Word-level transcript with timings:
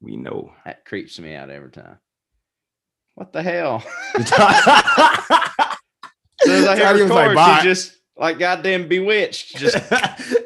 We 0.00 0.16
know. 0.16 0.52
That 0.64 0.84
creeps 0.84 1.18
me 1.18 1.34
out 1.34 1.50
every 1.50 1.70
time. 1.70 1.98
What 3.14 3.32
the 3.32 3.42
hell? 3.42 3.84
As 6.42 6.46
soon 6.46 6.62
as 6.62 6.68
I 6.68 6.78
Tiny 6.78 6.98
hit 6.98 7.02
was 7.02 7.10
like, 7.10 7.28
record, 7.28 7.34
"Bye." 7.34 7.58
she 7.58 7.64
just 7.64 7.96
like 8.16 8.38
goddamn 8.38 8.88
bewitched. 8.88 9.56
Just 9.58 9.76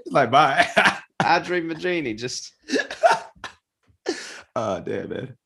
like 0.06 0.30
bye. 0.30 0.66
I 1.20 1.38
dream 1.38 1.70
of 1.70 1.78
Jeannie. 1.78 2.14
Just 2.14 2.52
oh 4.56 4.80
damn 4.80 5.08
man. 5.08 5.36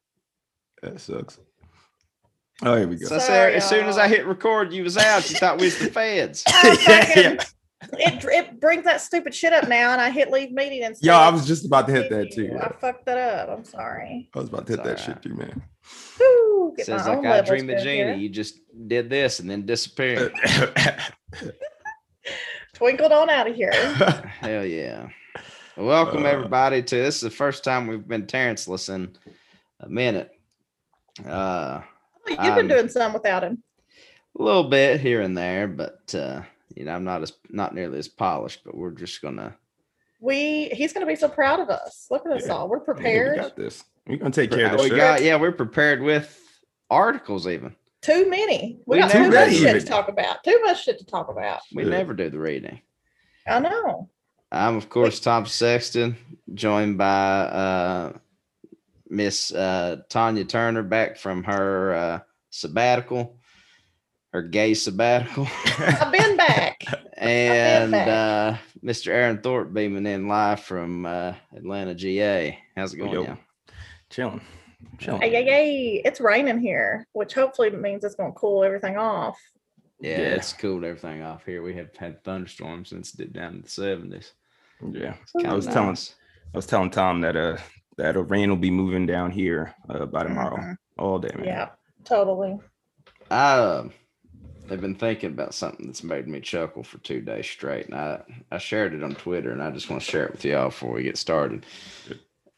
That 0.83 1.01
sucks. 1.01 1.39
Oh, 2.63 2.77
here 2.77 2.89
we 2.89 2.97
go. 2.97 3.07
so 3.07 3.17
I 3.17 3.19
Sorry, 3.19 3.53
said, 3.53 3.55
as 3.55 3.69
soon 3.69 3.87
as 3.87 3.99
I 3.99 4.09
hit 4.09 4.27
record, 4.27 4.73
you 4.73 4.83
was 4.83 4.97
out. 4.97 5.29
You 5.31 5.37
thought 5.37 5.59
we 5.59 5.67
was 5.67 5.79
the 5.79 5.91
feds. 5.91 6.45
Yeah, 6.65 7.13
yeah. 7.17 7.45
It, 7.93 8.25
it 8.25 8.61
brings 8.61 8.85
that 8.85 9.01
stupid 9.01 9.35
shit 9.35 9.53
up 9.53 9.69
now, 9.69 9.93
and 9.93 10.01
I 10.01 10.11
hit 10.11 10.31
leave 10.31 10.53
meeting 10.53 10.83
instead. 10.83 11.07
Yo, 11.07 11.15
I 11.15 11.31
was 11.31 11.47
just 11.47 11.65
about 11.65 11.87
to 11.87 11.93
hit 11.93 12.11
that 12.11 12.29
continue. 12.29 12.51
too. 12.53 12.59
I 12.61 12.73
fucked 12.81 13.07
that 13.07 13.19
up. 13.19 13.49
I'm 13.59 13.65
sorry. 13.65 14.29
I 14.35 14.39
was 14.39 14.49
about 14.49 14.67
to 14.67 14.73
hit 14.73 14.81
It's 14.81 14.89
that 14.89 14.99
all 15.09 15.15
shit 15.15 15.23
too, 15.23 15.35
man. 15.35 15.63
Woo, 16.21 16.75
get 16.77 16.87
Says 16.87 17.07
like 17.07 17.25
I 17.25 17.41
dream 17.43 17.69
of 17.71 17.77
good 17.77 17.83
Jeannie. 17.85 17.97
here. 18.11 18.15
You 18.15 18.29
just 18.29 18.61
did 18.89 19.09
this 19.09 19.41
and 19.41 19.51
then 19.51 19.65
disappeared. 19.67 20.33
Twinkled 22.75 23.13
on 23.13 23.31
out 23.31 23.49
of 23.49 23.57
here. 23.57 23.73
Hell 24.41 24.65
yeah. 24.65 25.09
Welcome 25.77 26.25
Uh, 26.25 26.29
everybody 26.29 26.83
to 26.83 26.97
this 26.97 27.17
is 27.17 27.21
the 27.23 27.31
first 27.31 27.65
time 27.65 27.87
we've 27.87 28.07
been 28.07 28.27
Terrenceless 28.27 28.93
in 28.95 29.17
a 29.81 29.89
minute. 29.89 30.31
Uh 31.27 31.81
You've 32.29 32.39
Um, 32.41 32.55
been 32.57 32.69
doing 32.69 32.89
some 32.89 33.15
without 33.15 33.43
him. 33.43 33.63
a 34.39 34.43
little 34.43 34.69
bit 34.69 35.01
here 35.01 35.23
and 35.23 35.37
there, 35.37 35.67
but 35.67 36.15
uh, 36.15 36.43
you 36.75 36.85
know, 36.85 36.93
I'm 36.95 37.05
not 37.05 37.23
as 37.23 37.33
not 37.51 37.75
nearly 37.75 37.99
as 37.99 38.09
polished, 38.09 38.63
but 38.65 38.77
we're 38.77 38.91
just 38.91 39.21
gonna 39.23 39.57
We 40.21 40.69
he's 40.71 40.93
gonna 40.93 41.07
be 41.07 41.17
so 41.17 41.29
proud 41.29 41.61
of 41.61 41.69
us. 41.71 42.07
Look 42.11 42.27
at 42.27 42.33
us 42.33 42.47
Yeah. 42.47 42.53
all. 42.55 42.69
We're 42.69 42.79
Yeah, 42.79 42.85
prepared. 42.85 43.37
we 43.37 43.43
got 43.43 43.57
this. 43.57 43.85
We're 44.07 44.17
gonna 44.17 44.31
take 44.31 44.51
care 44.51 44.67
of 44.67 44.73
we 44.73 44.77
this 44.79 44.87
shit. 44.89 44.97
got 44.97 45.23
yeah, 45.23 45.37
we're 45.37 45.53
prepared 45.53 46.03
with 46.03 46.39
articles 46.91 47.47
even. 47.47 47.75
Too 48.01 48.29
many. 48.31 48.81
We, 48.87 48.97
We 48.97 49.03
got 49.03 49.11
too 49.11 49.29
much 49.31 49.53
shit 49.55 49.81
to 49.81 49.87
talk 49.87 50.09
about. 50.09 50.43
Too 50.45 50.61
much 50.65 50.85
shit 50.85 50.99
to 50.99 51.05
talk 51.07 51.29
about. 51.29 51.61
We 51.75 51.85
Yeah. 51.85 51.91
never 51.91 52.15
do 52.15 52.31
the 52.31 52.39
reading. 52.39 52.81
I 53.47 53.61
know. 53.61 54.09
I'm 54.51 54.77
of 54.77 54.89
course 54.89 55.21
Tom 55.21 55.47
Sexton, 55.47 56.17
joined 56.55 56.97
by 56.99 57.07
uh 57.07 58.13
Miss 59.11 59.53
uh 59.53 60.03
Tanya 60.09 60.45
Turner 60.45 60.83
back 60.83 61.17
from 61.17 61.45
her 61.45 61.95
uh 61.95 62.21
sabbatical, 62.51 63.38
her 64.39 64.43
gay 64.49 64.73
sabbatical. 64.75 65.49
I've 65.79 66.13
been 66.13 66.37
back. 66.37 66.85
and 67.19 67.91
back. 67.91 68.09
uh 68.09 68.57
Mr. 68.85 69.09
Aaron 69.09 69.39
Thorpe 69.39 69.73
beaming 69.75 70.07
in 70.07 70.29
live 70.29 70.61
from 70.61 71.05
uh 71.07 71.35
Atlanta, 71.57 71.95
GA. 71.95 72.57
How's 72.77 72.95
it 72.95 72.99
going? 72.99 73.13
Yo. 73.13 73.23
Yeah? 73.23 73.37
Chilling. 74.11 74.41
Chilling. 74.99 75.21
Hey, 75.23 75.31
hey, 75.31 75.45
hey, 75.45 76.03
it's 76.05 76.21
raining 76.21 76.61
here, 76.61 77.07
which 77.13 77.35
hopefully 77.35 77.71
means 77.71 78.05
it's 78.05 78.15
gonna 78.15 78.33
cool 78.33 78.63
everything 78.63 78.97
off. 78.97 79.37
yeah, 80.01 80.11
Yeah. 80.21 80.35
it's 80.37 80.53
cooled 80.53 80.85
everything 80.85 81.23
off 81.23 81.45
here. 81.45 81.63
We 81.63 81.75
have 81.75 81.95
had 81.97 82.23
thunderstorms 82.23 82.91
since 82.91 83.19
it 83.19 83.33
down 83.33 83.55
in 83.55 83.63
the 83.63 83.69
seventies. 83.69 84.33
Yeah. 84.89 85.15
I 85.45 85.49
of 85.49 85.57
was 85.57 85.67
telling 85.67 85.97
I 86.55 86.57
was 86.57 86.67
telling 86.67 86.91
Tom 86.91 87.21
that 87.23 87.35
uh 87.37 87.57
that 87.97 88.17
uh, 88.17 88.23
rain 88.23 88.49
will 88.49 88.57
be 88.57 88.71
moving 88.71 89.07
down 89.07 89.33
here 89.33 89.75
uh, 89.91 90.07
by 90.07 90.23
tomorrow 90.23 90.57
Mhm. 90.59 90.77
all 90.97 91.19
day, 91.19 91.35
man. 91.35 91.45
Yeah, 91.45 91.69
totally. 92.05 92.61
I 93.29 93.91
have 94.71 94.81
been 94.81 94.95
thinking 94.95 95.31
about 95.31 95.55
something 95.55 95.87
that's 95.87 96.03
made 96.03 96.29
me 96.29 96.41
chuckle 96.41 96.83
for 96.83 96.99
two 96.99 97.21
days 97.21 97.47
straight, 97.47 97.87
and 97.87 97.95
I 97.95 98.23
I 98.51 98.59
shared 98.59 98.95
it 98.95 99.03
on 99.03 99.15
Twitter, 99.15 99.53
and 99.53 99.63
I 99.63 99.71
just 99.71 99.91
want 99.91 100.03
to 100.03 100.11
share 100.11 100.27
it 100.27 100.33
with 100.33 100.45
y'all 100.45 100.67
before 100.69 100.93
we 100.93 101.03
get 101.03 101.19
started. 101.19 101.67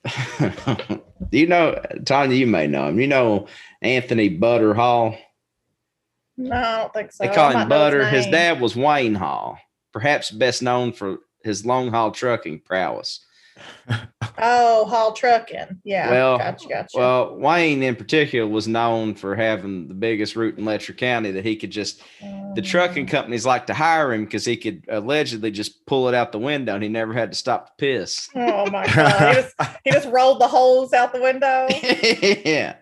You 1.31 1.47
know 1.47 1.81
Tanya? 2.05 2.36
You 2.36 2.47
may 2.47 2.66
know 2.66 2.88
him. 2.88 2.98
You 2.98 3.06
know 3.06 3.47
Anthony 3.83 4.28
Butter 4.28 4.75
Hall. 4.75 5.16
No, 6.36 6.56
I 6.56 6.77
don't 6.78 6.92
think 6.92 7.12
so. 7.12 7.25
They 7.25 7.34
call 7.34 7.50
him 7.50 7.69
Butter. 7.69 8.09
His 8.09 8.25
name. 8.25 8.32
dad 8.32 8.60
was 8.60 8.75
Wayne 8.75 9.15
Hall, 9.15 9.59
perhaps 9.93 10.31
best 10.31 10.62
known 10.62 10.93
for 10.93 11.19
his 11.44 11.65
long 11.65 11.91
haul 11.91 12.10
trucking 12.10 12.60
prowess. 12.60 13.25
Oh, 14.43 14.87
haul 14.87 15.12
trucking. 15.12 15.81
Yeah. 15.84 16.10
Well, 16.10 16.38
gotcha, 16.38 16.69
gotcha. 16.69 16.97
Well, 16.97 17.37
Wayne 17.37 17.82
in 17.82 17.94
particular 17.94 18.47
was 18.47 18.66
known 18.66 19.15
for 19.15 19.34
having 19.37 19.87
the 19.88 19.94
biggest 19.94 20.34
route 20.34 20.56
in 20.56 20.65
Letcher 20.65 20.94
County 20.94 21.31
that 21.32 21.44
he 21.44 21.56
could 21.56 21.70
just 21.70 22.03
the 22.54 22.62
trucking 22.62 23.06
Mm. 23.06 23.10
companies 23.10 23.44
like 23.44 23.66
to 23.66 23.75
hire 23.75 24.12
him 24.15 24.25
because 24.25 24.44
he 24.47 24.56
could 24.56 24.84
allegedly 24.88 25.50
just 25.50 25.84
pull 25.84 26.09
it 26.09 26.15
out 26.15 26.32
the 26.32 26.38
window 26.38 26.75
and 26.75 26.82
he 26.82 26.88
never 26.88 27.12
had 27.12 27.32
to 27.32 27.37
stop 27.37 27.66
to 27.66 27.72
piss. 27.78 28.28
Oh 28.34 28.70
my 28.70 28.87
god! 28.87 29.34
He 29.37 29.43
just, 29.43 29.54
he 29.84 29.91
just 29.91 30.09
rolled 30.09 30.41
the 30.41 30.49
holes 30.49 30.93
out 30.94 31.12
the 31.12 31.20
window. 31.20 31.69
yeah. 32.49 32.76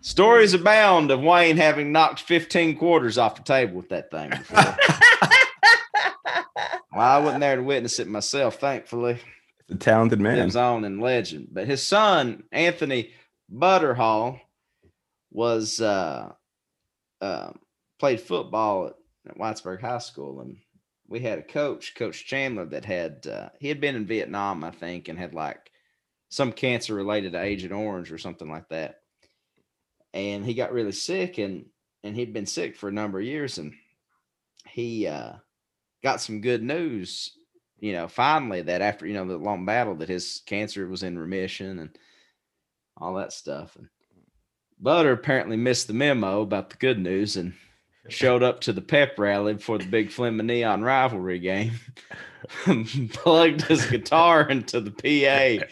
Stories 0.00 0.54
abound 0.54 1.10
of 1.10 1.20
Wayne 1.20 1.56
having 1.56 1.92
knocked 1.92 2.20
15 2.20 2.76
quarters 2.78 3.18
off 3.18 3.34
the 3.34 3.42
table 3.42 3.74
with 3.76 3.88
that 3.90 4.10
thing 4.10 4.30
well, 6.92 7.00
I 7.00 7.18
wasn't 7.18 7.40
there 7.40 7.56
to 7.56 7.62
witness 7.62 7.98
it 7.98 8.08
myself, 8.08 8.56
thankfully. 8.60 9.18
Talented 9.76 10.20
man. 10.20 10.38
lives 10.38 10.56
on 10.56 10.84
in 10.84 11.00
legend. 11.00 11.48
But 11.52 11.66
his 11.66 11.82
son, 11.82 12.44
Anthony 12.52 13.12
Butterhall, 13.48 14.40
was 15.30 15.80
uh, 15.80 16.32
uh, 17.20 17.50
played 17.98 18.20
football 18.20 18.86
at, 18.88 18.94
at 19.28 19.38
Whitesburg 19.38 19.80
High 19.80 19.98
School, 19.98 20.40
and 20.40 20.56
we 21.06 21.20
had 21.20 21.38
a 21.38 21.42
coach, 21.42 21.94
Coach 21.94 22.26
Chandler, 22.26 22.66
that 22.66 22.84
had 22.84 23.26
uh, 23.26 23.48
he 23.58 23.68
had 23.68 23.80
been 23.80 23.96
in 23.96 24.06
Vietnam, 24.06 24.64
I 24.64 24.70
think, 24.70 25.08
and 25.08 25.18
had 25.18 25.34
like 25.34 25.70
some 26.30 26.52
cancer 26.52 26.94
related 26.94 27.32
to 27.32 27.42
Agent 27.42 27.72
Orange 27.72 28.12
or 28.12 28.18
something 28.18 28.50
like 28.50 28.68
that. 28.68 29.00
And 30.14 30.44
he 30.44 30.54
got 30.54 30.72
really 30.72 30.92
sick, 30.92 31.38
and 31.38 31.66
and 32.04 32.16
he'd 32.16 32.32
been 32.32 32.46
sick 32.46 32.76
for 32.76 32.88
a 32.88 32.92
number 32.92 33.18
of 33.18 33.26
years, 33.26 33.58
and 33.58 33.74
he 34.66 35.06
uh, 35.06 35.32
got 36.02 36.20
some 36.20 36.40
good 36.40 36.62
news 36.62 37.32
you 37.80 37.92
know, 37.92 38.08
finally 38.08 38.62
that 38.62 38.82
after, 38.82 39.06
you 39.06 39.14
know, 39.14 39.26
the 39.26 39.36
long 39.36 39.64
battle 39.64 39.94
that 39.96 40.08
his 40.08 40.42
cancer 40.46 40.86
was 40.86 41.02
in 41.02 41.18
remission 41.18 41.78
and 41.78 41.98
all 42.96 43.14
that 43.14 43.32
stuff. 43.32 43.76
And 43.76 43.88
Butter 44.80 45.12
apparently 45.12 45.56
missed 45.56 45.86
the 45.86 45.92
memo 45.92 46.42
about 46.42 46.70
the 46.70 46.76
good 46.76 46.98
news 46.98 47.36
and 47.36 47.54
showed 48.08 48.42
up 48.42 48.60
to 48.60 48.72
the 48.72 48.80
pep 48.80 49.18
rally 49.18 49.54
before 49.54 49.78
the 49.78 49.86
big 49.86 50.10
Fleming 50.10 50.46
Neon 50.46 50.82
rivalry 50.82 51.38
game, 51.38 51.72
plugged 53.12 53.62
his 53.62 53.86
guitar 53.86 54.48
into 54.48 54.80
the 54.80 54.90
PA 54.90 55.64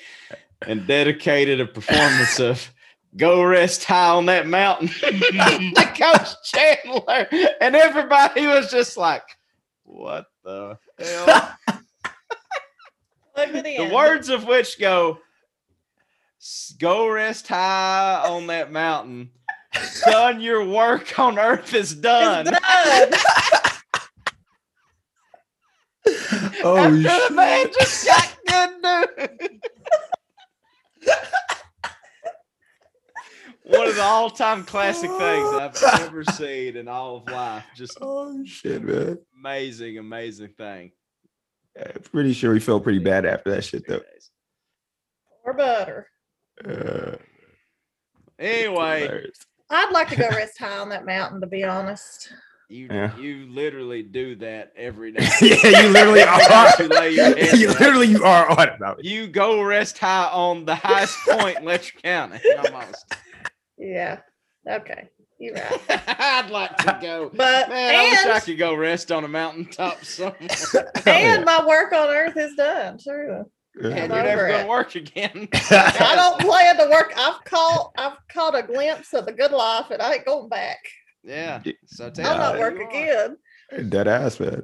and 0.66 0.86
dedicated 0.86 1.60
a 1.60 1.66
performance 1.66 2.38
of 2.38 2.72
Go 3.16 3.42
Rest 3.42 3.84
High 3.84 4.10
on 4.10 4.26
That 4.26 4.46
Mountain 4.46 4.88
to 5.00 5.94
Coach 5.96 6.28
Chandler. 6.44 7.26
And 7.60 7.74
everybody 7.74 8.46
was 8.46 8.70
just 8.70 8.96
like, 8.96 9.22
what 9.84 10.26
the 10.44 10.78
hell? 10.98 11.56
Look 13.36 13.52
the 13.52 13.90
words 13.92 14.28
of 14.28 14.46
which 14.46 14.78
go 14.78 15.18
go 16.78 17.08
rest 17.08 17.48
high 17.48 18.22
on 18.28 18.46
that 18.48 18.72
mountain. 18.72 19.30
Son 19.82 20.40
your 20.40 20.64
work 20.64 21.18
on 21.18 21.38
earth 21.38 21.74
is 21.74 21.92
It's 21.92 22.00
done. 22.00 22.46
Done. 22.46 22.56
oh 26.64 26.76
After 26.78 26.96
the 27.02 27.28
man 27.34 27.66
just 27.78 28.06
got 28.06 28.36
good 28.46 28.70
news. 28.82 29.60
One 33.64 33.88
of 33.88 33.96
the 33.96 34.02
all-time 34.02 34.62
classic 34.62 35.10
things 35.10 35.48
i've 35.54 35.76
ever 36.02 36.22
seen 36.24 36.76
in 36.76 36.86
all 36.86 37.16
of 37.16 37.26
life. 37.26 37.64
Just 37.74 37.98
Oh 38.00 38.44
shit, 38.44 38.82
man. 38.82 39.18
amazing 39.36 39.98
amazing 39.98 40.50
thing 40.56 40.92
Yeah, 41.76 41.92
pretty 42.12 42.32
sure 42.32 42.54
he 42.54 42.60
felt 42.60 42.82
pretty 42.82 42.98
bad 43.00 43.26
after 43.26 43.50
that 43.50 43.64
shit 43.64 43.86
though. 43.86 44.00
Or 45.44 45.52
better. 45.54 46.08
Uh, 46.64 47.16
anyway. 48.38 49.26
I'd 49.68 49.90
like 49.92 50.08
to 50.10 50.16
go 50.16 50.28
rest 50.30 50.58
high 50.58 50.78
on 50.78 50.88
that 50.90 51.04
mountain, 51.06 51.40
to 51.40 51.46
be 51.46 51.64
honest. 51.64 52.32
you 52.68 52.88
Yeah. 52.90 53.16
you 53.16 53.46
literally 53.50 54.02
do 54.02 54.36
that 54.36 54.72
every 54.76 55.12
day 55.16 55.28
yeah, 55.40 55.82
you 55.82 55.88
literally 55.90 56.20
You 56.20 56.26
are. 56.26 56.36
head 57.36 57.58
you 57.58 57.68
literally 57.68 58.06
you 58.06 58.24
are 58.24 58.48
on 58.50 58.68
about 58.70 59.00
it. 59.00 59.04
you 59.04 59.26
go 59.28 59.60
rest 59.62 59.98
high 59.98 60.28
on 60.32 60.64
the 60.64 60.74
highest 60.74 61.18
point 61.28 61.58
in 61.58 61.64
Letcher 61.64 61.98
County. 62.02 62.40
Almost. 62.58 63.14
Yeah. 63.78 64.20
Okay. 64.68 65.08
You're 65.38 65.54
right. 65.54 65.80
I'd 66.08 66.50
like 66.50 66.76
to 66.78 66.98
go. 67.00 67.30
But 67.34 67.68
Man, 67.68 67.94
I 67.94 68.10
wish 68.10 68.26
I 68.26 68.40
could 68.40 68.58
go 68.58 68.74
rest 68.74 69.12
on 69.12 69.24
a 69.24 69.28
mountaintop 69.28 70.04
somewhere. 70.04 70.48
and 71.06 71.44
my 71.44 71.64
work 71.66 71.92
on 71.92 72.08
earth 72.08 72.36
is 72.36 72.54
done. 72.54 72.98
True. 72.98 73.44
And 73.82 73.94
I'm 73.94 74.10
you're 74.10 74.22
never 74.22 74.48
gonna 74.48 74.68
work 74.68 74.94
again. 74.94 75.48
I 75.70 76.12
don't 76.16 76.40
plan 76.40 76.78
to 76.78 76.88
work. 76.90 77.12
I've 77.16 77.44
caught 77.44 77.92
I've 77.98 78.16
caught 78.32 78.56
a 78.56 78.62
glimpse 78.62 79.12
of 79.12 79.26
the 79.26 79.32
good 79.32 79.50
life 79.50 79.90
and 79.90 80.00
I 80.00 80.14
ain't 80.14 80.24
going 80.24 80.48
back. 80.48 80.78
Yeah. 81.22 81.62
So 81.84 82.08
tell 82.08 82.40
I'll 82.40 82.54
me 82.54 82.58
not 82.58 82.58
work 82.58 82.80
again. 82.80 83.36
Dead 83.90 84.08
ass, 84.08 84.40
man. 84.40 84.62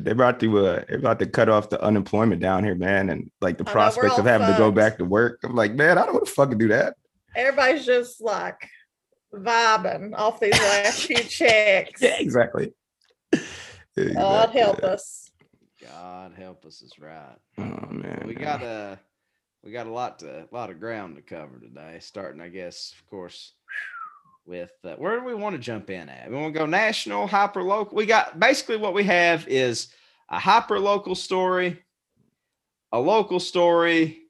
They're 0.00 0.14
about 0.14 0.40
to 0.40 0.66
uh, 0.66 0.84
they're 0.88 0.98
about 0.98 1.20
to 1.20 1.26
cut 1.26 1.48
off 1.48 1.70
the 1.70 1.80
unemployment 1.80 2.40
down 2.40 2.64
here, 2.64 2.74
man, 2.74 3.10
and 3.10 3.30
like 3.40 3.58
the 3.58 3.64
I 3.64 3.68
know, 3.68 3.72
prospect 3.72 4.18
of 4.18 4.24
having 4.24 4.48
to 4.48 4.58
go 4.58 4.72
back 4.72 4.98
to 4.98 5.04
work. 5.04 5.38
I'm 5.44 5.54
like, 5.54 5.74
man, 5.74 5.98
I 5.98 6.04
don't 6.04 6.14
want 6.14 6.26
to 6.26 6.32
fucking 6.32 6.58
do 6.58 6.68
that. 6.68 6.94
Everybody's 7.36 7.86
just 7.86 8.20
like 8.20 8.68
vibing 9.34 10.14
off 10.16 10.40
these 10.40 10.52
last 10.52 11.02
few 11.04 11.16
checks. 11.24 12.02
Yeah, 12.02 12.16
exactly. 12.18 12.72
God 13.32 13.42
Exactly. 13.96 14.60
help 14.60 14.82
us. 14.82 15.30
God 15.80 16.32
help 16.36 16.64
us 16.64 16.82
is 16.82 16.98
right. 16.98 17.36
Oh 17.58 17.86
man, 17.90 18.24
we 18.26 18.34
got 18.34 18.62
a 18.62 18.98
we 19.62 19.70
got 19.70 19.86
a 19.86 19.92
lot 19.92 20.18
to 20.20 20.40
a 20.42 20.48
lot 20.54 20.70
of 20.70 20.80
ground 20.80 21.16
to 21.16 21.22
cover 21.22 21.58
today. 21.58 21.98
Starting, 22.00 22.40
I 22.40 22.48
guess, 22.48 22.94
of 22.98 23.08
course, 23.08 23.52
with 24.46 24.72
uh, 24.84 24.94
where 24.94 25.18
do 25.18 25.24
we 25.24 25.34
want 25.34 25.54
to 25.56 25.60
jump 25.60 25.90
in 25.90 26.08
at? 26.08 26.30
We 26.30 26.36
want 26.36 26.52
to 26.54 26.58
go 26.58 26.66
national, 26.66 27.26
hyper 27.26 27.62
local. 27.62 27.96
We 27.96 28.06
got 28.06 28.40
basically 28.40 28.78
what 28.78 28.94
we 28.94 29.04
have 29.04 29.46
is 29.46 29.88
a 30.28 30.38
hyper 30.38 30.78
local 30.80 31.14
story, 31.14 31.82
a 32.92 32.98
local 32.98 33.38
story, 33.40 34.22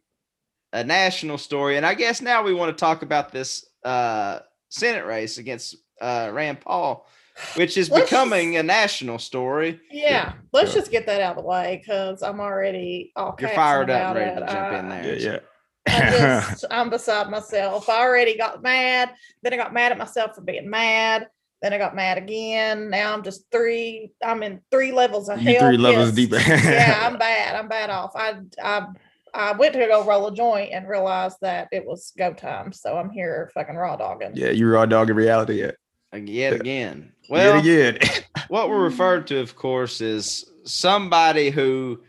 a 0.72 0.84
national 0.84 1.38
story, 1.38 1.76
and 1.76 1.86
I 1.86 1.94
guess 1.94 2.20
now 2.20 2.42
we 2.42 2.52
want 2.54 2.76
to 2.76 2.80
talk 2.80 3.02
about 3.02 3.32
this 3.32 3.64
uh, 3.84 4.40
Senate 4.74 5.06
race 5.06 5.38
against 5.38 5.76
uh, 6.00 6.30
Rand 6.32 6.60
Paul, 6.60 7.06
which 7.54 7.76
is 7.78 7.90
Let's 7.90 8.10
becoming 8.10 8.56
a 8.56 8.62
national 8.62 9.18
story. 9.20 9.80
Yeah, 9.90 10.32
let's 10.52 10.72
so- 10.72 10.80
just 10.80 10.90
get 10.90 11.06
that 11.06 11.20
out 11.20 11.36
of 11.36 11.42
the 11.44 11.48
way 11.48 11.80
because 11.80 12.22
I'm 12.22 12.40
already 12.40 13.12
all 13.14 13.36
You're 13.38 13.50
fired 13.50 13.88
up 13.88 14.16
ready 14.16 14.30
it. 14.30 14.40
to 14.40 14.52
jump 14.52 14.72
in 14.74 14.88
there. 14.88 15.16
yeah, 15.18 15.30
yeah. 15.32 15.38
I 15.86 16.50
just, 16.50 16.64
I'm 16.70 16.90
beside 16.90 17.30
myself. 17.30 17.88
I 17.88 18.00
already 18.00 18.36
got 18.36 18.62
mad. 18.62 19.10
Then 19.42 19.52
I 19.52 19.56
got 19.56 19.72
mad 19.72 19.92
at 19.92 19.98
myself 19.98 20.34
for 20.34 20.40
being 20.40 20.68
mad. 20.68 21.28
Then 21.62 21.72
I 21.72 21.78
got 21.78 21.94
mad 21.94 22.18
again. 22.18 22.90
Now 22.90 23.14
I'm 23.14 23.22
just 23.22 23.44
three. 23.52 24.10
I'm 24.24 24.42
in 24.42 24.60
three 24.70 24.92
levels 24.92 25.28
of 25.28 25.40
you 25.40 25.54
hell. 25.56 25.68
three 25.68 25.76
levels 25.78 26.06
pissed. 26.12 26.16
deeper. 26.16 26.36
yeah, 26.48 27.06
I'm 27.06 27.16
bad. 27.16 27.54
I'm 27.54 27.68
bad 27.68 27.90
off. 27.90 28.12
I, 28.16 28.40
I, 28.62 28.86
I 29.34 29.52
went 29.52 29.72
to 29.74 29.80
go 29.80 30.04
roll 30.04 30.28
a 30.28 30.34
joint 30.34 30.72
and 30.72 30.88
realized 30.88 31.38
that 31.40 31.68
it 31.72 31.84
was 31.84 32.12
go 32.16 32.32
time. 32.32 32.72
So 32.72 32.96
I'm 32.96 33.10
here 33.10 33.50
fucking 33.52 33.74
raw 33.74 33.96
dogging. 33.96 34.32
yeah, 34.34 34.50
you 34.50 34.68
raw 34.68 34.86
dogging 34.86 35.16
reality 35.16 35.58
yet. 35.60 35.76
Uh, 36.12 36.18
Yet 36.18 36.52
again. 36.52 37.12
Well, 37.28 37.64
Yet 37.64 37.96
again. 37.96 38.24
what 38.48 38.68
we're 38.70 38.84
referred 38.84 39.26
to, 39.28 39.40
of 39.40 39.56
course, 39.56 40.00
is 40.00 40.48
somebody 40.64 41.50
who 41.50 42.00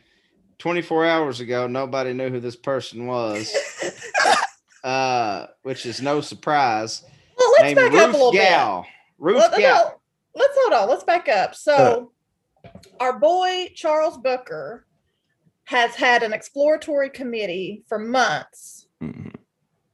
24 0.60 1.06
hours 1.06 1.40
ago 1.40 1.66
nobody 1.68 2.14
knew 2.14 2.30
who 2.30 2.40
this 2.40 2.56
person 2.56 3.08
was, 3.08 3.52
uh, 4.84 5.48
which 5.64 5.86
is 5.88 6.02
no 6.02 6.22
surprise. 6.22 7.04
well, 7.38 7.52
let's 7.54 7.64
Named 7.64 7.78
back 7.78 7.94
up 7.94 8.10
a 8.10 8.18
little 8.18 8.32
Ruth 8.32 8.84
bit. 8.84 8.92
Ruth 9.18 9.38
Well, 9.38 9.52
no, 9.52 9.58
Gao. 9.60 9.74
no, 9.84 9.94
let's 10.36 10.58
hold 10.60 10.74
on. 10.74 10.90
Let's 10.90 11.04
back 11.04 11.28
up. 11.28 11.56
So, 11.56 12.12
our 13.00 13.18
boy 13.20 13.72
Charles 13.76 14.18
Booker 14.18 14.86
has 15.66 15.96
had 15.96 16.24
an 16.24 16.34
exploratory 16.34 17.10
committee 17.10 17.84
for 17.88 18.00
months 18.00 18.88
Mhm. 19.02 19.34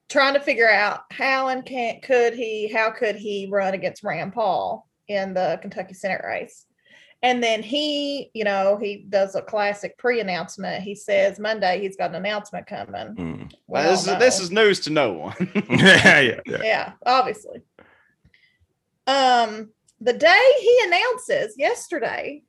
trying 0.10 0.34
to 0.34 0.40
figure 0.40 0.70
out 0.70 1.02
how 1.12 1.48
and 1.48 1.66
can 1.66 2.02
could 2.02 2.34
he 2.34 2.68
how 2.68 2.92
could 2.92 3.16
he 3.16 3.48
run 3.50 3.74
against 3.74 4.04
Rand 4.04 4.34
Paul 4.34 4.88
in 5.08 5.34
the 5.34 5.60
Kentucky 5.62 5.94
Senate 5.94 6.22
race. 6.26 6.66
And 7.24 7.44
then 7.44 7.62
he, 7.62 8.32
you 8.34 8.44
know, 8.44 8.78
he 8.82 9.06
does 9.08 9.36
a 9.36 9.42
classic 9.44 9.96
pre-announcement. 10.00 10.84
He 10.84 10.96
says 10.96 11.38
Monday 11.40 11.80
he's 11.80 11.96
got 11.96 12.10
an 12.10 12.16
announcement 12.16 12.66
coming. 12.66 13.16
Mm. 13.16 13.52
We 13.52 13.56
Well, 13.68 13.92
this, 13.92 14.08
is, 14.08 14.18
this 14.18 14.40
is 14.40 14.52
news 14.52 14.80
to 14.82 14.90
no 14.90 15.14
one. 15.14 15.36
yeah, 15.70 16.20
yeah, 16.20 16.40
yeah. 16.46 16.62
yeah, 16.64 16.92
obviously. 17.06 17.62
Um, 19.08 19.70
the 20.00 20.14
day 20.14 20.52
he 20.62 20.80
announces 20.86 21.56
yesterday, 21.58 22.44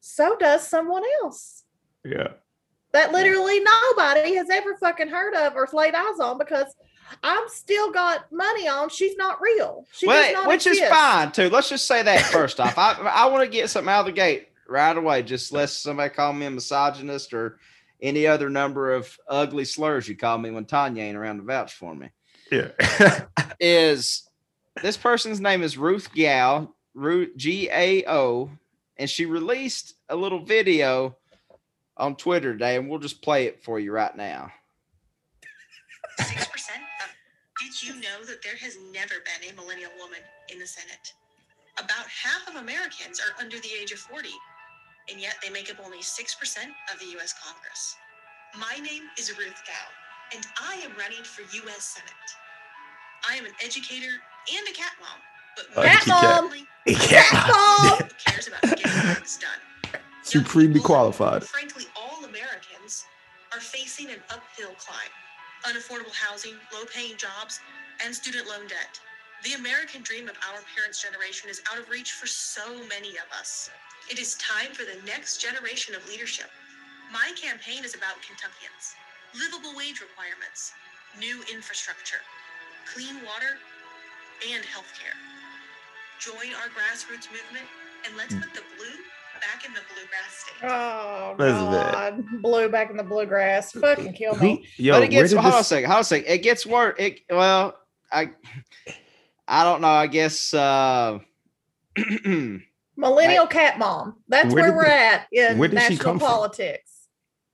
so 0.00 0.36
does 0.36 0.66
someone 0.66 1.02
else 1.22 1.63
yeah. 2.04 2.28
that 2.92 3.12
literally 3.12 3.60
nobody 3.60 4.34
has 4.36 4.50
ever 4.50 4.76
fucking 4.76 5.08
heard 5.08 5.34
of 5.34 5.54
or 5.54 5.68
laid 5.72 5.94
eyes 5.94 6.20
on 6.20 6.38
because 6.38 6.74
I'm 7.22 7.48
still 7.48 7.92
got 7.92 8.30
money 8.32 8.68
on. 8.68 8.88
She's 8.88 9.16
not 9.16 9.40
real. 9.40 9.86
She 9.92 10.06
does 10.06 10.14
well, 10.14 10.32
not 10.32 10.48
which 10.48 10.66
is 10.66 10.80
fine 10.80 11.32
too. 11.32 11.48
Let's 11.48 11.68
just 11.68 11.86
say 11.86 12.02
that 12.02 12.20
first 12.32 12.60
off. 12.60 12.78
I 12.78 12.92
I 12.92 13.26
want 13.26 13.44
to 13.44 13.50
get 13.50 13.70
something 13.70 13.92
out 13.92 14.00
of 14.00 14.06
the 14.06 14.12
gate 14.12 14.48
right 14.68 14.96
away. 14.96 15.22
Just 15.22 15.52
lest 15.52 15.82
somebody 15.82 16.10
call 16.10 16.32
me 16.32 16.46
a 16.46 16.50
misogynist 16.50 17.32
or 17.32 17.58
any 18.00 18.26
other 18.26 18.50
number 18.50 18.92
of 18.92 19.18
ugly 19.28 19.64
slurs 19.64 20.08
you 20.08 20.16
call 20.16 20.38
me 20.38 20.50
when 20.50 20.64
Tanya 20.64 21.02
ain't 21.02 21.16
around 21.16 21.38
to 21.38 21.42
vouch 21.42 21.74
for 21.74 21.94
me. 21.94 22.10
Yeah. 22.50 22.70
is 23.60 24.28
this 24.82 24.96
person's 24.96 25.40
name 25.40 25.62
is 25.62 25.78
Ruth 25.78 26.08
Gao, 26.14 26.74
Ruth 26.94 27.30
G 27.36 27.68
A 27.70 28.04
O, 28.06 28.50
and 28.96 29.08
she 29.08 29.26
released 29.26 29.94
a 30.08 30.16
little 30.16 30.44
video 30.44 31.16
on 31.96 32.16
Twitter 32.16 32.52
today, 32.52 32.76
and 32.76 32.88
we'll 32.88 32.98
just 32.98 33.22
play 33.22 33.46
it 33.46 33.62
for 33.62 33.78
you 33.78 33.92
right 33.92 34.16
now. 34.16 34.50
Six 36.18 36.46
percent. 36.46 36.80
Um, 37.02 37.10
did 37.60 37.82
you 37.82 37.94
know 38.00 38.24
that 38.26 38.42
there 38.42 38.56
has 38.60 38.76
never 38.92 39.14
been 39.24 39.50
a 39.50 39.54
millennial 39.60 39.90
woman 39.98 40.20
in 40.52 40.58
the 40.58 40.66
Senate? 40.66 41.12
About 41.78 42.06
half 42.06 42.46
of 42.48 42.56
Americans 42.62 43.20
are 43.20 43.40
under 43.42 43.58
the 43.58 43.70
age 43.80 43.90
of 43.92 43.98
40, 43.98 44.28
and 45.10 45.20
yet 45.20 45.34
they 45.42 45.50
make 45.50 45.70
up 45.70 45.78
only 45.84 45.98
6% 45.98 46.56
of 46.92 47.00
the 47.00 47.06
U.S. 47.18 47.34
Congress. 47.42 47.96
My 48.56 48.78
name 48.84 49.02
is 49.18 49.36
Ruth 49.36 49.60
Gao, 49.66 50.36
and 50.36 50.46
I 50.62 50.74
am 50.84 50.92
running 50.96 51.24
for 51.24 51.42
U.S. 51.42 51.96
Senate. 51.98 52.30
I 53.28 53.34
am 53.36 53.44
an 53.44 53.52
educator 53.64 54.06
and 54.56 54.68
a 54.68 54.72
cat 54.72 54.92
mom, 55.00 55.18
but 55.56 55.66
Oh, 55.76 55.82
more 55.82 55.90
Cat 55.90 56.06
mom. 56.06 56.66
Cat 56.86 57.98
mom. 58.00 58.08
cares 58.24 58.46
about 58.48 58.62
getting 58.62 58.86
things 59.14 59.38
done. 59.38 59.50
Supremely 60.24 60.80
qualified. 60.80 61.44
Frankly, 61.44 61.84
all 61.94 62.24
Americans 62.24 63.04
are 63.52 63.60
facing 63.60 64.08
an 64.08 64.24
uphill 64.30 64.72
climb. 64.80 65.12
Unaffordable 65.68 66.14
housing, 66.14 66.54
low 66.72 66.84
paying 66.92 67.16
jobs, 67.16 67.60
and 68.02 68.14
student 68.14 68.48
loan 68.48 68.66
debt. 68.66 68.98
The 69.44 69.52
American 69.52 70.00
dream 70.00 70.28
of 70.28 70.36
our 70.48 70.64
parents' 70.74 71.02
generation 71.04 71.50
is 71.50 71.60
out 71.70 71.78
of 71.78 71.90
reach 71.90 72.12
for 72.12 72.26
so 72.26 72.64
many 72.88 73.20
of 73.20 73.28
us. 73.38 73.68
It 74.10 74.18
is 74.18 74.36
time 74.36 74.72
for 74.72 74.84
the 74.88 74.96
next 75.04 75.44
generation 75.44 75.94
of 75.94 76.08
leadership. 76.08 76.48
My 77.12 77.32
campaign 77.36 77.84
is 77.84 77.94
about 77.94 78.16
Kentuckians, 78.24 78.96
livable 79.36 79.76
wage 79.76 80.00
requirements, 80.00 80.72
new 81.20 81.44
infrastructure, 81.52 82.24
clean 82.88 83.16
water, 83.28 83.60
and 84.50 84.64
healthcare. 84.64 85.16
Join 86.18 86.56
our 86.64 86.72
grassroots 86.72 87.28
movement 87.28 87.68
and 88.08 88.16
let's 88.16 88.32
hmm. 88.32 88.40
put 88.40 88.54
the 88.54 88.64
blue 88.80 88.96
back 89.40 89.64
in 89.66 89.72
the 89.74 89.80
bluegrass 89.92 90.32
state. 90.32 90.68
Oh 90.68 91.34
Elizabeth. 91.38 91.92
God, 91.92 92.42
blue 92.42 92.68
back 92.68 92.90
in 92.90 92.96
the 92.96 93.02
bluegrass. 93.02 93.72
Fucking 93.72 94.12
kill 94.14 94.34
Who, 94.34 94.44
me. 94.44 94.66
yo, 94.76 94.94
but 94.94 94.96
it 94.98 95.00
where 95.00 95.22
gets 95.22 95.30
did 95.30 95.38
hold 95.40 95.54
on 95.54 95.60
a 95.60 95.64
second. 95.64 95.86
Hold 95.86 95.96
on 95.96 96.00
a 96.00 96.04
second. 96.04 96.28
It 96.32 96.42
gets 96.42 96.64
worse. 96.66 96.94
It 96.98 97.20
well, 97.30 97.76
I 98.12 98.30
I 99.46 99.64
don't 99.64 99.80
know. 99.80 99.88
I 99.88 100.06
guess 100.06 100.54
uh 100.54 101.18
Millennial 102.96 103.46
cat 103.46 103.78
mom. 103.78 104.16
That's 104.28 104.52
Where 104.54 104.64
where, 104.64 104.76
we're 104.76 104.84
the- 104.84 104.92
at 104.92 105.26
in 105.32 105.58
where 105.58 105.68
did 105.68 105.80
she 105.80 105.88
national 105.90 106.04
come 106.04 106.18
from? 106.18 106.28
politics. 106.28 106.90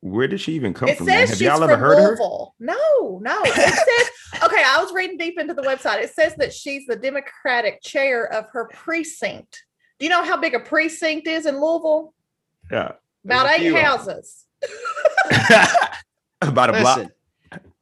Where 0.03 0.27
did 0.29 0.41
she 0.41 0.53
even 0.55 0.73
come 0.73 0.89
It 0.89 0.97
from? 0.99 1.07
man? 1.07 1.21
says 1.21 1.29
Have 1.31 1.39
she's 1.39 1.47
y'all 1.47 1.59
from 1.61 1.71
ever 1.71 1.77
heard 1.79 1.99
of 1.99 2.05
her? 2.05 2.09
Louisville. 2.11 2.55
No, 2.59 3.19
no. 3.23 3.43
It 3.45 3.55
says 3.55 4.43
okay. 4.45 4.63
I 4.65 4.83
was 4.83 4.93
reading 4.95 5.19
deep 5.19 5.39
into 5.39 5.53
the 5.55 5.63
website. 5.63 6.03
It 6.03 6.11
says 6.11 6.35
that 6.37 6.53
she's 6.55 6.87
the 6.87 6.97
Democratic 6.97 7.83
chair 7.83 8.25
of 8.33 8.47
her 8.53 8.67
precinct. 8.73 9.63
Do 10.01 10.07
you 10.07 10.11
know 10.11 10.25
how 10.25 10.37
big 10.39 10.55
a 10.55 10.61
precinct 10.61 11.27
is 11.29 11.45
in 11.47 11.61
Louisville? 11.61 12.15
Yeah. 12.73 12.93
About 13.25 13.51
eight 13.51 13.61
few 13.61 13.73
of 13.73 13.77
'em. 13.77 13.85
houses. 13.85 14.47
About 16.43 16.71
a 16.71 16.81
block. 16.81 16.97
listen. 16.97 17.13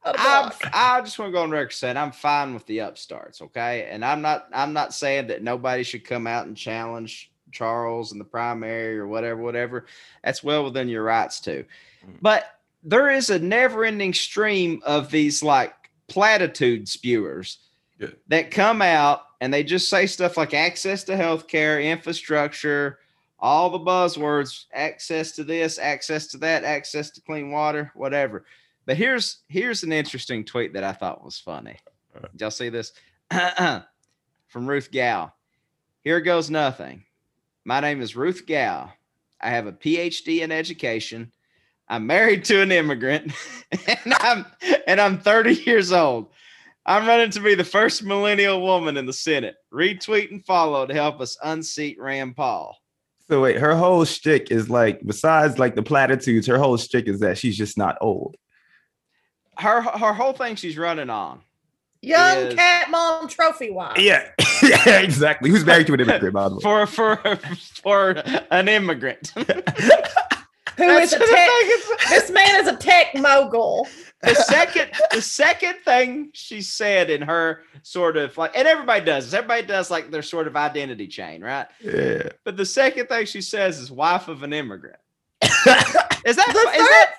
About 0.03 0.53
a 0.61 0.67
I'm. 0.67 0.71
I 0.73 1.01
just 1.01 1.17
want 1.17 1.29
to 1.29 1.33
go 1.33 1.43
on 1.43 1.49
record 1.51 1.71
saying 1.73 1.95
I'm 1.97 2.11
fine 2.11 2.53
with 2.53 2.65
the 2.65 2.79
upstarts, 2.79 3.41
okay? 3.41 3.87
And 3.89 4.03
I'm 4.03 4.21
not 4.21 4.47
I'm 4.51 4.73
not 4.73 4.93
saying 4.93 5.27
that 5.27 5.43
nobody 5.43 5.83
should 5.83 6.03
come 6.03 6.27
out 6.27 6.45
and 6.47 6.57
challenge 6.57 7.31
Charles 7.51 8.11
in 8.11 8.17
the 8.19 8.25
primary 8.25 8.99
or 8.99 9.07
whatever, 9.07 9.41
whatever. 9.41 9.85
That's 10.23 10.43
well 10.43 10.65
within 10.65 10.89
your 10.89 11.03
rights 11.03 11.39
to. 11.41 11.63
Mm. 12.05 12.17
But 12.21 12.45
there 12.83 13.09
is 13.09 13.29
a 13.29 13.39
never-ending 13.39 14.13
stream 14.13 14.81
of 14.85 15.09
these 15.11 15.41
like 15.41 15.73
platitude 16.07 16.87
spewers 16.89 17.59
Yeah. 17.97 18.09
that 18.27 18.51
come 18.51 18.81
out 18.81 19.21
and 19.41 19.53
they 19.53 19.63
just 19.63 19.89
say 19.89 20.05
stuff 20.05 20.37
like 20.37 20.53
access 20.53 21.03
to 21.05 21.13
healthcare, 21.13 21.83
infrastructure, 21.83 22.99
all 23.39 23.69
the 23.69 23.79
buzzwords, 23.79 24.65
access 24.73 25.31
to 25.33 25.43
this, 25.43 25.79
access 25.79 26.27
to 26.27 26.37
that, 26.39 26.63
access 26.63 27.09
to 27.11 27.21
clean 27.21 27.51
water, 27.51 27.91
whatever. 27.95 28.45
But 28.85 28.97
here's 28.97 29.39
here's 29.47 29.83
an 29.83 29.93
interesting 29.93 30.43
tweet 30.43 30.73
that 30.73 30.83
I 30.83 30.93
thought 30.93 31.23
was 31.23 31.39
funny. 31.39 31.77
Did 32.31 32.41
y'all 32.41 32.51
see 32.51 32.69
this? 32.69 32.91
From 33.31 34.67
Ruth 34.67 34.91
Gao. 34.91 35.31
Here 36.01 36.19
goes 36.21 36.49
nothing. 36.49 37.03
My 37.65 37.79
name 37.79 38.01
is 38.01 38.15
Ruth 38.15 38.45
Gao. 38.47 38.91
I 39.41 39.49
have 39.51 39.67
a 39.67 39.71
PhD 39.71 40.41
in 40.41 40.51
education. 40.51 41.31
I'm 41.87 42.05
married 42.07 42.45
to 42.45 42.61
an 42.61 42.71
immigrant, 42.71 43.31
and 43.87 44.13
I'm 44.19 44.45
and 44.87 44.99
I'm 44.99 45.19
30 45.19 45.53
years 45.53 45.91
old. 45.91 46.27
I'm 46.89 47.07
running 47.07 47.29
to 47.31 47.39
be 47.39 47.53
the 47.53 47.63
first 47.63 48.03
millennial 48.03 48.61
woman 48.61 48.97
in 48.97 49.05
the 49.05 49.13
Senate. 49.13 49.57
Retweet 49.71 50.31
and 50.31 50.43
follow 50.43 50.87
to 50.87 50.93
help 50.93 51.21
us 51.21 51.37
unseat 51.43 51.99
Rand 51.99 52.35
Paul. 52.35 52.75
So 53.27 53.43
wait, 53.43 53.57
her 53.57 53.75
whole 53.75 54.05
shtick 54.05 54.49
is 54.49 54.71
like, 54.71 54.99
besides 55.05 55.59
like 55.59 55.75
the 55.75 55.83
platitudes, 55.83 56.47
her 56.47 56.57
whole 56.57 56.77
shtick 56.77 57.07
is 57.07 57.19
that 57.19 57.37
she's 57.37 57.55
just 57.55 57.77
not 57.77 57.95
old. 58.01 58.37
Her 59.55 59.81
her 59.81 60.13
whole 60.13 60.33
thing 60.33 60.55
she's 60.55 60.79
running 60.79 61.11
on. 61.11 61.41
Young 62.01 62.37
Is- 62.37 62.55
cat 62.55 62.89
mom 62.89 63.27
trophy 63.27 63.69
wife. 63.69 63.99
Yeah, 63.99 64.27
yeah, 64.63 64.99
exactly. 65.01 65.51
Who's 65.51 65.65
married 65.65 65.85
to 65.87 65.93
an 65.93 65.99
immigrant, 65.99 66.33
by 66.33 66.49
the 66.49 66.55
way? 66.55 66.61
For 66.63 66.87
for 66.87 67.17
for 67.83 68.23
an 68.49 68.67
immigrant. 68.67 69.31
Who 70.79 70.87
That's 70.87 71.13
is 71.13 71.21
a 71.21 71.25
tech? 71.25 71.49
thing, 71.49 72.09
This 72.09 72.31
man 72.31 72.61
is 72.61 72.67
a 72.67 72.75
tech 72.77 73.13
mogul. 73.15 73.87
the 74.21 74.35
second 74.35 74.89
the 75.11 75.21
second 75.21 75.75
thing 75.85 76.29
she 76.33 76.61
said 76.61 77.09
in 77.09 77.21
her 77.21 77.63
sort 77.83 78.17
of 78.17 78.37
like 78.37 78.51
and 78.57 78.67
everybody 78.67 79.03
does 79.05 79.25
this 79.25 79.33
everybody 79.33 79.65
does 79.65 79.89
like 79.89 80.11
their 80.11 80.21
sort 80.21 80.45
of 80.47 80.55
identity 80.57 81.07
chain 81.07 81.41
right 81.41 81.67
Yeah. 81.79 82.23
but 82.43 82.57
the 82.57 82.65
second 82.65 83.07
thing 83.07 83.25
she 83.25 83.39
says 83.39 83.79
is 83.79 83.89
wife 83.89 84.27
of 84.27 84.43
an 84.43 84.51
immigrant 84.51 84.97
is 85.41 85.49
that 85.65 86.25
The 86.25 86.33
is 86.35 86.35
that 86.35 87.13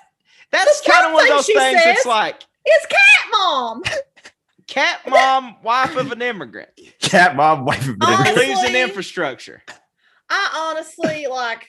that's 0.51 0.81
kind 0.81 1.07
of 1.07 1.13
one 1.13 1.23
of 1.23 1.29
those 1.29 1.45
she 1.45 1.55
things 1.55 1.81
it's 1.83 1.99
says- 2.01 2.05
like 2.05 2.43
It's 2.65 2.85
cat 2.85 3.27
mom. 3.31 3.81
cat 4.67 4.99
mom 5.07 5.55
wife 5.63 5.95
of 5.95 6.11
an 6.11 6.21
immigrant 6.21 6.69
Cat 6.99 7.35
mom, 7.35 7.65
wife 7.65 7.81
of 7.81 7.95
an 7.95 7.97
Honestly- 8.03 8.25
immigrant. 8.27 8.35
believes 8.35 8.63
in 8.63 8.75
infrastructure 8.75 9.63
I 10.29 10.69
honestly 10.75 11.25
like. 11.27 11.67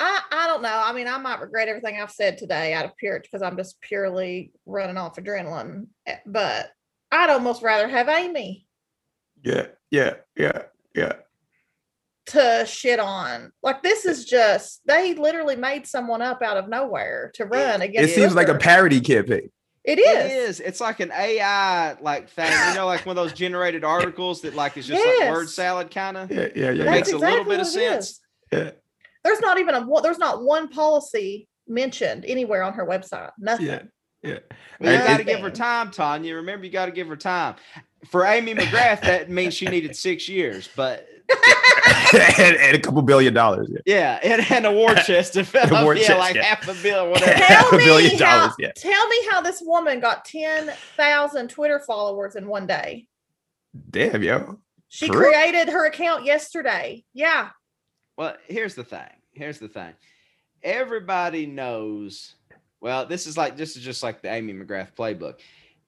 I 0.00 0.20
I 0.32 0.46
don't 0.46 0.62
know. 0.62 0.82
I 0.84 0.92
mean, 0.92 1.06
I 1.06 1.18
might 1.18 1.40
regret 1.40 1.68
everything 1.68 2.00
I've 2.00 2.10
said 2.10 2.38
today 2.38 2.72
out 2.72 2.84
of 2.86 2.96
pure 2.96 3.20
because 3.20 3.42
I'm 3.42 3.56
just 3.56 3.80
purely 3.82 4.52
running 4.66 4.96
off 4.96 5.16
adrenaline. 5.16 5.86
eh, 6.06 6.16
But 6.26 6.70
I'd 7.12 7.30
almost 7.30 7.62
rather 7.62 7.86
have 7.88 8.08
Amy 8.08 8.66
Yeah, 9.44 9.66
yeah, 9.90 10.14
yeah, 10.36 10.62
yeah. 10.94 11.12
to 12.26 12.64
shit 12.66 12.98
on. 13.00 13.52
Like 13.62 13.82
this 13.82 14.04
is 14.06 14.24
just 14.24 14.80
they 14.86 15.14
literally 15.14 15.56
made 15.56 15.86
someone 15.86 16.22
up 16.22 16.40
out 16.42 16.56
of 16.56 16.68
nowhere 16.68 17.30
to 17.34 17.44
run 17.44 17.82
against. 17.82 17.82
It 17.82 17.88
against. 17.88 18.14
seems 18.14 18.34
like 18.34 18.48
a 18.48 18.56
parody 18.58 19.00
campaign. 19.00 19.50
It 19.82 19.98
It 19.98 20.02
is. 20.02 20.32
is. 20.32 20.60
It's 20.60 20.80
like 20.80 21.00
an 21.00 21.10
AI 21.10 21.96
like 22.00 22.28
thing, 22.30 22.50
you 22.68 22.74
know, 22.74 22.86
like 22.86 23.04
one 23.06 23.16
of 23.18 23.22
those 23.22 23.32
generated 23.32 23.82
articles 23.84 24.42
that 24.42 24.54
like 24.54 24.76
is 24.76 24.86
just 24.86 25.04
like 25.04 25.30
word 25.30 25.48
salad 25.48 25.90
kind 25.90 26.16
of. 26.16 26.30
Yeah, 26.30 26.48
yeah, 26.54 26.70
yeah. 26.70 26.70
It 26.70 26.76
That's 26.76 26.90
makes 26.90 27.12
a 27.12 27.18
little 27.18 27.44
bit 27.44 27.60
of 27.60 27.66
what 27.66 27.76
it 27.76 27.82
is. 27.98 28.10
sense. 28.10 28.20
yeah. 28.52 28.70
There's 29.24 29.40
not 29.40 29.58
even 29.58 29.74
a 29.74 29.86
there's 30.02 30.18
not 30.18 30.42
one 30.42 30.68
policy 30.68 31.48
mentioned 31.66 32.24
anywhere 32.26 32.62
on 32.62 32.72
her 32.74 32.86
website. 32.86 33.30
Nothing. 33.38 33.66
Yeah, 33.66 33.82
yeah. 34.22 34.38
Well, 34.80 34.92
you 34.92 34.98
got 35.06 35.16
to 35.18 35.24
give 35.24 35.40
her 35.40 35.50
time, 35.50 35.90
Tanya. 35.90 36.36
Remember, 36.36 36.64
you 36.64 36.72
got 36.72 36.86
to 36.86 36.92
give 36.92 37.08
her 37.08 37.16
time. 37.16 37.56
For 38.10 38.24
Amy 38.24 38.54
McGrath, 38.54 39.02
that 39.02 39.28
means 39.28 39.52
she 39.52 39.66
needed 39.66 39.94
six 39.94 40.26
years, 40.26 40.70
but 40.74 41.06
and, 42.38 42.56
and 42.56 42.76
a 42.76 42.80
couple 42.80 43.02
billion 43.02 43.34
dollars. 43.34 43.70
Yeah. 43.70 44.18
yeah, 44.22 44.34
and, 44.34 44.50
and 44.50 44.66
a 44.66 44.72
war 44.72 44.94
chest 44.94 45.36
of 45.36 45.54
A 45.54 45.84
war 45.84 45.94
yeah, 45.96 46.06
chest, 46.06 46.18
like 46.18 46.34
yeah. 46.34 46.44
half 46.44 46.68
a 46.68 46.82
bill, 46.82 47.10
whatever. 47.10 47.32
Tell 47.32 47.68
A 47.68 47.78
billion 47.78 48.12
me 48.12 48.16
how, 48.18 48.38
dollars, 48.38 48.54
yeah. 48.58 48.72
tell 48.74 49.08
me 49.08 49.16
how 49.30 49.40
this 49.40 49.60
woman 49.64 50.00
got 50.00 50.24
10,000 50.24 51.48
Twitter 51.48 51.80
followers 51.86 52.36
in 52.36 52.46
one 52.46 52.66
day. 52.66 53.06
Damn, 53.90 54.22
yo. 54.22 54.60
She 54.88 55.06
For 55.06 55.18
real? 55.18 55.30
created 55.30 55.68
her 55.68 55.86
account 55.86 56.24
yesterday. 56.24 57.04
Yeah. 57.14 57.50
Well, 58.20 58.36
here's 58.48 58.74
the 58.74 58.84
thing. 58.84 59.08
Here's 59.32 59.58
the 59.58 59.68
thing. 59.68 59.94
Everybody 60.62 61.46
knows. 61.46 62.34
Well, 62.82 63.06
this 63.06 63.26
is 63.26 63.38
like 63.38 63.56
this 63.56 63.78
is 63.78 63.82
just 63.82 64.02
like 64.02 64.20
the 64.20 64.30
Amy 64.30 64.52
McGrath 64.52 64.94
playbook. 64.94 65.36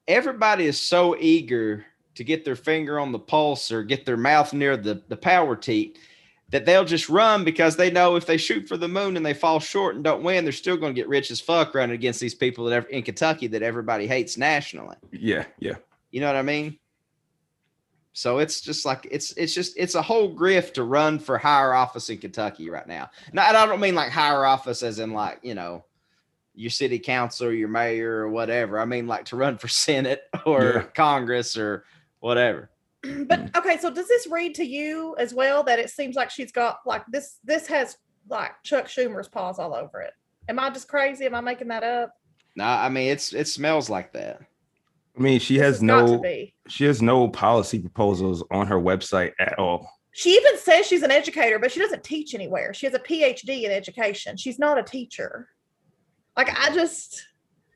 Everybody 0.09 0.65
is 0.65 0.81
so 0.81 1.15
eager 1.21 1.85
to 2.15 2.25
get 2.25 2.43
their 2.43 2.57
finger 2.57 2.99
on 2.99 3.13
the 3.13 3.19
pulse 3.19 3.71
or 3.71 3.83
get 3.83 4.07
their 4.07 4.17
mouth 4.17 4.55
near 4.55 4.79
the, 4.79 5.03
the 5.09 5.17
power 5.17 5.55
teat 5.55 5.99
that 6.49 6.65
they'll 6.65 6.87
just 6.87 7.11
run 7.11 7.45
because 7.45 7.77
they 7.77 7.91
know 7.91 8.17
if 8.17 8.25
they 8.25 8.39
shoot 8.39 8.67
for 8.67 8.79
the 8.79 8.89
moon 8.89 9.19
and 9.19 9.27
they 9.27 9.35
fall 9.35 9.61
short 9.61 9.97
and 9.97 10.03
don't 10.03 10.23
win, 10.23 10.43
they're 10.43 10.53
still 10.53 10.79
going 10.79 10.95
to 10.95 10.99
get 10.99 11.11
rich 11.11 11.31
as 11.31 11.39
fuck 11.39 11.75
running 11.75 11.95
against 11.95 12.19
these 12.19 12.35
people 12.35 12.65
that 12.65 12.77
ev- 12.77 12.87
in 12.89 13.03
Kentucky 13.03 13.47
that 13.49 13.63
everybody 13.63 14.07
hates 14.07 14.39
nationally. 14.39 14.97
Yeah, 15.11 15.45
yeah. 15.59 15.75
You 16.11 16.23
know 16.23 16.29
what 16.29 16.37
I 16.37 16.43
mean? 16.43 16.79
So 18.13 18.39
it's 18.39 18.61
just 18.61 18.85
like 18.85 19.07
it's 19.11 19.33
it's 19.39 19.55
just 19.55 19.75
it's 19.77 19.95
a 19.95 20.03
whole 20.03 20.35
grift 20.35 20.75
to 20.75 20.85
run 20.85 21.19
for 21.19 21.39
higher 21.39 21.73
office 21.73 22.11
in 22.11 22.19
Kentucky 22.19 22.69
right 22.69 22.87
now. 22.87 23.11
Now, 23.33 23.49
and 23.49 23.57
I 23.57 23.67
don't 23.67 23.81
mean 23.81 23.95
like 23.95 24.11
higher 24.11 24.45
office 24.45 24.83
as 24.83 24.99
in 24.99 25.13
like 25.13 25.39
you 25.43 25.55
know 25.55 25.85
your 26.55 26.71
city 26.71 26.99
council 26.99 27.47
or 27.47 27.53
your 27.53 27.69
mayor 27.69 28.19
or 28.19 28.29
whatever. 28.29 28.79
I 28.79 28.85
mean 28.85 29.07
like 29.07 29.25
to 29.27 29.37
run 29.37 29.57
for 29.57 29.69
senate 29.87 30.23
or 30.45 30.63
Yeah. 30.63 30.83
Congress 30.95 31.57
or 31.57 31.85
whatever. 32.21 32.69
But 33.27 33.57
okay, 33.57 33.79
so 33.79 33.91
does 33.91 34.07
this 34.09 34.29
read 34.29 34.55
to 34.57 34.65
you 34.65 35.17
as 35.19 35.33
well 35.35 35.65
that 35.65 35.79
it 35.81 35.91
seems 35.91 36.15
like 36.15 36.31
she's 36.31 36.53
got 36.53 36.81
like 36.87 37.05
this 37.09 37.39
this 37.43 37.67
has 37.67 37.97
like 38.29 38.53
Chuck 38.63 38.87
Schumer's 38.87 39.27
paws 39.29 39.59
all 39.59 39.75
over 39.75 40.01
it? 40.03 40.13
Am 40.49 40.59
I 40.61 40.69
just 40.71 40.87
crazy? 40.87 41.25
Am 41.25 41.35
I 41.35 41.41
making 41.41 41.69
that 41.69 41.83
up? 41.83 42.15
No, 42.57 42.65
I 42.65 42.91
mean 42.91 43.09
it's 43.11 43.33
it 43.33 43.49
smells 43.49 43.89
like 43.89 44.13
that. 44.13 44.43
I 45.23 45.25
mean, 45.25 45.39
she 45.39 45.57
has 45.59 45.77
has 45.79 45.87
got 45.87 46.07
to 46.07 46.13
no 46.19 46.47
she 46.69 46.85
has 46.85 47.01
no 47.01 47.29
policy 47.29 47.79
proposals 47.79 48.43
on 48.51 48.67
her 48.67 48.81
website 48.81 49.33
at 49.39 49.57
all. 49.57 49.89
She 50.11 50.31
even 50.31 50.59
says 50.59 50.87
she's 50.87 51.03
an 51.03 51.13
educator, 51.13 51.61
but 51.61 51.71
she 51.71 51.79
doesn't 51.79 52.03
teach 52.03 52.35
anywhere. 52.35 52.75
She 52.75 52.87
has 52.87 52.95
a 52.95 52.99
PhD 52.99 53.63
in 53.63 53.71
education. 53.71 54.37
She's 54.37 54.59
not 54.59 54.79
a 54.79 54.83
teacher. 54.83 55.49
Like 56.37 56.51
I 56.59 56.75
just 56.75 57.25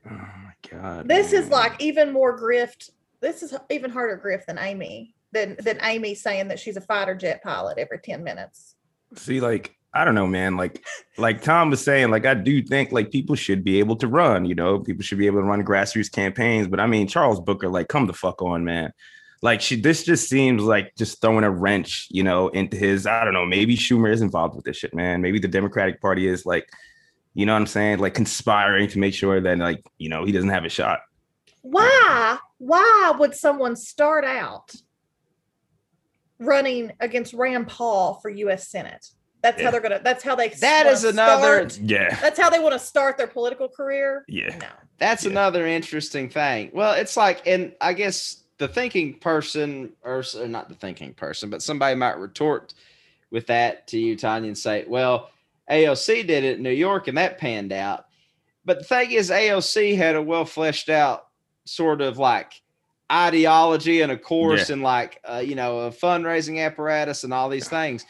Oh 0.05 0.11
my 0.11 0.51
god. 0.69 1.07
this 1.07 1.31
is 1.31 1.49
like 1.49 1.81
even 1.81 2.11
more 2.11 2.37
grift. 2.37 2.89
This 3.21 3.41
is 3.43 3.55
even 3.69 3.91
harder 3.91 4.21
grift 4.21 4.45
than 4.47 4.57
Amy 4.59 5.15
than 5.31 5.55
than 5.59 5.79
Amy 5.83 6.15
saying 6.15 6.49
that 6.49 6.59
she's 6.59 6.75
a 6.75 6.81
fighter 6.81 7.15
jet 7.15 7.41
pilot 7.43 7.77
every 7.77 7.99
10 7.99 8.23
minutes. 8.23 8.75
See, 9.15 9.39
like, 9.39 9.73
I 9.97 10.05
don't 10.05 10.15
know, 10.15 10.27
man. 10.27 10.57
Like, 10.57 10.83
like 11.17 11.41
Tom 11.41 11.71
was 11.71 11.83
saying, 11.83 12.11
like, 12.11 12.25
I 12.25 12.35
do 12.35 12.61
think 12.61 12.91
like 12.91 13.11
people 13.11 13.35
should 13.35 13.63
be 13.63 13.79
able 13.79 13.95
to 13.97 14.07
run, 14.07 14.45
you 14.45 14.53
know, 14.53 14.79
people 14.79 15.03
should 15.03 15.17
be 15.17 15.25
able 15.25 15.39
to 15.39 15.45
run 15.45 15.65
grassroots 15.65 16.11
campaigns. 16.11 16.67
But 16.67 16.79
I 16.79 16.85
mean, 16.85 17.07
Charles 17.07 17.41
Booker, 17.41 17.67
like, 17.67 17.87
come 17.87 18.05
the 18.05 18.13
fuck 18.13 18.41
on, 18.41 18.63
man. 18.63 18.93
Like, 19.41 19.59
she 19.61 19.75
this 19.79 20.03
just 20.03 20.29
seems 20.29 20.63
like 20.63 20.95
just 20.95 21.19
throwing 21.19 21.43
a 21.43 21.51
wrench, 21.51 22.07
you 22.11 22.23
know, 22.23 22.49
into 22.49 22.77
his. 22.77 23.07
I 23.07 23.25
don't 23.25 23.33
know, 23.33 23.45
maybe 23.45 23.75
Schumer 23.75 24.11
is 24.11 24.21
involved 24.21 24.55
with 24.55 24.65
this 24.65 24.77
shit, 24.77 24.93
man. 24.93 25.21
Maybe 25.21 25.39
the 25.39 25.47
Democratic 25.47 25.99
Party 25.99 26.27
is 26.27 26.45
like, 26.45 26.69
you 27.33 27.45
know 27.45 27.53
what 27.53 27.59
I'm 27.59 27.67
saying, 27.67 27.99
like 27.99 28.13
conspiring 28.13 28.87
to 28.89 28.99
make 28.99 29.13
sure 29.13 29.41
that 29.41 29.57
like, 29.57 29.83
you 29.97 30.09
know, 30.09 30.25
he 30.25 30.31
doesn't 30.31 30.49
have 30.49 30.65
a 30.65 30.69
shot. 30.69 31.01
Why? 31.61 32.37
Why 32.59 33.13
would 33.17 33.35
someone 33.35 33.75
start 33.75 34.25
out 34.25 34.73
running 36.39 36.91
against 36.99 37.33
Rand 37.33 37.67
Paul 37.67 38.15
for 38.21 38.29
U.S. 38.29 38.69
Senate? 38.69 39.07
That's 39.47 39.59
Yeah. 39.59 39.65
how 39.65 39.71
they're 39.71 39.81
gonna. 39.81 40.01
That's 40.03 40.23
how 40.23 40.35
they. 40.35 40.49
That 40.49 40.85
wanna 40.85 41.07
another- 41.07 41.69
start- 41.69 41.79
Yeah, 41.89 42.15
that's 42.19 42.37
how 42.37 42.49
they 42.49 42.59
want 42.59 42.73
to 42.73 42.79
start 42.79 43.17
their 43.17 43.27
political 43.27 43.69
career. 43.69 44.25
yeah, 44.27 44.55
No. 44.57 44.67
That's 44.97 45.23
Yeah. 45.23 45.31
another 45.31 45.65
interesting 45.65 46.27
thing. 46.27 46.69
Well, 46.73 46.93
it's 46.93 47.15
like, 47.15 47.47
and 47.47 47.71
I 47.79 47.93
guess 47.93 48.43
the 48.57 48.67
thinking 48.67 49.13
person, 49.19 49.93
or, 50.03 50.21
or 50.37 50.47
not 50.47 50.67
the 50.67 50.75
thinking 50.75 51.13
person, 51.13 51.49
but 51.49 51.61
somebody 51.61 51.95
might 51.95 52.17
retort 52.17 52.73
with 53.31 53.47
that 53.47 53.87
to 53.87 53.97
you, 53.99 54.17
Tanya, 54.17 54.47
and 54.49 54.57
say, 54.57 54.83
well, 54.87 55.29
AOC 55.69 56.23
did 56.23 56.43
it 56.43 56.57
in 56.57 56.63
New 56.63 56.71
York 56.71 57.07
and 57.07 57.17
that 57.17 57.37
panned 57.37 57.71
out. 57.71 58.05
But 58.65 58.79
the 58.79 58.85
thing 58.85 59.11
is, 59.11 59.29
AOC 59.31 59.95
had 59.95 60.15
a 60.15 60.21
well 60.21 60.43
fleshed 60.45 60.89
out 60.89 61.27
sort 61.65 62.01
of 62.01 62.17
like 62.17 62.61
ideology 63.11 64.01
and 64.01 64.11
a 64.11 64.17
course 64.17 64.69
and 64.69 64.81
like, 64.83 65.21
uh, 65.23 65.37
you 65.45 65.55
know, 65.55 65.79
a 65.81 65.91
fundraising 65.91 66.63
apparatus 66.65 67.23
and 67.23 67.33
all 67.33 67.47
these 67.49 67.69
things. 67.69 68.05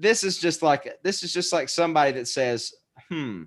This 0.00 0.24
is 0.24 0.38
just 0.38 0.62
like, 0.62 0.96
this 1.02 1.22
is 1.22 1.32
just 1.32 1.52
like 1.52 1.68
somebody 1.68 2.12
that 2.12 2.26
says, 2.26 2.72
hmm, 3.08 3.42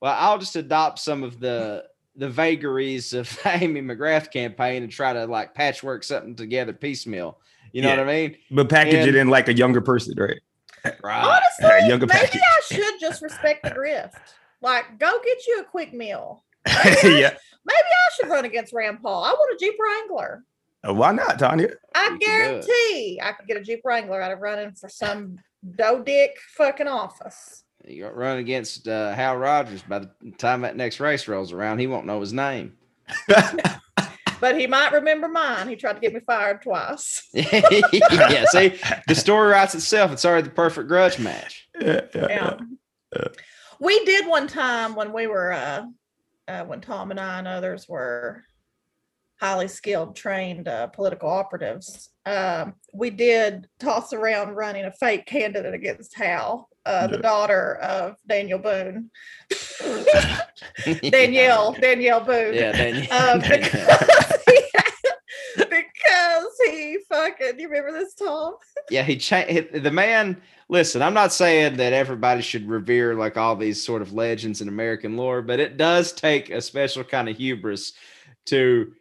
well, 0.00 0.14
I'll 0.18 0.38
just 0.38 0.56
adopt 0.56 0.98
some 0.98 1.22
of 1.22 1.40
the 1.40 1.84
the 2.14 2.28
vagaries 2.28 3.14
of 3.14 3.26
the 3.42 3.56
Amy 3.62 3.80
McGrath 3.80 4.30
campaign 4.30 4.82
and 4.82 4.92
try 4.92 5.14
to 5.14 5.24
like 5.26 5.54
patchwork 5.54 6.04
something 6.04 6.34
together 6.36 6.74
piecemeal. 6.74 7.38
You 7.72 7.80
know 7.82 7.88
Yeah. 7.88 7.96
what 8.00 8.08
I 8.10 8.12
mean? 8.12 8.36
but 8.50 8.68
package 8.68 9.06
it 9.06 9.14
in 9.14 9.28
like 9.28 9.48
a 9.48 9.54
younger 9.54 9.80
person, 9.80 10.14
right? 10.18 10.40
Right. 11.02 11.22
Honestly, 11.24 11.88
younger 11.88 12.06
maybe 12.06 12.18
package. 12.26 12.40
I 12.42 12.74
should 12.74 13.00
just 13.00 13.22
respect 13.22 13.62
the 13.62 13.70
grift. 13.70 14.14
Like, 14.62 14.98
go 14.98 15.20
get 15.24 15.46
you 15.46 15.60
a 15.60 15.64
quick 15.64 15.94
meal. 15.94 16.44
yeah. 16.66 16.90
Maybe 17.04 17.88
I 17.88 18.08
should 18.16 18.28
run 18.28 18.44
against 18.44 18.72
Rand 18.72 18.98
Paul. 19.00 19.22
I 19.22 19.30
want 19.30 19.54
a 19.54 19.64
Jeep 19.64 19.76
Wrangler. 19.80 20.42
Why 20.84 21.12
not, 21.12 21.38
Tanya? 21.38 21.68
I 21.94 22.02
You 22.04 22.08
can 22.08 22.18
do 22.18 22.24
it. 22.24 22.66
guarantee 22.66 23.20
I 23.22 23.30
could 23.32 23.46
get 23.46 23.56
a 23.58 23.60
Jeep 23.62 23.82
Wrangler 23.84 24.20
out 24.20 24.32
of 24.32 24.40
running 24.40 24.72
for 24.72 24.88
some 24.88 25.38
dough 25.76 26.02
dick 26.02 26.36
fucking 26.56 26.88
office. 26.88 27.64
You 27.86 28.04
got 28.04 28.16
run 28.16 28.38
against 28.38 28.86
uh, 28.86 29.12
Hal 29.12 29.36
Rogers. 29.36 29.82
By 29.82 30.00
the 30.00 30.10
time 30.38 30.62
that 30.62 30.76
next 30.76 31.00
race 31.00 31.26
rolls 31.26 31.52
around, 31.52 31.78
he 31.78 31.86
won't 31.86 32.06
know 32.06 32.20
his 32.20 32.32
name. 32.32 32.74
But 34.42 34.58
he 34.58 34.66
might 34.66 34.90
remember 34.92 35.28
mine. 35.28 35.68
He 35.68 35.76
tried 35.76 35.92
to 35.92 36.00
get 36.00 36.12
me 36.12 36.18
fired 36.18 36.62
twice. 36.62 37.28
yeah, 37.32 38.44
see, 38.46 38.76
the 39.06 39.14
story 39.14 39.52
writes 39.52 39.76
itself. 39.76 40.10
It's 40.10 40.24
already 40.24 40.48
the 40.48 40.54
perfect 40.54 40.88
grudge 40.88 41.20
match. 41.20 41.68
yeah, 41.80 42.00
yeah, 42.12 42.26
Yeah. 42.28 42.56
yeah. 43.14 43.28
We 43.78 44.04
did 44.04 44.26
one 44.26 44.48
time 44.48 44.96
when 44.96 45.12
we 45.12 45.28
were 45.28 45.52
uh, 45.52 45.84
uh 46.48 46.64
when 46.64 46.80
Tom 46.80 47.12
and 47.12 47.20
I 47.20 47.38
and 47.38 47.46
others 47.46 47.88
were 47.88 48.42
highly 49.42 49.66
skilled, 49.66 50.14
trained 50.14 50.68
uh, 50.68 50.86
political 50.86 51.28
operatives. 51.28 52.10
Um, 52.24 52.74
we 52.94 53.10
did 53.10 53.66
toss 53.80 54.12
around 54.12 54.54
running 54.54 54.84
a 54.84 54.92
fake 54.92 55.26
candidate 55.26 55.74
against 55.74 56.14
Hal, 56.16 56.68
uh, 56.86 57.08
the 57.08 57.16
Yeah. 57.16 57.22
daughter 57.22 57.74
of 57.78 58.14
Daniel 58.28 58.60
Boone, 58.60 59.10
Danielle, 61.10 61.72
Danielle 61.72 62.20
Boone. 62.20 62.54
Yeah, 62.54 62.70
Danielle. 62.70 63.08
Um, 63.34 63.40
because, 63.40 64.42
he, 64.46 64.62
because 65.56 66.46
he 66.66 66.98
fucking, 67.08 67.58
you 67.58 67.68
remember 67.68 67.98
this, 67.98 68.14
Tom? 68.14 68.54
yeah, 68.90 69.02
he 69.02 69.16
changed 69.16 69.72
the 69.82 69.90
man. 69.90 70.40
Listen, 70.68 71.02
I'm 71.02 71.14
not 71.14 71.32
saying 71.32 71.78
that 71.78 71.92
everybody 71.92 72.42
should 72.42 72.68
revere 72.68 73.16
like 73.16 73.36
all 73.36 73.56
these 73.56 73.84
sort 73.84 74.02
of 74.02 74.12
legends 74.12 74.60
in 74.60 74.68
American 74.68 75.16
lore, 75.16 75.42
but 75.42 75.58
it 75.58 75.76
does 75.76 76.12
take 76.12 76.50
a 76.50 76.60
special 76.60 77.02
kind 77.02 77.28
of 77.28 77.36
hubris 77.36 77.92
to 78.46 78.92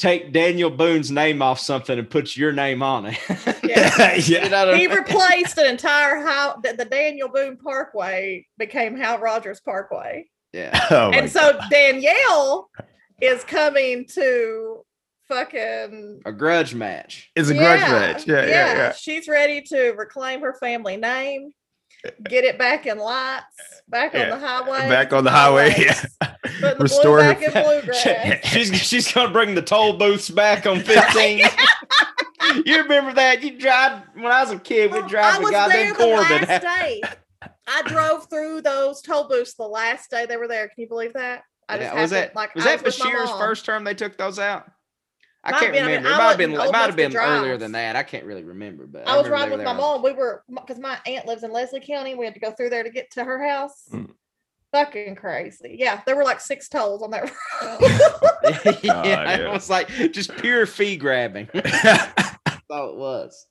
take 0.00 0.32
Daniel 0.32 0.70
Boone's 0.70 1.10
name 1.10 1.42
off 1.42 1.60
something 1.60 1.98
and 1.98 2.08
put 2.08 2.34
your 2.34 2.52
name 2.52 2.82
on 2.82 3.06
it. 3.06 3.18
Yeah. 3.62 4.14
yeah. 4.14 4.14
You 4.16 4.48
know 4.48 4.66
what 4.66 4.74
I 4.74 4.78
he 4.78 4.86
replaced 4.86 5.58
an 5.58 5.66
entire 5.66 6.24
how 6.26 6.56
the, 6.62 6.72
the 6.72 6.86
Daniel 6.86 7.28
Boone 7.28 7.58
Parkway 7.58 8.46
became 8.58 8.96
Hal 8.96 9.18
Rogers 9.18 9.60
Parkway. 9.60 10.26
yeah. 10.52 10.86
Oh 10.90 11.10
and 11.10 11.30
so 11.30 11.58
Danielle 11.70 12.70
is 13.20 13.44
coming 13.44 14.06
to 14.14 14.84
fucking 15.28 16.22
A 16.24 16.32
grudge 16.32 16.74
match. 16.74 17.30
It's 17.36 17.50
a 17.50 17.54
grudge 17.54 17.80
match. 17.80 18.26
Yeah, 18.26 18.46
yeah, 18.46 18.72
yeah. 18.72 18.92
She's 18.92 19.28
ready 19.28 19.60
to 19.62 19.90
reclaim 19.90 20.40
her 20.40 20.54
family 20.54 20.96
name, 20.96 21.52
get 22.28 22.44
it 22.44 22.58
back 22.58 22.86
in 22.86 22.98
lights, 22.98 23.44
back 23.88 24.14
on 24.14 24.28
the 24.30 24.38
highway. 24.38 24.78
Back 24.88 25.12
on 25.12 25.24
the 25.24 25.30
highway, 25.30 25.74
yeah. 25.78 26.74
Restore 26.78 27.18
blue 27.18 27.24
her 27.24 27.34
back 27.34 27.42
in 28.34 28.40
she's 28.44 28.74
she's 28.82 29.12
gonna 29.12 29.32
bring 29.32 29.54
the 29.54 29.62
toll 29.62 29.94
booths 29.94 30.30
back 30.30 30.66
on 30.66 30.80
15. 30.80 31.38
you 32.66 32.82
remember 32.82 33.12
that? 33.14 33.42
You 33.42 33.58
drive 33.58 34.02
when 34.14 34.26
I 34.32 34.42
was 34.42 34.50
a 34.52 34.58
kid, 34.58 34.92
we'd 34.92 35.04
Oh, 35.04 35.08
drive 35.08 35.40
I 35.40 35.44
the 35.44 35.50
goddamn 35.50 35.78
there 35.78 35.92
the 35.92 35.98
Corbin. 35.98 36.48
last 36.48 36.62
day. 36.62 37.02
I 37.66 37.82
drove 37.86 38.28
through 38.28 38.62
those 38.62 39.00
toll 39.02 39.28
booths 39.28 39.54
the 39.54 39.62
last 39.68 40.10
day 40.10 40.26
they 40.26 40.36
were 40.36 40.48
there. 40.48 40.68
Can 40.68 40.82
you 40.82 40.88
believe 40.88 41.12
that? 41.14 41.42
I 41.68 41.78
Yeah, 41.78 41.94
was 42.00 42.10
happened- 42.10 42.12
that 42.12 42.36
like 42.36 42.54
was 42.54 42.66
I 42.66 42.76
that 42.76 42.84
with 42.84 42.98
my 42.98 43.06
Beshear's 43.06 43.30
first 43.32 43.64
term 43.64 43.84
they 43.84 43.94
took 43.94 44.16
those 44.18 44.38
out? 44.38 44.70
I 45.42 45.52
Might 45.52 45.60
can't 45.60 45.72
be, 45.72 45.80
I 45.80 45.86
mean, 45.86 45.96
remember. 46.02 46.08
It 46.08 46.18
might 46.18 46.28
have 46.28 46.38
been 46.38 46.52
it 46.52 46.72
might 46.72 46.86
have 46.86 46.96
been 46.96 47.10
to 47.12 47.18
earlier 47.18 47.56
than 47.56 47.72
that. 47.72 47.96
I 47.96 48.02
can't 48.02 48.24
really 48.24 48.44
remember, 48.44 48.86
but 48.86 49.08
I 49.08 49.16
was 49.16 49.28
riding 49.28 49.56
with 49.56 49.64
my 49.64 49.72
mom. 49.72 50.02
We 50.02 50.12
were 50.12 50.44
because 50.48 50.78
my 50.78 50.98
aunt 51.06 51.26
lives 51.26 51.44
in 51.44 51.52
Leslie 51.52 51.80
County. 51.80 52.14
We 52.14 52.26
had 52.26 52.34
to 52.34 52.40
go 52.40 52.50
through 52.52 52.70
there 52.70 52.82
to 52.82 52.90
get 52.90 53.10
to 53.12 53.24
her 53.24 53.42
house. 53.42 53.88
Mm. 53.90 54.10
Fucking 54.72 55.16
crazy. 55.16 55.76
Yeah, 55.78 56.02
there 56.06 56.14
were 56.14 56.24
like 56.24 56.40
six 56.40 56.68
tolls 56.68 57.02
on 57.02 57.10
that 57.10 57.22
road. 57.22 58.78
yeah, 58.82 59.04
yeah. 59.04 59.36
it 59.36 59.50
was 59.50 59.70
like 59.70 59.88
just 60.12 60.36
pure 60.36 60.66
fee 60.66 60.96
grabbing. 60.96 61.48
That's 61.54 62.60
all 62.68 62.90
it 62.90 62.96
was. 62.96 63.46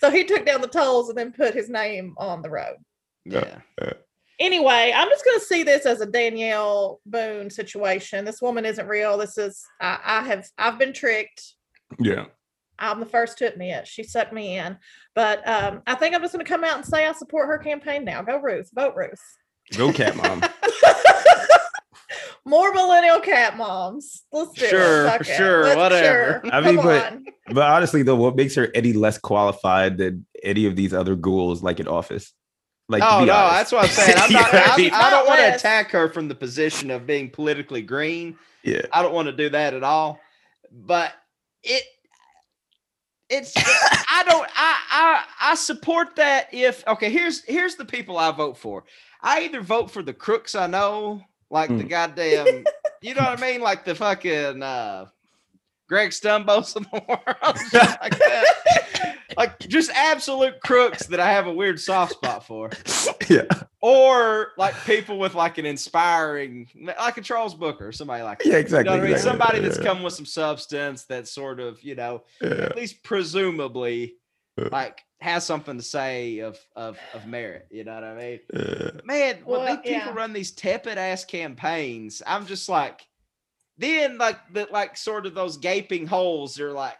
so 0.00 0.10
he 0.10 0.24
took 0.24 0.44
down 0.44 0.60
the 0.60 0.68
tolls 0.68 1.08
and 1.08 1.16
then 1.16 1.32
put 1.32 1.54
his 1.54 1.70
name 1.70 2.14
on 2.18 2.42
the 2.42 2.50
road. 2.50 2.76
Yeah. 3.24 3.60
Anyway, 4.40 4.92
I'm 4.94 5.08
just 5.08 5.24
going 5.24 5.38
to 5.38 5.44
see 5.44 5.62
this 5.62 5.86
as 5.86 6.00
a 6.00 6.06
Danielle 6.06 7.00
Boone 7.06 7.50
situation. 7.50 8.24
This 8.24 8.42
woman 8.42 8.64
isn't 8.64 8.86
real. 8.88 9.16
This 9.16 9.38
is 9.38 9.64
I, 9.80 9.98
I 10.04 10.22
have 10.24 10.46
I've 10.58 10.78
been 10.78 10.92
tricked. 10.92 11.42
yeah. 11.98 12.26
I'm 12.76 12.98
the 12.98 13.06
first 13.06 13.38
to 13.38 13.46
admit 13.46 13.86
she 13.86 14.02
sucked 14.02 14.32
me 14.32 14.58
in. 14.58 14.76
But 15.14 15.46
um, 15.48 15.82
I 15.86 15.94
think 15.94 16.12
I'm 16.12 16.20
just 16.22 16.32
going 16.34 16.44
to 16.44 16.48
come 16.48 16.64
out 16.64 16.74
and 16.76 16.84
say 16.84 17.06
I 17.06 17.12
support 17.12 17.46
her 17.46 17.58
campaign 17.58 18.04
now. 18.04 18.20
Go 18.22 18.38
Ruth. 18.40 18.68
Vote 18.74 18.94
Ruth. 18.96 19.20
Go 19.76 19.92
cat 19.92 20.16
mom. 20.16 20.42
More 22.46 22.74
millennial 22.74 23.20
cat 23.20 23.56
moms. 23.56 24.24
Let's 24.32 24.52
do 24.52 24.66
Sure, 24.66 25.06
it. 25.06 25.10
Fuck 25.10 25.20
it. 25.22 25.36
sure, 25.36 25.62
Let's- 25.64 25.76
whatever. 25.76 26.40
sure. 26.44 26.52
I 26.54 26.60
mean, 26.60 26.76
Come 26.76 26.84
but- 26.84 27.12
on. 27.12 27.24
But 27.52 27.62
honestly, 27.70 28.02
though, 28.02 28.16
what 28.16 28.36
makes 28.36 28.54
her 28.56 28.68
any 28.74 28.92
less 28.92 29.18
qualified 29.18 29.96
than 29.98 30.26
any 30.42 30.66
of 30.66 30.76
these 30.76 30.92
other 30.92 31.14
ghouls 31.14 31.62
like 31.62 31.78
in 31.80 31.86
office? 31.88 32.32
Like, 32.88 33.02
Oh 33.04 33.20
no, 33.20 33.26
that's 33.26 33.72
what 33.72 33.84
I'm 33.84 33.90
saying. 33.90 34.18
I'm 34.18 34.32
not, 34.32 34.46
You 34.46 34.52
know 34.52 34.58
what 34.60 34.68
I 34.68 34.72
I'm, 34.74 34.80
mean? 34.80 34.90
I 34.92 35.10
don't 35.10 35.26
want 35.26 35.40
to 35.40 35.54
attack 35.54 35.90
her 35.92 36.08
from 36.10 36.28
the 36.28 36.34
position 36.34 36.90
of 36.90 37.06
being 37.06 37.30
politically 37.30 37.82
green. 37.82 38.36
yeah. 38.62 38.82
I 38.92 39.02
don't 39.02 39.14
want 39.14 39.26
to 39.26 39.32
do 39.32 39.48
that 39.50 39.74
at 39.74 39.82
all. 39.82 40.20
But 40.70 41.12
it 41.62 41.82
it's 43.30 43.52
I 43.56 44.22
don't 44.26 44.48
I 44.54 44.78
I 44.90 45.24
I 45.40 45.54
support 45.54 46.16
that 46.16 46.48
if 46.52 46.86
okay, 46.86 47.08
here's 47.10 47.42
here's 47.44 47.76
the 47.76 47.84
people 47.84 48.18
I 48.18 48.30
vote 48.32 48.58
for. 48.58 48.84
I 49.22 49.44
either 49.44 49.62
vote 49.62 49.90
for 49.90 50.02
the 50.02 50.12
crooks 50.12 50.54
I 50.54 50.66
know, 50.66 51.22
like 51.50 51.68
the 51.70 51.84
Mm. 51.84 51.88
goddamn 51.88 52.64
you 53.00 53.14
know 53.14 53.22
what 53.22 53.38
I 53.38 53.52
mean? 53.52 53.60
Like 53.62 53.84
the 53.84 53.94
fucking 53.94 54.62
uh 54.62 55.06
Greg 55.88 56.10
Stumbos 56.10 56.76
of 56.76 56.84
the 56.90 57.02
world. 57.08 57.56
like 57.72 58.18
that. 58.18 58.83
Like 59.38 59.58
just 59.60 59.90
absolute 59.90 60.60
crooks 60.60 61.06
that 61.06 61.20
I 61.20 61.32
have 61.32 61.46
a 61.46 61.52
weird 61.52 61.80
soft 61.80 62.12
spot 62.12 62.46
for 62.46 62.70
Yeah. 63.28 63.44
or 63.80 64.52
like 64.56 64.74
people 64.84 65.18
with 65.18 65.34
like 65.34 65.58
an 65.58 65.66
inspiring, 65.66 66.68
like 66.98 67.16
a 67.16 67.20
Charles 67.20 67.54
Booker, 67.54 67.92
somebody 67.92 68.22
like 68.22 68.38
that. 68.40 68.46
Yeah, 68.46 68.52
You 68.54 68.58
exactly. 68.60 68.84
know 68.84 68.90
what 68.92 69.00
I 69.00 69.04
mean? 69.04 69.12
exactly. 69.14 69.30
Somebody 69.30 69.60
that's 69.60 69.78
yeah, 69.78 69.84
come 69.84 70.02
with 70.02 70.14
some 70.14 70.26
substance 70.26 71.04
that 71.06 71.26
sort 71.28 71.60
of, 71.60 71.82
you 71.82 71.94
know, 71.94 72.22
yeah, 72.40 72.48
at 72.48 72.76
least 72.76 73.02
presumably 73.02 74.14
Yeah. 74.58 74.68
like 74.70 75.02
has 75.20 75.44
something 75.46 75.78
to 75.78 75.82
say 75.82 76.40
of 76.40 76.58
of 76.76 76.98
of 77.14 77.26
merit. 77.26 77.66
You 77.70 77.84
know 77.84 77.94
what 77.94 78.04
I 78.04 78.14
mean? 78.14 78.40
yeah. 78.52 78.90
Man, 79.04 79.36
when 79.44 79.60
Well, 79.60 79.76
these 79.82 79.94
people 79.94 80.12
run 80.12 80.32
these 80.32 80.52
tepid 80.52 80.98
ass 80.98 81.24
campaigns, 81.24 82.22
I'm 82.26 82.46
just 82.46 82.68
like, 82.68 83.00
then 83.78 84.18
like 84.18 84.38
the 84.52 84.68
like 84.70 84.96
sort 84.96 85.26
of 85.26 85.34
those 85.34 85.56
gaping 85.56 86.06
holes 86.06 86.60
are 86.60 86.72
like 86.72 86.94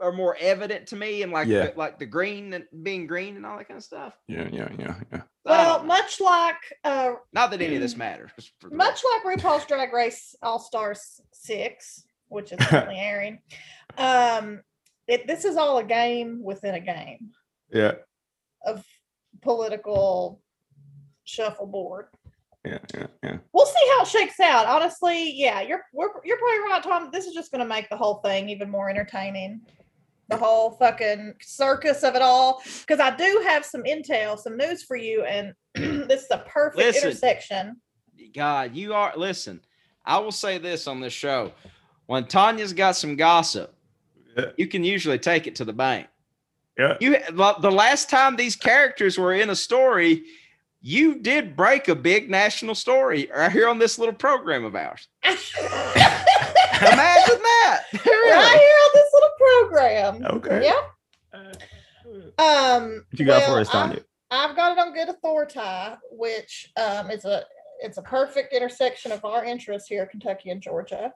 are 0.00 0.12
more 0.12 0.36
evident 0.40 0.88
to 0.88 0.96
me 0.96 1.22
and 1.22 1.30
like 1.32 1.46
Yeah. 1.46 1.66
the, 1.68 1.72
like 1.76 1.98
the 1.98 2.06
green 2.06 2.52
and 2.54 2.64
being 2.82 3.06
green 3.06 3.36
and 3.36 3.46
all 3.46 3.56
that 3.58 3.68
kind 3.68 3.78
of 3.78 3.84
stuff. 3.84 4.14
Yeah, 4.28 4.48
yeah, 4.52 4.68
yeah, 4.78 4.94
yeah. 5.12 5.22
I 5.46 5.50
Well, 5.50 5.84
much 5.84 6.20
like 6.20 6.56
uh, 6.84 7.12
not 7.32 7.50
that 7.52 7.60
any 7.62 7.76
of 7.76 7.80
this 7.82 7.96
matters. 7.96 8.30
for 8.60 8.70
the 8.70 8.76
much 8.76 9.02
like 9.24 9.38
RuPaul's 9.38 9.66
Drag 9.66 9.92
Race 9.92 10.34
All 10.42 10.58
Stars 10.58 11.20
Six, 11.32 12.04
which 12.28 12.50
is 12.52 12.58
currently 12.66 12.98
airing. 12.98 13.38
Um, 13.98 14.62
it, 15.06 15.26
this 15.26 15.44
is 15.44 15.56
all 15.56 15.78
a 15.78 15.84
game 15.84 16.42
within 16.42 16.74
a 16.74 16.80
game 16.80 17.30
Yeah, 17.70 17.92
of 18.66 18.84
political 19.42 20.40
shuffleboard. 21.24 22.06
yeah, 22.64 22.78
yeah, 22.94 23.06
yeah. 23.22 23.36
We'll 23.52 23.66
see 23.66 23.90
how 23.96 24.02
it 24.02 24.08
shakes 24.08 24.40
out. 24.40 24.66
Honestly, 24.66 25.32
yeah, 25.38 25.60
you're 25.60 25.82
we're, 25.92 26.08
you're 26.24 26.38
probably 26.38 26.58
right, 26.70 26.82
Tom. 26.82 27.10
This 27.12 27.26
is 27.26 27.34
just 27.34 27.50
going 27.52 27.60
to 27.60 27.68
make 27.68 27.88
the 27.90 27.96
whole 27.96 28.16
thing 28.16 28.48
even 28.48 28.70
more 28.70 28.88
entertaining. 28.90 29.60
The 30.28 30.36
whole 30.36 30.70
fucking 30.72 31.34
circus 31.42 32.02
of 32.02 32.14
it 32.14 32.22
all. 32.22 32.62
Because 32.80 33.00
I 33.00 33.14
do 33.14 33.42
have 33.46 33.64
some 33.64 33.82
intel, 33.82 34.38
some 34.38 34.56
news 34.56 34.82
for 34.82 34.96
you, 34.96 35.24
and 35.24 35.52
this 35.74 36.22
is 36.22 36.30
a 36.30 36.38
perfect 36.38 36.78
Listen. 36.78 37.08
intersection. 37.10 37.76
God, 38.34 38.74
you 38.74 38.94
are 38.94 39.12
listen. 39.16 39.60
I 40.04 40.18
will 40.18 40.32
say 40.32 40.58
this 40.58 40.86
on 40.86 41.00
this 41.00 41.12
show: 41.12 41.52
when 42.06 42.24
Tanya's 42.26 42.72
got 42.72 42.96
some 42.96 43.16
gossip, 43.16 43.74
Yeah. 44.36 44.46
you 44.56 44.66
can 44.66 44.82
usually 44.82 45.18
take 45.18 45.46
it 45.46 45.54
to 45.56 45.64
the 45.64 45.72
bank. 45.72 46.06
Yeah. 46.78 46.96
You 47.00 47.18
the 47.30 47.54
the 47.60 47.70
last 47.70 48.08
time 48.10 48.36
these 48.36 48.56
characters 48.56 49.18
were 49.18 49.34
in 49.34 49.50
a 49.50 49.56
story, 49.56 50.24
you 50.80 51.16
did 51.20 51.54
break 51.54 51.88
a 51.88 51.94
big 51.94 52.30
national 52.30 52.74
story 52.74 53.28
right 53.36 53.52
here 53.52 53.68
on 53.68 53.78
this 53.78 53.98
little 53.98 54.14
program 54.14 54.64
of 54.64 54.74
ours. 54.74 55.06
Imagine 55.24 55.42
that. 57.42 57.82
Really? 57.92 58.02
here 58.02 58.36
on 58.36 58.42
this 58.42 58.50
little 58.50 58.63
program. 59.84 60.36
Okay. 60.36 60.64
Yep. 60.64 60.90
Um, 62.38 63.04
What 63.10 63.20
you 63.20 63.26
got 63.26 63.42
for 63.44 63.58
us, 63.60 63.68
Tanya? 63.68 64.00
I, 64.30 64.44
I've 64.44 64.56
got 64.56 64.72
it 64.72 64.78
on 64.78 64.92
good 64.94 65.08
authority, 65.08 65.60
which 66.10 66.70
um, 66.76 67.10
is 67.10 67.24
a 67.24 67.44
it's 67.80 67.98
a 67.98 68.02
perfect 68.02 68.52
intersection 68.52 69.12
of 69.12 69.24
our 69.24 69.44
interests 69.44 69.88
here, 69.88 70.06
Kentucky 70.06 70.50
and 70.50 70.62
Georgia. 70.62 71.12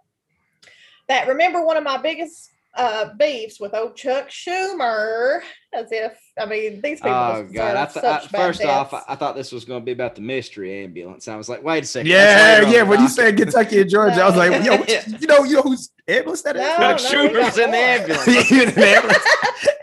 That 1.08 1.28
remember 1.28 1.64
one 1.64 1.76
of 1.76 1.84
my 1.84 1.96
biggest 1.98 2.50
uh, 2.78 3.12
beefs 3.18 3.58
with 3.60 3.74
old 3.74 3.96
Chuck 3.96 4.28
Schumer, 4.30 5.40
as 5.74 5.90
if 5.90 6.16
I 6.40 6.46
mean 6.46 6.80
these 6.80 7.00
people. 7.00 7.10
Oh 7.12 7.42
deserve 7.42 7.54
God! 7.54 7.76
I 7.76 7.84
th- 7.86 8.04
I, 8.04 8.18
bad 8.18 8.30
first 8.30 8.64
off, 8.64 8.90
deaths. 8.92 9.04
I, 9.08 9.12
I 9.12 9.16
thought 9.16 9.34
this 9.34 9.50
was 9.52 9.64
going 9.64 9.80
to 9.80 9.84
be 9.84 9.92
about 9.92 10.14
the 10.14 10.20
mystery 10.22 10.84
ambulance. 10.84 11.26
I 11.28 11.36
was 11.36 11.48
like, 11.48 11.62
wait 11.62 11.82
a 11.82 11.86
second. 11.86 12.08
Yeah, 12.10 12.60
yeah. 12.70 12.82
When 12.84 13.00
the 13.00 13.08
you 13.08 13.08
docket. 13.08 13.10
said 13.10 13.36
Kentucky 13.36 13.80
and 13.80 13.90
Georgia, 13.90 14.22
I 14.22 14.26
was 14.26 14.36
like, 14.36 14.64
yo, 14.64 14.82
Yeah. 14.88 15.02
you 15.20 15.26
know, 15.26 15.44
you 15.44 15.56
know 15.56 15.62
whose 15.62 15.90
ambulance 16.06 16.42
that 16.42 16.56
is? 16.56 16.62
No, 16.62 16.96
Chuck 16.96 17.32
no, 17.32 17.40
we 17.40 17.62
in 17.64 17.70
the 17.72 17.76
ambulance. 17.76 18.26
In 18.50 18.74
the 18.74 18.86
ambulance? 18.86 19.24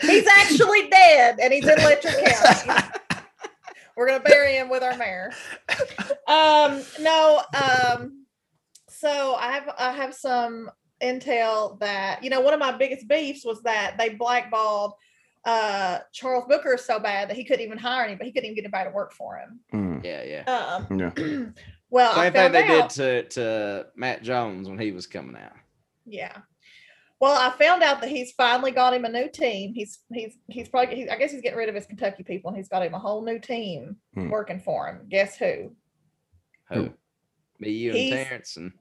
he's 0.02 0.28
actually 0.28 0.90
dead, 0.90 1.38
and 1.42 1.54
he's 1.54 1.68
in 1.68 1.78
Letcher 1.78 2.10
County. 2.26 2.88
We're 3.98 4.08
gonna 4.08 4.24
bury 4.24 4.56
him 4.56 4.70
with 4.70 4.84
our 4.84 4.96
mayor. 4.98 5.32
Um, 6.28 6.82
no, 7.00 7.42
um, 7.54 8.26
so 8.90 9.36
I 9.36 9.52
have 9.52 9.70
I 9.78 9.92
have 9.92 10.14
some 10.16 10.70
intel 11.06 11.80
that 11.80 12.24
you 12.24 12.30
know 12.30 12.42
one 12.42 12.54
of 12.54 12.60
my 12.60 12.72
biggest 12.76 13.08
beefs 13.08 13.46
was 13.46 13.62
that 13.64 13.96
they 13.98 14.10
blackballed 14.10 14.94
uh 15.46 16.00
Charles 16.12 16.46
Booker 16.50 16.78
so 16.78 17.00
bad 17.00 17.30
that 17.30 17.38
he 17.38 17.44
couldn't 17.46 17.66
even 17.66 17.78
hire 17.78 18.06
anybody. 18.06 18.30
He 18.30 18.34
couldn't 18.34 18.46
even 18.52 18.56
get 18.56 18.64
anybody 18.66 18.90
to 18.90 18.96
work 18.96 19.14
for 19.14 19.38
him. 19.38 19.60
Mm, 19.74 20.04
Yeah, 20.04 20.24
yeah. 20.24 20.76
Um, 20.90 21.00
yeah. 21.00 21.46
well, 21.90 22.12
I 22.18 22.26
Same 22.32 22.34
thing 22.34 22.52
they 22.52 22.80
out, 22.82 22.90
did 22.90 23.30
to, 23.30 23.30
to 23.36 23.86
Matt 23.96 24.24
Jones 24.24 24.68
when 24.68 24.80
he 24.80 24.92
was 24.92 25.06
coming 25.08 25.36
out. 25.36 25.54
yeah. 26.06 26.38
Well, 27.22 27.40
I 27.40 27.56
found 27.58 27.82
out 27.82 28.02
that 28.02 28.10
he's 28.10 28.34
finally 28.34 28.72
got 28.72 28.94
him 28.94 29.06
a 29.06 29.10
new 29.10 29.30
team. 29.30 29.74
He's 29.74 30.00
he's 30.12 30.36
he's 30.50 30.68
probably 30.68 30.96
he, 30.96 31.10
I 31.10 31.16
guess 31.16 31.32
he's 31.32 31.42
getting 31.42 31.58
rid 31.58 31.70
of 31.70 31.76
his 31.76 31.86
Kentucky 31.86 32.24
people 32.24 32.50
and 32.50 32.58
he's 32.58 32.68
got 32.68 32.84
him 32.86 32.94
a 32.94 33.00
whole 33.00 33.24
new 33.24 33.40
team 33.40 33.96
Hmm. 34.16 34.30
working 34.30 34.60
for 34.60 34.88
him. 34.90 35.06
Guess 35.10 35.38
who? 35.38 35.72
Who? 36.72 36.90
Me, 37.60 37.70
you, 37.70 37.92
and 37.92 37.98
He's- 38.00 38.28
Terrence, 38.28 38.58
and, 38.58 38.74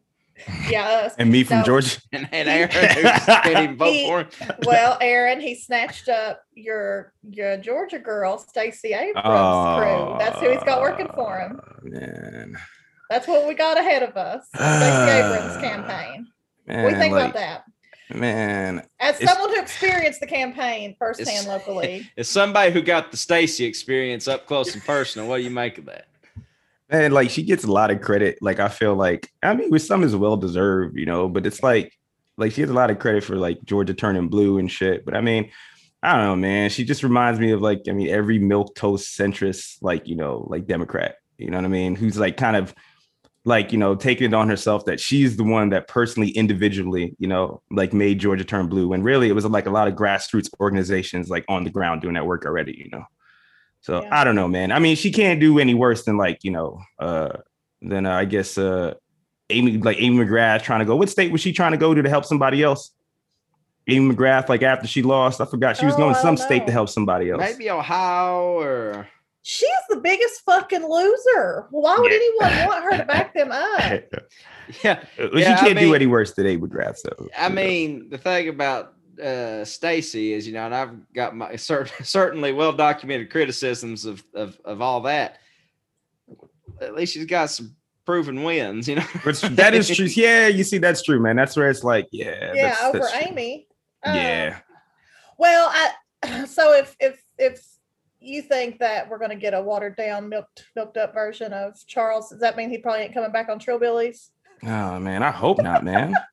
Yeah, 0.69 0.87
us. 0.89 1.15
And 1.19 1.31
me 1.31 1.45
from 1.45 1.59
No. 1.59 1.65
Georgia. 1.65 1.99
and, 2.13 2.29
and 2.33 2.49
Aaron, 2.49 2.71
who 2.71 3.03
can't 3.03 3.47
even 3.65 3.77
vote 3.77 3.93
He- 3.93 4.07
for 4.07 4.19
him. 4.21 4.29
Well, 4.65 4.99
Aaron, 5.01 5.41
he 5.41 5.55
snatched 5.55 6.09
up 6.09 6.43
your 6.55 7.13
your 7.31 7.57
Georgia 7.57 7.99
girl, 7.99 8.39
Stacey 8.39 8.93
Abrams' 8.93 9.23
Oh, 9.25 9.77
crew. 9.79 10.17
That's 10.19 10.39
who 10.41 10.51
he's 10.51 10.63
got 10.65 10.81
working 10.81 11.09
for 11.15 11.39
him. 11.39 11.61
Man. 11.83 12.57
That's 13.11 13.29
what 13.29 13.47
we 13.47 13.55
got 13.55 13.79
ahead 13.79 14.03
of 14.03 14.17
us. 14.17 14.47
Stacey 14.55 14.65
Abrams 14.65 15.57
campaign. 15.63 16.27
What 16.67 16.75
do 16.75 16.83
you 16.83 16.91
Man, 16.91 17.01
think 17.01 17.13
like, 17.13 17.31
about 17.31 17.35
that? 17.35 17.65
man. 18.17 18.83
As 19.01 19.19
someone 19.19 19.51
who 19.51 19.61
experienced 19.61 20.21
the 20.21 20.27
campaign 20.27 20.97
firsthand 20.99 21.29
It's- 21.29 21.47
locally, 21.47 22.11
As 22.19 22.29
somebody 22.29 22.73
who 22.73 22.81
got 22.83 23.11
the 23.11 23.17
Stacy 23.17 23.65
experience 23.65 24.27
up 24.29 24.47
close 24.47 24.75
and 24.75 24.83
personal, 24.85 25.29
what 25.29 25.37
do 25.39 25.43
you 25.43 25.51
make 25.51 25.79
of 25.79 25.85
that? 25.87 26.07
Man, 26.91 27.13
like 27.13 27.31
she 27.31 27.43
gets 27.43 27.65
a 27.65 27.73
lot 27.73 27.91
of 27.91 28.01
credit. 28.01 28.39
Like 28.41 28.61
I 28.61 28.69
feel 28.69 28.95
like 28.95 29.31
I 29.43 29.55
mean, 29.55 29.71
with 29.71 29.83
some 29.83 30.03
is 30.03 30.15
well 30.15 30.37
deserved, 30.37 30.99
you 30.99 31.07
know, 31.07 31.29
but 31.29 31.47
it's 31.47 31.63
like 31.63 31.93
like 32.37 32.53
she 32.53 32.63
gets 32.63 32.71
a 32.71 32.75
lot 32.75 32.91
of 32.91 32.99
credit 32.99 33.25
for 33.25 33.37
like 33.37 33.63
Georgia 33.65 33.95
turning 33.95 34.29
blue 34.29 34.59
and 34.59 34.71
shit. 34.71 35.05
But 35.05 35.17
I 35.17 35.21
mean, 35.21 35.51
I 36.03 36.17
don't 36.17 36.27
know, 36.27 36.37
man. 36.37 36.69
She 36.71 36.85
just 36.85 37.03
reminds 37.03 37.41
me 37.41 37.53
of 37.53 37.63
like, 37.63 37.83
I 37.89 37.93
mean, 37.93 38.09
every 38.09 38.39
milk 38.39 38.75
toast 38.75 39.19
centrist, 39.19 39.79
like, 39.81 40.07
you 40.07 40.17
know, 40.17 40.47
like 40.51 40.67
Democrat, 40.67 41.17
you 41.39 41.51
know 41.51 41.57
what 41.57 41.65
I 41.65 41.69
mean? 41.69 41.95
Who's 41.95 42.19
like 42.19 42.37
kind 42.37 42.57
of 42.57 42.75
like, 43.47 43.73
you 43.73 43.79
know, 43.79 43.95
taking 43.95 44.27
it 44.27 44.35
on 44.35 44.49
herself 44.49 44.85
that 44.85 45.01
she's 45.01 45.37
the 45.37 45.45
one 45.45 45.71
that 45.71 45.89
personally, 45.89 46.31
individually, 46.31 47.15
you 47.19 47.27
know, 47.27 47.63
like 47.71 47.95
made 47.95 48.19
Georgia 48.19 48.45
turn 48.45 48.69
blue. 48.69 48.93
And 48.93 49.03
really 49.03 49.29
it 49.29 49.35
was 49.35 49.47
like 49.47 49.67
a 49.67 49.71
lot 49.71 49.89
of 49.89 49.95
grassroots 49.95 50.51
organizations 50.61 51.31
like 51.31 51.45
on 51.49 51.65
the 51.65 51.71
ground 51.71 52.03
doing 52.03 52.15
that 52.15 52.27
work 52.27 52.45
already, 52.45 52.77
you 52.77 52.91
know. 52.91 53.05
So 53.85 54.03
Yeah. 54.03 54.09
I 54.21 54.25
don't 54.25 54.35
know, 54.35 54.49
man. 54.49 54.73
I 54.73 54.79
mean, 54.79 54.97
she 54.97 55.13
can't 55.13 55.39
do 55.39 55.59
any 55.59 55.75
worse 55.75 56.05
than 56.07 56.17
like, 56.17 56.43
you 56.43 56.51
know, 56.51 56.81
uh 56.99 57.29
than 57.83 58.07
uh, 58.07 58.15
I 58.15 58.25
guess 58.25 58.57
uh 58.57 58.95
Amy 59.51 59.77
like 59.77 59.99
Amy 60.01 60.25
McGrath 60.25 60.63
trying 60.63 60.79
to 60.81 60.87
go. 60.87 60.97
What 60.97 61.11
state 61.11 61.31
was 61.31 61.43
she 61.43 61.53
trying 61.53 61.73
to 61.73 61.77
go 61.79 61.93
to 61.93 62.01
to 62.03 62.09
help 62.09 62.25
somebody 62.25 62.63
else? 62.63 62.93
Amy 63.87 64.15
McGrath, 64.15 64.49
like 64.49 64.63
after 64.63 64.87
she 64.87 65.03
lost, 65.03 65.43
I 65.43 65.45
forgot 65.45 65.77
she 65.77 65.85
was 65.85 65.95
Oh, 65.97 65.99
going 65.99 66.15
I 66.15 66.19
some 66.19 66.37
don't 66.37 66.45
state 66.47 66.65
to 66.67 66.73
help 66.73 66.89
somebody 66.89 67.29
else. 67.31 67.41
Maybe 67.43 67.69
Ohio 67.69 68.59
or 68.59 69.07
she 69.43 69.67
is 69.67 69.83
the 69.91 69.97
biggest 69.97 70.41
fucking 70.47 70.89
loser. 70.89 71.67
Why 71.71 71.99
would 71.99 72.11
Yeah. 72.11 72.17
anyone 72.17 72.67
want 72.69 72.85
her 72.85 72.97
to 72.97 73.05
back 73.05 73.35
them 73.35 73.53
up? 73.53 74.03
yeah. 74.83 75.05
Well, 75.19 75.39
Yeah, 75.39 75.57
she 75.57 75.67
can't 75.67 75.79
do 75.79 75.85
mean- 75.89 75.95
any 75.95 76.07
worse 76.07 76.33
than 76.33 76.47
Amy 76.47 76.63
McGrath. 76.63 76.97
So 76.97 77.29
I 77.37 77.51
mean, 77.51 78.09
the 78.09 78.17
thing 78.17 78.49
about 78.49 78.94
uh 79.23 79.65
Stacy 79.65 80.33
is, 80.33 80.47
you 80.47 80.53
know, 80.53 80.67
and 80.67 80.75
I've 80.75 81.13
got 81.13 81.37
my 81.37 81.57
cer- 81.57 81.87
certainly 82.03 82.53
well 82.53 82.73
documented 82.73 83.31
criticisms 83.31 84.05
of, 84.05 84.23
of 84.35 84.59
of 84.65 84.81
all 84.81 85.01
that. 85.03 85.39
At 86.81 86.95
least 86.95 87.15
she's 87.15 87.27
got 87.27 87.51
some 87.51 87.77
proven 88.05 88.43
wins, 88.43 88.89
you 88.89 88.97
know. 88.97 89.03
Which- 89.23 89.41
that 89.41 89.75
is 89.75 89.89
true. 89.89 90.07
Yeah, 90.07 90.49
you 90.49 90.65
see, 90.65 90.79
that's 90.79 91.03
true, 91.03 91.21
man. 91.21 91.37
That's 91.37 91.57
where 91.57 91.71
it's 91.71 91.85
like, 91.85 92.09
yeah, 92.11 92.53
yeah, 92.55 92.69
that's, 92.69 92.83
over 92.85 92.99
that's. 93.01 93.27
Amy. 93.27 93.67
Uh, 94.05 94.13
Yeah, 94.15 94.59
Well, 95.39 95.71
I 95.73 96.45
so 96.47 96.75
if 96.75 96.97
if 97.01 97.23
if 97.39 97.65
you 98.21 98.43
think 98.43 98.79
that 98.79 99.09
we're 99.09 99.19
going 99.19 99.31
to 99.31 99.37
get 99.37 99.55
a 99.55 99.61
watered 99.61 99.97
down, 99.97 100.29
milked 100.29 100.67
milked 100.75 100.97
up 100.97 101.13
version 101.15 101.53
of 101.53 101.75
Charles, 101.87 102.31
does 102.31 102.41
that 102.41 102.57
mean 102.57 102.71
he 102.71 102.79
probably 102.79 103.03
ain't 103.03 103.15
coming 103.15 103.33
back 103.33 103.49
on 103.49 103.59
Trillbillies? 103.59 104.31
Oh 104.63 104.99
man, 104.99 105.23
I 105.23 105.31
hope 105.31 105.63
not, 105.63 105.85
man. 105.85 106.15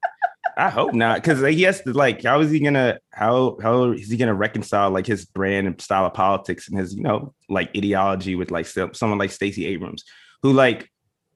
I 0.58 0.70
hope 0.70 0.94
not, 0.94 1.22
because 1.22 1.42
he 1.54 1.64
has 1.64 1.82
to 1.82 1.94
like. 1.94 2.24
How 2.24 2.40
is 2.42 2.52
he 2.52 2.60
gonna? 2.60 3.00
How 3.12 3.58
how 3.62 3.92
is 3.92 4.10
he 4.10 4.18
gonna 4.18 4.34
reconcile 4.34 4.90
like 4.90 5.06
his 5.06 5.26
brand 5.26 5.68
and 5.68 5.80
style 5.82 6.06
of 6.06 6.14
politics 6.14 6.68
and 6.68 6.78
his 6.78 6.94
you 6.94 7.04
know 7.04 7.34
like 7.50 7.76
ideology 7.76 8.36
with 8.36 8.52
like 8.52 8.66
someone 8.66 9.18
like 9.18 9.32
Stacey 9.32 9.66
Abrams, 9.66 10.04
who 10.42 10.54
like 10.54 10.90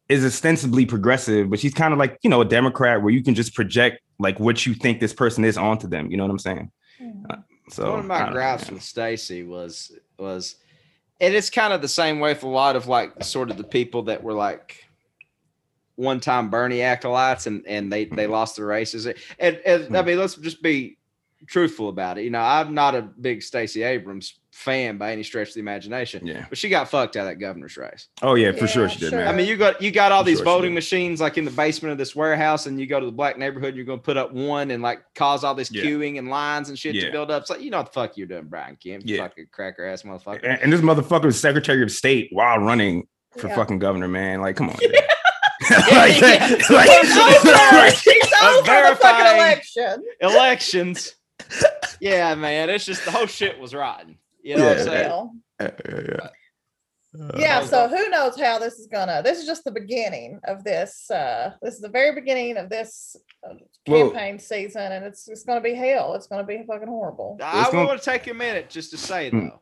is 0.09 0.23
ostensibly 0.23 0.85
progressive, 0.85 1.49
but 1.49 1.59
she's 1.59 1.73
kind 1.73 1.93
of 1.93 1.99
like 1.99 2.17
you 2.21 2.29
know 2.29 2.41
a 2.41 2.45
Democrat 2.45 3.01
where 3.01 3.11
you 3.11 3.23
can 3.23 3.35
just 3.35 3.55
project 3.55 4.01
like 4.19 4.39
what 4.39 4.65
you 4.65 4.73
think 4.73 4.99
this 4.99 5.13
person 5.13 5.43
is 5.43 5.57
onto 5.57 5.87
them. 5.87 6.11
You 6.11 6.17
know 6.17 6.23
what 6.23 6.31
I'm 6.31 6.39
saying? 6.39 6.71
Mm-hmm. 7.01 7.25
Uh, 7.29 7.35
so 7.69 7.91
One 7.91 7.99
of 7.99 8.05
my 8.05 8.19
don't 8.19 8.27
know, 8.27 8.33
gripes 8.33 8.69
with 8.69 8.83
Stacy 8.83 9.43
was 9.43 9.91
was, 10.17 10.55
and 11.19 11.33
it's 11.33 11.49
kind 11.49 11.73
of 11.73 11.81
the 11.81 11.87
same 11.87 12.19
way 12.19 12.33
for 12.33 12.47
a 12.47 12.49
lot 12.49 12.75
of 12.75 12.87
like 12.87 13.23
sort 13.23 13.49
of 13.49 13.57
the 13.57 13.63
people 13.63 14.03
that 14.03 14.23
were 14.23 14.33
like 14.33 14.84
one 15.95 16.19
time 16.19 16.49
Bernie 16.49 16.81
acolytes 16.81 17.47
and 17.47 17.65
and 17.67 17.91
they 17.91 18.05
Mm-hmm. 18.05 18.15
they 18.15 18.27
lost 18.27 18.55
their 18.57 18.65
races. 18.65 19.05
And, 19.05 19.15
and 19.65 19.95
I 19.97 20.01
mean, 20.01 20.17
let's 20.17 20.35
just 20.35 20.61
be 20.61 20.97
truthful 21.47 21.89
about 21.89 22.17
it. 22.17 22.23
You 22.23 22.31
know, 22.31 22.41
I'm 22.41 22.73
not 22.73 22.95
a 22.95 23.01
big 23.01 23.43
Stacey 23.43 23.83
Abrams 23.83 24.39
fan 24.51 24.97
by 24.97 25.11
any 25.11 25.21
stretch 25.21 25.49
of 25.49 25.53
the 25.55 25.59
imagination, 25.59 26.25
Yeah. 26.25 26.45
but 26.49 26.57
she 26.57 26.69
got 26.69 26.89
fucked 26.89 27.17
out 27.17 27.21
of 27.21 27.25
that 27.27 27.35
governor's 27.35 27.75
race. 27.77 28.07
Oh 28.21 28.35
yeah, 28.35 28.51
for 28.53 28.67
sure 28.67 28.87
she 28.89 28.99
did, 28.99 29.09
sure. 29.09 29.19
man. 29.19 29.27
I 29.27 29.33
mean, 29.33 29.45
you 29.47 29.57
got 29.57 29.81
you 29.81 29.91
got 29.91 30.11
all 30.11 30.21
I'm 30.21 30.25
these 30.25 30.37
sure 30.37 30.45
voting 30.45 30.73
machines 30.73 31.19
like 31.21 31.37
in 31.37 31.45
the 31.45 31.51
basement 31.51 31.91
of 31.91 31.97
this 31.97 32.15
warehouse, 32.15 32.65
and 32.65 32.79
you 32.79 32.87
go 32.87 32.99
to 32.99 33.05
the 33.05 33.11
black 33.11 33.37
neighborhood, 33.37 33.75
you're 33.75 33.85
going 33.85 33.99
to 33.99 34.03
put 34.03 34.17
up 34.17 34.31
one 34.33 34.71
and 34.71 34.81
like 34.81 35.01
cause 35.13 35.43
all 35.43 35.53
this 35.55 35.69
Yeah. 35.71 35.83
queuing 35.83 36.17
and 36.17 36.29
lines 36.29 36.69
and 36.69 36.79
shit 36.79 36.95
to 36.95 37.11
build 37.11 37.29
up. 37.31 37.45
So 37.45 37.57
you 37.57 37.69
know 37.69 37.77
what 37.77 37.87
the 37.87 37.91
fuck 37.93 38.17
you're 38.17 38.27
doing, 38.27 38.45
Brian 38.45 38.75
Kemp. 38.77 39.05
You 39.05 39.17
Yeah. 39.17 39.23
fucking 39.23 39.47
cracker 39.51 39.85
ass 39.85 40.03
motherfucker. 40.03 40.39
and, 40.43 40.61
and 40.61 40.73
this 40.73 40.81
motherfucker 40.81 41.25
was 41.25 41.39
Secretary 41.39 41.83
of 41.83 41.91
State 41.91 42.29
while 42.31 42.57
running 42.59 43.07
for 43.37 43.49
Yeah. 43.49 43.55
fucking 43.55 43.79
governor, 43.79 44.07
man. 44.07 44.41
Like, 44.41 44.55
come 44.55 44.69
on. 44.69 44.77
Yeah. 45.71 45.97
like, 45.97 46.21
Yeah. 46.21 46.75
like- 46.75 46.89
She's 46.89 47.17
over, 47.17 47.51
like- 47.51 47.95
she's 47.95 48.33
over 48.43 48.89
the 48.89 48.95
fucking 48.95 49.25
verifying- 49.25 49.37
election. 49.37 50.03
Elections. 50.21 51.15
yeah, 51.99 52.35
man. 52.35 52.69
It's 52.69 52.85
just 52.85 53.05
the 53.05 53.11
whole 53.11 53.27
shit 53.27 53.59
was 53.59 53.73
rotten. 53.73 54.17
You 54.41 54.57
know 54.57 54.63
what 54.65 54.71
I'm 54.73 54.77
Yeah. 54.77 54.83
saying? 54.83 55.09
Well, 55.09 55.31
yeah, 55.61 55.71
yeah, 55.89 56.01
yeah. 56.11 57.29
yeah 57.37 57.57
Uh, 57.59 57.65
so 57.65 57.87
who 57.87 58.09
knows 58.09 58.39
how 58.39 58.59
this 58.59 58.73
is 58.77 58.87
gonna 58.87 59.21
this 59.23 59.39
is 59.39 59.45
just 59.45 59.63
the 59.63 59.71
beginning 59.71 60.39
of 60.43 60.63
this 60.65 61.09
uh 61.09 61.51
this 61.61 61.75
is 61.75 61.79
the 61.79 61.87
very 61.89 62.13
beginning 62.13 62.57
of 62.57 62.69
this 62.69 63.15
uh, 63.47 63.53
Well- 63.87 64.11
campaign 64.11 64.37
season 64.37 64.91
and 64.91 65.05
it's 65.05 65.27
it's 65.29 65.43
gonna 65.43 65.61
be 65.61 65.73
hell 65.73 66.13
it's 66.15 66.27
gonna 66.27 66.43
be 66.43 66.61
fucking 66.67 66.87
horrible 66.89 67.37
I 67.41 67.69
gonna- 67.71 67.87
want 67.87 68.01
to 68.01 68.05
take 68.05 68.27
a 68.27 68.33
minute 68.33 68.69
just 68.69 68.91
to 68.91 68.97
say 68.97 69.29
Hmm. 69.29 69.47
though, 69.47 69.61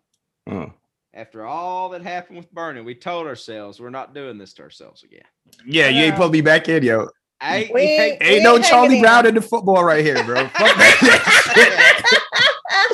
Uh, 0.51 0.65
after 1.13 1.45
all 1.45 1.89
that 1.89 2.01
happened 2.01 2.37
with 2.37 2.51
Bernie, 2.51 2.81
we 2.81 2.95
told 2.95 3.27
ourselves 3.27 3.79
we're 3.79 3.89
not 3.89 4.13
doing 4.15 4.37
this 4.37 4.53
to 4.55 4.63
ourselves 4.63 5.03
again. 5.03 5.21
yeah, 5.65 5.87
you 5.89 6.03
ain't 6.03 6.17
know. 6.17 6.29
me 6.29 6.41
back 6.41 6.69
in, 6.69 6.83
yo. 6.83 7.07
I, 7.41 7.69
We- 7.73 7.81
ain't- 7.81 8.19
We 8.21 8.25
Ain't 8.27 8.43
no 8.43 8.59
Charlie 8.59 9.01
Brown 9.01 9.25
in. 9.25 9.29
in 9.29 9.35
the 9.35 9.41
football 9.41 9.83
right 9.83 10.03
here, 10.03 10.23
bro. 10.23 10.47
Fuck 10.47 10.53
that. 10.77 12.19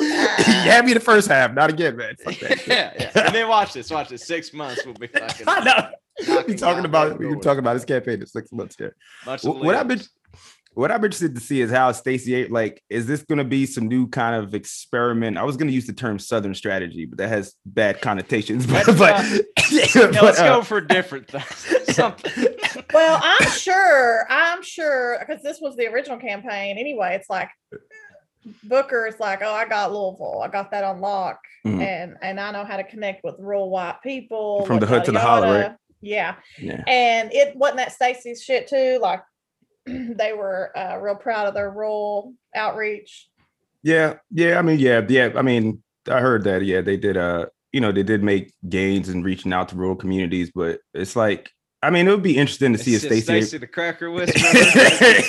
you 0.00 0.06
had 0.70 0.84
me 0.84 0.92
the 0.94 1.00
first 1.00 1.28
half, 1.28 1.52
not 1.54 1.70
again, 1.70 1.96
man. 1.96 2.16
Fuck 2.24 2.38
that 2.40 2.66
yeah, 2.66 2.92
yeah. 2.98 3.10
And 3.26 3.34
then 3.34 3.48
watch 3.48 3.72
this. 3.72 3.90
Watch 3.90 4.08
this. 4.08 4.26
Six 4.26 4.52
months 4.52 4.84
will 4.84 4.94
be 4.94 5.06
fucking. 5.06 5.46
I 5.48 5.64
know. 5.64 5.90
We 6.20 6.34
knocking 6.34 6.56
talking 6.56 6.84
about 6.84 7.10
dead 7.10 7.18
we 7.18 7.26
were 7.26 7.32
doors. 7.34 7.44
talking 7.44 7.58
about 7.60 7.74
his 7.74 7.84
campaign 7.84 8.20
in 8.20 8.26
six 8.26 8.52
months. 8.52 8.76
Yeah. 8.78 8.88
Much 9.24 9.42
Wh- 9.42 9.54
what 9.62 9.74
I've 9.74 9.88
been- 9.88 9.98
Leo's. 9.98 10.10
What 10.74 10.92
I'm 10.92 11.04
interested 11.04 11.34
to 11.34 11.40
see 11.40 11.60
is 11.60 11.70
how 11.70 11.90
Stacey 11.92 12.46
like 12.46 12.82
is 12.88 13.06
this 13.06 13.22
going 13.22 13.38
to 13.38 13.44
be 13.44 13.66
some 13.66 13.88
new 13.88 14.06
kind 14.08 14.36
of 14.36 14.54
experiment? 14.54 15.36
I 15.36 15.42
was 15.42 15.56
going 15.56 15.66
to 15.66 15.74
use 15.74 15.86
the 15.86 15.92
term 15.92 16.18
Southern 16.18 16.54
strategy, 16.54 17.06
but 17.06 17.18
that 17.18 17.28
has 17.28 17.54
bad 17.66 18.00
connotations. 18.00 18.66
But, 18.70 18.86
That's 18.86 18.98
but, 18.98 19.16
fine. 19.16 19.40
yeah, 19.72 19.86
Yeah, 20.12 20.20
let's 20.22 20.38
uh, 20.38 20.46
go 20.56 20.62
for 20.62 20.80
different 20.80 21.26
things. 21.28 21.94
Something. 21.96 22.46
well 22.94 23.20
i'm 23.22 23.48
sure 23.50 24.24
i'm 24.30 24.62
sure 24.62 25.18
because 25.18 25.42
this 25.42 25.60
was 25.60 25.74
the 25.76 25.88
original 25.88 26.18
campaign 26.18 26.78
anyway 26.78 27.16
it's 27.16 27.28
like 27.28 27.48
booker's 28.64 29.18
like 29.18 29.40
oh 29.42 29.52
i 29.52 29.66
got 29.66 29.92
louisville 29.92 30.40
i 30.42 30.48
got 30.48 30.70
that 30.70 30.84
on 30.84 31.00
lock 31.00 31.38
Mhm. 31.66 31.82
and 31.82 32.16
and 32.22 32.40
i 32.40 32.50
know 32.52 32.64
how 32.64 32.76
to 32.76 32.84
connect 32.84 33.22
with 33.24 33.34
rural 33.38 33.68
white 33.70 33.96
people 34.02 34.64
From 34.66 34.78
the 34.78 34.86
yada, 34.86 34.96
hood 34.98 35.04
to 35.06 35.12
the 35.12 35.18
yada, 35.18 35.46
holler, 35.46 35.60
right? 35.60 35.76
yeah 36.00 36.36
yeah. 36.58 36.82
and 36.86 37.32
it 37.32 37.54
wasn't 37.56 37.78
that 37.78 37.92
Stacey's 37.92 38.42
shit 38.42 38.66
too. 38.68 38.98
Like 39.02 39.20
they 40.16 40.32
were 40.32 40.76
uh, 40.76 40.98
real 40.98 41.16
proud 41.16 41.46
of 41.46 41.54
their 41.54 41.70
rural 41.70 42.34
outreach. 42.54 43.28
Yeah, 43.82 44.16
yeah. 44.30 44.58
I 44.58 44.62
mean, 44.62 44.78
yeah, 44.78 45.02
yeah. 45.08 45.30
I 45.36 45.42
mean, 45.42 45.82
I 46.08 46.20
heard 46.20 46.44
that. 46.44 46.64
Yeah, 46.64 46.80
they 46.80 46.96
did. 46.96 47.16
Uh, 47.16 47.46
you 47.72 47.80
know, 47.80 47.92
they 47.92 48.02
did 48.02 48.22
make 48.22 48.52
gains 48.68 49.08
in 49.08 49.22
reaching 49.22 49.52
out 49.52 49.68
to 49.68 49.76
rural 49.76 49.96
communities, 49.96 50.50
but 50.54 50.80
it's 50.92 51.14
like, 51.14 51.50
I 51.82 51.90
mean, 51.90 52.08
it 52.08 52.10
would 52.10 52.22
be 52.22 52.36
interesting 52.36 52.72
to 52.72 52.78
see 52.78 52.94
if 52.94 53.04
It's 53.04 53.12
just 53.12 53.24
Stacey. 53.24 53.42
Stacey 53.42 53.58
the 53.58 53.66
cracker 53.66 54.10
whisperer. 54.10 54.40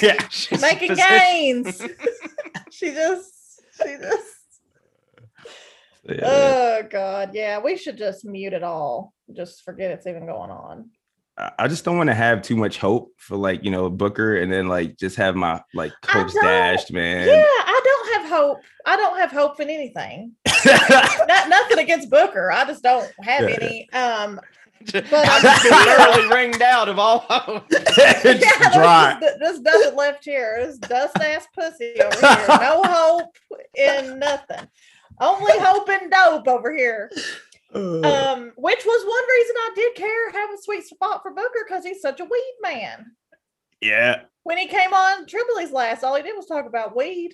Yeah. 0.01 0.27
She's 0.29 0.61
Making 0.61 0.95
gains. 0.95 1.81
she 2.71 2.91
just, 2.91 3.61
she 3.77 3.95
just. 4.01 4.35
Yeah. 6.03 6.19
Oh 6.23 6.87
God, 6.89 7.31
yeah. 7.33 7.59
We 7.59 7.77
should 7.77 7.97
just 7.97 8.25
mute 8.25 8.53
it 8.53 8.63
all. 8.63 9.13
Just 9.31 9.63
forget 9.63 9.91
it's 9.91 10.07
even 10.07 10.25
going 10.25 10.49
on. 10.49 10.89
I- 11.37 11.51
I 11.59 11.67
just 11.67 11.85
don't 11.85 11.97
want 11.97 12.09
to 12.09 12.13
have 12.13 12.41
too 12.41 12.55
much 12.55 12.77
hope 12.77 13.13
for 13.17 13.37
like 13.37 13.63
you 13.63 13.71
know 13.71 13.89
Booker, 13.89 14.37
and 14.37 14.51
then 14.51 14.67
like 14.67 14.97
just 14.97 15.15
have 15.17 15.35
my 15.35 15.61
like 15.73 15.93
hopes 16.05 16.33
dashed, 16.33 16.91
man. 16.91 17.27
Yeah, 17.27 17.43
I 17.45 17.81
don't 17.83 18.21
have 18.21 18.29
hope. 18.31 18.57
I 18.85 18.95
don't 18.97 19.17
have 19.17 19.31
hope 19.31 19.59
in 19.59 19.69
anything. 19.69 20.33
Not, 20.65 21.49
nothing 21.49 21.79
against 21.79 22.09
Booker. 22.09 22.51
I 22.51 22.65
just 22.65 22.83
don't 22.83 23.09
have 23.21 23.49
Yeah. 23.49 23.57
any. 23.61 23.89
Um, 23.93 24.39
But 24.91 25.05
I'm 25.13 25.29
I'm- 25.29 25.41
just 25.43 25.67
thoroughly 25.67 26.27
ringed 26.35 26.61
out 26.63 26.89
of 26.89 26.97
all 26.97 27.19
hope. 27.29 27.65
it's 27.69 28.43
Yeah, 28.43 28.73
dry. 28.73 29.17
This, 29.19 29.37
this 29.39 29.59
doesn't 29.59 29.95
left 29.95 30.25
here. 30.25 30.57
This 30.65 30.79
dust 30.79 31.15
ass 31.17 31.45
pussy 31.55 31.93
over 32.01 32.15
here. 32.19 32.47
No 32.59 32.81
hope 32.83 33.37
in 33.75 34.17
nothing. 34.17 34.67
Only 35.19 35.53
hope 35.59 35.87
and 35.87 36.09
dope 36.11 36.47
over 36.47 36.75
here. 36.75 37.11
Um, 37.73 38.51
which 38.57 38.85
was 38.85 39.05
one 39.05 39.23
reason 39.37 39.55
I 39.57 39.69
did 39.75 39.95
care 39.95 40.31
have 40.31 40.49
a 40.51 40.57
sweet 40.61 40.83
spot 40.85 41.21
for 41.21 41.31
Booker 41.31 41.65
because 41.67 41.83
he's 41.85 42.01
such 42.01 42.19
a 42.19 42.25
weed 42.25 42.53
man. 42.61 43.11
yeah. 43.81 44.21
When 44.43 44.57
he 44.57 44.65
came 44.67 44.91
on 44.91 45.25
Trillbillies 45.27 45.71
last, 45.71 46.03
all 46.03 46.15
he 46.15 46.23
did 46.23 46.35
was 46.35 46.47
talk 46.47 46.65
about 46.65 46.95
weed. 46.95 47.33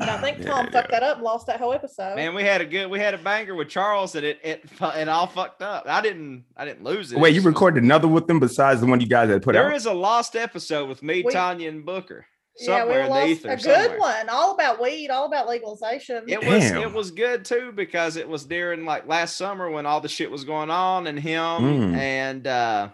And 0.00 0.08
I 0.08 0.18
think 0.20 0.38
Yeah, 0.38 0.50
Tom 0.52 0.64
yeah. 0.66 0.70
fucked 0.70 0.90
that 0.92 1.02
up 1.02 1.20
lost 1.20 1.48
that 1.48 1.58
whole 1.60 1.72
episode. 1.72 2.14
Man, 2.16 2.34
we 2.34 2.44
had 2.44 2.60
a 2.60 2.64
good, 2.64 2.88
we 2.90 2.98
had 3.00 3.12
a 3.12 3.18
banger 3.18 3.54
with 3.56 3.68
Charles, 3.68 4.14
and 4.14 4.24
it 4.24 4.38
it 4.42 4.70
fu- 4.70 4.86
it 4.86 5.08
all 5.08 5.26
fucked 5.26 5.62
up. 5.62 5.84
I 5.86 6.00
didn't, 6.00 6.44
I 6.56 6.64
didn't 6.64 6.84
lose 6.84 7.12
it. 7.12 7.18
Wait, 7.18 7.34
you 7.34 7.42
recorded 7.42 7.82
another 7.82 8.08
with 8.08 8.26
them 8.28 8.38
besides 8.40 8.80
the 8.80 8.86
one 8.86 9.00
you 9.00 9.06
guys 9.06 9.28
had 9.28 9.42
put 9.42 9.52
There 9.52 9.68
out? 9.68 9.74
is 9.74 9.84
a 9.86 9.92
lost 9.92 10.34
episode 10.36 10.88
with 10.88 11.02
me, 11.02 11.22
We- 11.26 11.32
Tanya, 11.32 11.68
and 11.68 11.84
Booker 11.84 12.24
yeah, 12.58 12.66
somewhere 12.80 12.96
we 12.98 13.00
in 13.00 13.04
the 13.04 13.10
lost 13.10 13.28
ether. 13.30 13.48
a 13.50 13.56
good 13.56 13.62
somewhere. 13.90 13.98
one, 13.98 14.28
all 14.28 14.54
about 14.54 14.80
weed, 14.80 15.08
all 15.10 15.26
about 15.26 15.48
legalization. 15.48 16.24
It 16.28 16.44
was 16.44 16.64
it 16.70 16.92
was 16.92 17.10
good 17.10 17.44
too 17.44 17.72
because 17.74 18.16
it 18.16 18.28
was 18.28 18.44
during 18.44 18.84
like 18.84 19.06
last 19.06 19.36
summer 19.36 19.70
when 19.70 19.86
all 19.86 20.00
the 20.00 20.08
shit 20.08 20.30
was 20.30 20.44
going 20.44 20.70
on 20.70 21.06
and 21.06 21.18
him 21.18 21.40
Mm. 21.40 21.96
and 21.96 22.46
uh 22.46 22.88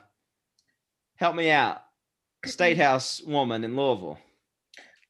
help 1.16 1.35
me 1.35 1.51
out. 1.51 1.83
State 2.47 2.79
House 2.79 3.21
woman 3.27 3.64
in 3.64 3.77
Louisville. 3.77 4.18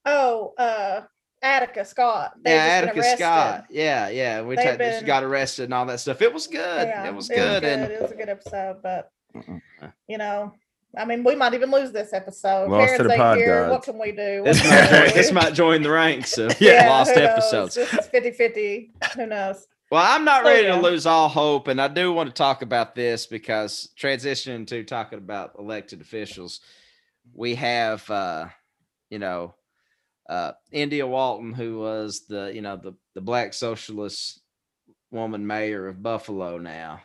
oh, 0.06 0.54
uh, 0.56 1.02
Attica 1.42 1.84
Scott. 1.84 2.32
They've 2.42 2.54
yeah, 2.54 2.62
Attica 2.82 3.02
Scott. 3.16 3.66
Yeah, 3.70 4.08
yeah. 4.08 4.40
We 4.42 4.56
They've 4.56 4.64
ta- 4.72 4.76
been- 4.76 5.04
got 5.04 5.22
arrested 5.22 5.64
and 5.64 5.74
all 5.74 5.84
that 5.86 6.00
stuff. 6.00 6.22
It 6.22 6.32
was 6.32 6.46
good. 6.46 6.88
Yeah, 6.88 7.06
it 7.06 7.14
was 7.14 7.28
good. 7.28 7.62
It 7.62 7.64
And 7.64 7.80
was, 7.82 7.88
good. 7.88 7.94
it 7.96 8.02
was 8.02 8.10
a 8.12 8.14
good 8.16 8.28
episode, 8.30 8.76
but 8.82 9.10
you 10.08 10.16
know, 10.18 10.52
I 10.98 11.04
mean, 11.04 11.24
we 11.24 11.34
might 11.34 11.54
even 11.54 11.70
lose 11.70 11.92
this 11.92 12.12
episode. 12.12 12.70
Lost 12.70 12.96
to 12.96 13.04
the 13.04 13.16
pod 13.16 13.38
here. 13.38 13.68
What 13.70 13.82
can 13.82 13.98
we 13.98 14.12
do? 14.12 14.42
this 14.44 14.62
might 14.64 14.88
join, 14.90 15.14
this 15.14 15.32
might 15.32 15.54
join 15.54 15.82
the 15.82 15.90
ranks 15.90 16.36
of 16.38 16.54
Yeah, 16.60 16.88
lost 16.88 17.16
episodes. 17.16 17.74
This 17.74 17.92
is 17.94 18.06
50 18.08 18.30
50. 18.32 18.92
Who 19.16 19.26
knows? 19.26 19.66
Well, 19.90 20.04
I'm 20.04 20.24
not 20.24 20.42
So, 20.42 20.50
ready 20.50 20.66
yeah. 20.66 20.76
to 20.76 20.82
lose 20.82 21.06
all 21.06 21.28
hope, 21.28 21.68
and 21.68 21.80
I 21.80 21.88
do 21.88 22.12
want 22.12 22.28
to 22.28 22.34
talk 22.34 22.60
about 22.60 22.94
this 22.94 23.26
because 23.26 23.88
transitioning 23.98 24.66
to 24.66 24.84
talking 24.84 25.18
about 25.18 25.52
elected 25.58 26.02
officials, 26.02 26.60
we 27.32 27.54
have, 27.54 28.08
uh, 28.10 28.48
you 29.08 29.18
know, 29.18 29.54
uh, 30.28 30.52
India 30.72 31.06
Walton, 31.06 31.54
who 31.54 31.78
was 31.78 32.26
the, 32.26 32.52
you 32.54 32.60
know, 32.60 32.76
the 32.76 32.92
the 33.14 33.22
black 33.22 33.54
socialist 33.54 34.42
woman 35.10 35.46
mayor 35.46 35.86
of 35.86 36.02
Buffalo 36.02 36.58
now, 36.58 37.00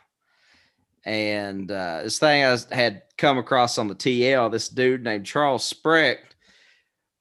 and 1.04 1.70
uh, 1.70 2.02
this 2.02 2.18
thing 2.18 2.44
I 2.44 2.58
had 2.74 3.02
come 3.18 3.38
across 3.38 3.78
on 3.78 3.88
the 3.88 3.94
TL, 3.94 4.50
this 4.50 4.68
dude 4.68 5.04
named 5.04 5.26
Charles 5.26 5.64
Specht 5.64 6.36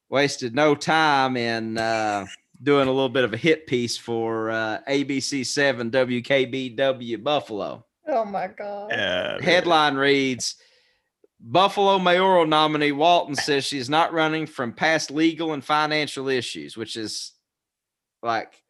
wasted 0.09 0.55
no 0.55 0.75
time 0.75 1.37
in. 1.37 1.77
Uh, 1.77 2.25
doing 2.63 2.87
a 2.87 2.91
little 2.91 3.09
bit 3.09 3.25
of 3.25 3.33
a 3.33 3.37
hit 3.37 3.67
piece 3.67 3.97
for 3.97 4.49
uh, 4.49 4.79
ABC 4.87 5.45
7 5.45 5.91
WKBW 5.91 7.21
Buffalo. 7.21 7.85
Oh 8.07 8.25
my 8.25 8.47
God. 8.47 8.91
Yeah. 8.91 9.41
Headline 9.41 9.95
reads 9.95 10.55
Buffalo 11.39 11.99
mayoral 11.99 12.47
nominee 12.47 12.93
Walton 12.93 13.35
says 13.35 13.65
she 13.65 13.77
is 13.77 13.89
not 13.89 14.13
running 14.13 14.45
from 14.45 14.73
past 14.73 15.11
legal 15.11 15.53
and 15.53 15.63
financial 15.63 16.29
issues, 16.29 16.77
which 16.77 16.95
is 16.95 17.33
like, 18.21 18.62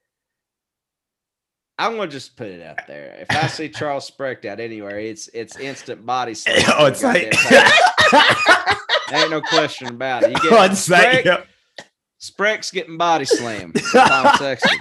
I'm 1.79 1.95
gonna 1.97 2.09
just 2.11 2.37
put 2.37 2.47
it 2.47 2.61
out 2.61 2.85
there. 2.87 3.25
If 3.27 3.35
I 3.35 3.47
see 3.47 3.67
Charles 3.69 4.05
Specht 4.05 4.45
out 4.45 4.59
anywhere, 4.59 4.99
it's 4.99 5.27
it's 5.33 5.57
instant 5.57 6.05
body 6.05 6.33
slam. 6.35 6.61
Oh, 6.77 6.85
it's 6.85 7.01
like 7.03 7.33
ain't 9.13 9.31
no 9.31 9.41
question 9.41 9.87
about 9.87 10.23
it. 10.23 10.29
You 10.29 10.35
get 10.35 10.53
oh, 10.53 10.57
on 10.57 10.75
site. 10.75 11.01
Specht, 11.11 11.25
Yep. 11.25 11.47
Specht's 12.19 12.71
getting 12.71 12.97
body 12.97 13.25
slammed. 13.25 13.73
by 13.93 14.07
Tom 14.07 14.37
Sexton. 14.37 14.77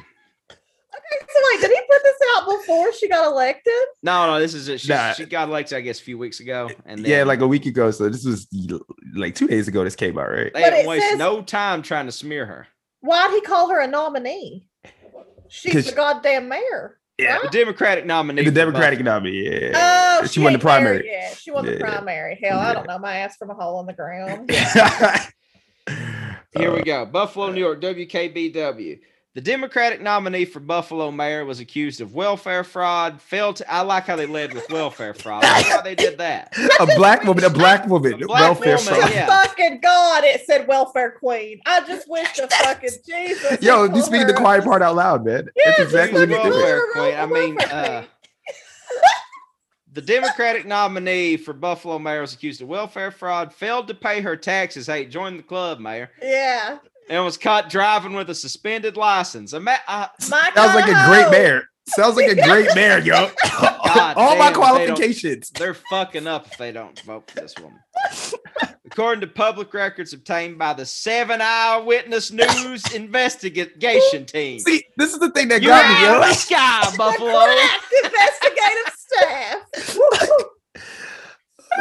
So 0.51 1.41
wait, 1.51 1.61
did 1.61 1.71
he 1.71 1.77
put 1.91 2.03
this 2.03 2.17
out 2.37 2.49
before 2.59 2.93
she 2.93 3.09
got 3.09 3.27
elected? 3.27 3.73
No, 4.03 4.27
no, 4.27 4.39
this 4.39 4.55
is 4.55 4.69
it. 4.69 4.81
She, 4.81 4.89
Nah. 4.89 5.13
she 5.13 5.25
got 5.25 5.49
elected, 5.49 5.77
I 5.79 5.81
guess, 5.81 5.99
a 5.99 6.03
few 6.03 6.19
weeks 6.19 6.41
ago, 6.41 6.71
and 6.85 7.03
then 7.05 7.11
Yeah, 7.11 7.25
like 7.25 7.41
a 7.41 7.49
week 7.49 7.67
ago. 7.67 7.91
So 7.91 8.09
this 8.09 8.25
was 8.25 8.47
like 9.15 9.35
two 9.35 9.49
days 9.49 9.67
ago. 9.67 9.83
This 9.83 9.97
came 9.97 10.19
out, 10.19 10.31
right? 10.31 10.53
they 10.55 10.63
But 10.63 10.71
didn't 10.71 10.87
waste 10.89 11.09
says- 11.09 11.19
no 11.19 11.43
time 11.43 11.83
trying 11.83 12.07
to 12.07 12.13
smear 12.13 12.47
her. 12.47 12.67
Why'd 13.01 13.33
he 13.33 13.41
call 13.41 13.69
her 13.71 13.81
a 13.81 13.87
nominee? 13.89 14.69
She's 15.53 15.73
'Cause- 15.73 15.87
the 15.87 15.93
goddamn 15.93 16.49
mayor. 16.49 16.99
Yeah, 17.19 17.41
The 17.43 17.49
Democratic 17.51 18.07
nominee. 18.07 18.43
the 18.45 18.51
Democratic 18.51 18.99
Buffalo. 19.01 19.17
nominee. 19.19 19.69
Yeah, 19.71 20.19
Oh, 20.23 20.27
she 20.27 20.41
won 20.41 20.55
the 20.55 20.57
ain't 20.57 20.65
married 20.65 20.83
primary. 20.83 21.07
yet. 21.11 21.37
She 21.39 21.51
won 21.51 21.67
the 21.67 21.77
primary. 21.79 22.41
Hell, 22.43 22.59
I 22.59 22.73
don't 22.73 22.87
know 22.89 22.99
my 22.99 23.17
ass 23.19 23.37
from 23.37 23.51
a 23.51 23.55
hole 23.55 23.81
in 23.81 23.87
the 23.87 23.93
ground. 23.93 24.51
Here 26.57 26.71
Uh, 26.71 26.75
we 26.75 26.83
go. 26.83 27.07
Buffalo, 27.07 27.51
New 27.51 27.61
York, 27.61 27.81
WKBW. 27.81 28.99
The 29.35 29.41
Democratic 29.41 30.03
nominee 30.03 30.45
for 30.45 30.61
Buffalo 30.61 31.11
mayor 31.11 31.47
was 31.47 31.59
accused 31.59 32.03
of 32.03 32.15
welfare 32.15 32.63
fraud. 32.65 33.19
Failed 33.23 33.57
to. 33.57 33.73
I 33.73 33.81
like 33.81 34.05
how 34.05 34.15
they 34.15 34.27
led 34.27 34.53
with 34.53 34.71
welfare 34.71 35.15
fraud. 35.15 35.43
I 35.43 35.53
like 35.57 35.67
how 35.67 35.81
they 35.81 35.95
did 35.95 36.19
that. 36.19 36.53
a 36.81 36.85
black 36.97 37.25
woman, 37.25 37.43
a 37.45 37.49
black 37.49 37.87
woman, 37.87 38.13
A 38.23 38.27
black 38.27 38.41
welfare 38.41 38.77
woman, 38.77 38.95
fraud. 39.01 39.11
yeah. 39.11 39.27
fucking 39.27 39.81
God, 39.81 40.25
it 40.25 40.45
said 40.45 40.69
welfare 40.69 41.13
queen. 41.13 41.63
I 41.65 41.81
just 41.87 42.11
wish 42.11 42.31
the 42.37 42.47
fucking 42.47 42.91
Jesus. 43.09 43.63
Yo, 43.63 43.89
they 43.89 43.97
you 43.97 44.03
speaking 44.03 44.27
the 44.27 44.35
quiet 44.35 44.65
part 44.65 44.83
out 44.83 44.97
loud, 44.97 45.25
man. 45.25 45.49
Yeah, 45.57 45.63
That's 45.67 45.81
exactly 45.81 46.21
what 46.21 46.29
you 46.29 46.37
call 46.37 46.45
did. 46.51 46.53
her 46.53 46.61
welfare 46.61 46.93
queen. 46.93 47.15
I 47.17 47.27
mean, 47.27 47.61
uh, 47.73 48.05
the 49.95 50.03
Democratic 50.03 50.67
nominee 50.67 51.39
for 51.39 51.55
Buffalo 51.55 51.99
mayor 51.99 52.21
was 52.21 52.35
accused 52.35 52.61
of 52.61 52.69
welfare 52.69 53.11
fraud, 53.11 53.53
failed 53.55 53.89
to 53.89 53.95
pay 53.95 54.21
her 54.21 54.37
taxes. 54.37 54.87
Hey, 54.87 55.07
join 55.07 55.39
the 55.39 55.43
club, 55.43 55.81
mayor, 55.81 56.11
Yeah. 56.23 56.77
And 57.13 57.23
was 57.27 57.37
caught 57.37 57.69
driving 57.69 58.15
with 58.15 58.31
a 58.31 58.35
suspended 58.35 58.97
license. 58.97 59.53
Ima- 59.53 59.77
uh, 59.87 60.07
My 60.31 60.51
Sounds 60.55 60.75
like 60.75 60.85
a 60.89 61.07
great 61.09 61.25
hoe. 61.25 61.31
mayor. 61.31 61.63
Sounds 61.89 62.17
like 62.17 62.31
a 62.31 62.35
great 62.43 62.69
mayor, 62.75 62.99
yo. 63.01 63.31
God 63.59 64.15
All 64.17 64.31
damn, 64.31 64.39
my 64.39 64.49
if 64.49 64.55
they 64.55 64.59
qualifications. 64.59 65.51
they're 65.51 65.75
fucking 65.75 66.27
up 66.27 66.47
if 66.47 66.57
they 66.57 66.73
don't 66.73 66.99
vote 67.01 67.31
for 67.31 67.41
this 67.41 67.55
woman. 67.59 67.79
According 68.87 69.21
to 69.23 69.27
public 69.27 69.75
records 69.75 70.13
obtained 70.15 70.59
by 70.59 70.73
the 70.73 70.87
Seven 70.87 71.41
Eyewitness 71.43 72.31
News 72.33 72.83
investigation 72.95 74.25
team. 74.25 74.61
See, 74.61 74.83
this 74.97 75.13
is 75.13 75.19
the 75.19 75.31
thing 75.33 75.49
that 75.49 75.61
You're 75.61 75.73
got 75.73 76.01
me, 76.01 76.07
out 76.07 76.15
of 76.17 76.23
the 76.23 76.29
yo. 76.29 76.33
sky, 76.33 76.97
Buffalo. 76.97 77.45
investigative 78.05 78.93
staff. 78.97 79.99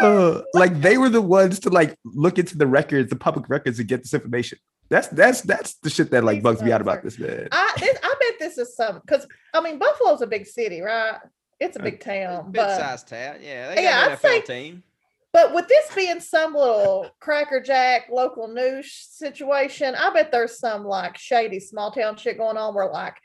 Uh, 0.01 0.41
like 0.53 0.81
they 0.81 0.97
were 0.97 1.09
the 1.09 1.21
ones 1.21 1.59
to 1.59 1.69
like 1.69 1.95
look 2.05 2.39
into 2.39 2.57
the 2.57 2.65
records, 2.67 3.09
the 3.09 3.15
public 3.15 3.49
records, 3.49 3.77
and 3.79 3.87
get 3.87 4.01
this 4.01 4.13
information. 4.13 4.57
That's 4.91 5.07
that's 5.07 5.41
that's 5.41 5.73
the 5.75 5.89
shit 5.89 6.11
that 6.11 6.23
like 6.23 6.43
bugs 6.43 6.61
me 6.61 6.71
out 6.71 6.81
about 6.81 7.01
this 7.01 7.17
man. 7.17 7.47
I 7.51 7.73
this, 7.79 7.97
I 8.03 8.15
bet 8.19 8.33
this 8.39 8.57
is 8.59 8.75
some 8.75 8.99
because 8.99 9.25
I 9.53 9.61
mean 9.61 9.79
Buffalo's 9.79 10.21
a 10.21 10.27
big 10.27 10.45
city, 10.45 10.81
right? 10.81 11.15
It's 11.59 11.77
a 11.77 11.79
Uh, 11.79 11.83
big 11.83 11.99
town, 12.01 12.51
Big 12.51 12.61
but 12.61 12.77
sized 12.77 13.07
tat. 13.07 13.39
Yeah, 13.41 13.69
they 13.69 13.75
got 13.75 13.81
Yeah, 13.83 14.05
an 14.05 14.11
I'd 14.11 14.17
NFL 14.17 14.21
say- 14.21 14.41
team. 14.41 14.83
but 15.31 15.53
with 15.53 15.67
this 15.69 15.95
being 15.95 16.19
some 16.19 16.53
little 16.53 17.09
crackerjack 17.21 18.09
local 18.11 18.49
news 18.49 18.93
situation, 18.93 19.95
I 19.95 20.11
bet 20.11 20.29
there's 20.31 20.59
some 20.59 20.83
like 20.85 21.17
shady 21.17 21.59
small 21.61 21.91
town 21.91 22.17
shit 22.17 22.37
going 22.37 22.57
on 22.57 22.75
where 22.75 22.91
like 22.91 23.15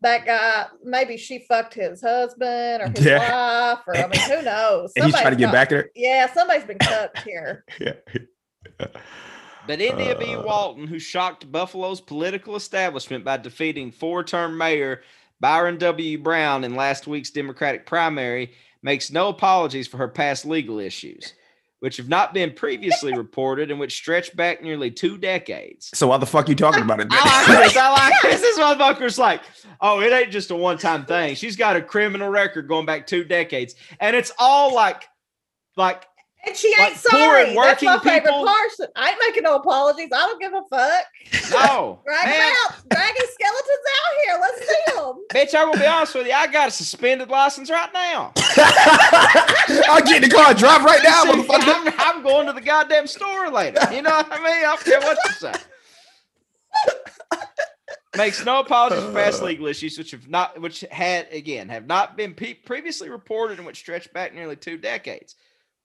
that 0.00 0.26
guy 0.26 0.66
maybe 0.82 1.16
she 1.16 1.38
fucked 1.48 1.74
his 1.74 2.02
husband 2.02 2.82
or 2.82 2.88
his 2.94 3.04
Yeah. 3.06 3.74
wife 3.74 3.84
or 3.86 3.96
I 3.96 4.08
mean 4.08 4.20
who 4.20 4.42
knows? 4.42 4.92
And 4.96 5.04
he's 5.06 5.14
trying 5.14 5.30
to 5.30 5.36
get 5.38 5.46
got- 5.46 5.52
back 5.52 5.68
at 5.70 5.76
her. 5.78 5.90
Yeah, 5.94 6.32
somebody's 6.34 6.64
been 6.64 6.78
cucked 6.78 7.20
here. 7.22 7.64
Yeah. 7.80 7.92
But 9.66 9.80
India 9.80 10.16
B. 10.18 10.34
Uh. 10.34 10.42
Walton, 10.42 10.86
who 10.86 10.98
shocked 10.98 11.50
Buffalo's 11.50 12.00
political 12.00 12.56
establishment 12.56 13.24
by 13.24 13.36
defeating 13.38 13.90
four 13.90 14.22
term 14.24 14.56
mayor 14.58 15.02
Byron 15.40 15.78
W. 15.78 16.18
Brown 16.18 16.64
in 16.64 16.74
last 16.74 17.06
week's 17.06 17.30
Democratic 17.30 17.86
primary, 17.86 18.52
makes 18.82 19.10
no 19.10 19.28
apologies 19.28 19.88
for 19.88 19.96
her 19.96 20.08
past 20.08 20.44
legal 20.44 20.78
issues, 20.78 21.34
which 21.80 21.96
have 21.96 22.08
not 22.08 22.34
been 22.34 22.52
previously 22.52 23.12
reported 23.16 23.70
and 23.70 23.80
which 23.80 23.94
stretch 23.94 24.34
back 24.36 24.62
nearly 24.62 24.90
two 24.90 25.18
decades. 25.18 25.90
So 25.94 26.08
why 26.08 26.18
the 26.18 26.26
fuck 26.26 26.48
you 26.48 26.54
talking 26.54 26.82
about 26.82 27.00
it? 27.00 27.08
then? 27.10 27.18
I 27.22 27.46
like 27.48 27.64
this. 27.64 27.76
I 27.76 27.90
like 27.90 28.22
this. 28.22 28.40
This 28.40 28.58
motherfucker's 28.58 29.18
like, 29.18 29.42
oh, 29.80 30.00
it 30.00 30.12
ain't 30.12 30.30
just 30.30 30.50
a 30.50 30.56
one 30.56 30.78
time 30.78 31.04
thing. 31.06 31.34
She's 31.34 31.56
got 31.56 31.76
a 31.76 31.82
criminal 31.82 32.28
record 32.28 32.68
going 32.68 32.86
back 32.86 33.06
two 33.06 33.24
decades. 33.24 33.74
And 34.00 34.14
it's 34.14 34.32
all 34.38 34.74
like, 34.74 35.08
like, 35.76 36.06
And 36.46 36.56
she 36.56 36.68
ain't 36.78 36.94
poor 36.94 37.10
sorry. 37.10 37.44
That's 37.54 37.54
my 37.82 37.94
working 37.94 38.00
favorite 38.00 38.22
people- 38.30 38.44
part. 38.44 38.70
I 38.96 39.10
ain't 39.10 39.18
making 39.26 39.42
no 39.44 39.56
apologies. 39.56 40.10
I 40.12 40.18
don't 40.26 40.40
give 40.40 40.52
a 40.52 40.62
fuck. 40.70 41.06
no. 41.50 42.00
Drag 42.06 42.24
man, 42.26 42.38
them 42.38 42.56
out. 42.66 42.88
Dragging 42.90 43.26
skeletons 43.32 43.86
out 43.96 44.12
here. 44.24 44.38
Let's 44.40 44.68
see 44.68 44.84
them. 44.96 45.14
Bitch, 45.32 45.58
I'm 45.58 45.68
gonna 45.68 45.80
be 45.80 45.86
honest 45.86 46.14
with 46.14 46.26
you. 46.26 46.32
I 46.32 46.46
got 46.46 46.68
a 46.68 46.70
suspended 46.70 47.28
license 47.30 47.70
right 47.70 47.90
now. 47.92 48.32
I'll 49.88 50.02
get 50.02 50.22
in 50.22 50.28
the 50.28 50.34
car, 50.34 50.50
and 50.50 50.58
drive 50.58 50.84
right 50.84 51.00
now, 51.02 51.24
See, 51.24 51.30
motherfucker. 51.30 51.92
I'm, 51.98 52.16
I'm 52.16 52.22
going 52.22 52.46
to 52.46 52.52
the 52.52 52.60
goddamn 52.60 53.06
store 53.06 53.50
later. 53.50 53.80
You 53.92 54.02
know 54.02 54.10
what 54.10 54.28
I 54.30 54.36
mean? 54.36 54.46
I 54.46 54.62
don't 54.62 54.84
care 54.84 55.00
what 55.00 55.18
you 55.24 55.32
say. 55.32 55.52
makes 58.16 58.44
no 58.44 58.60
apologies 58.60 59.02
for 59.04 59.12
past 59.12 59.42
uh. 59.42 59.46
legal 59.46 59.66
issues 59.66 59.98
which 59.98 60.12
have 60.12 60.28
not 60.28 60.60
which 60.60 60.84
had 60.90 61.26
again 61.32 61.68
have 61.68 61.86
not 61.86 62.16
been 62.16 62.32
pe- 62.34 62.54
previously 62.54 63.10
reported 63.10 63.58
and 63.58 63.66
which 63.66 63.76
stretch 63.78 64.12
back 64.12 64.32
nearly 64.34 64.54
two 64.56 64.76
decades 64.78 65.34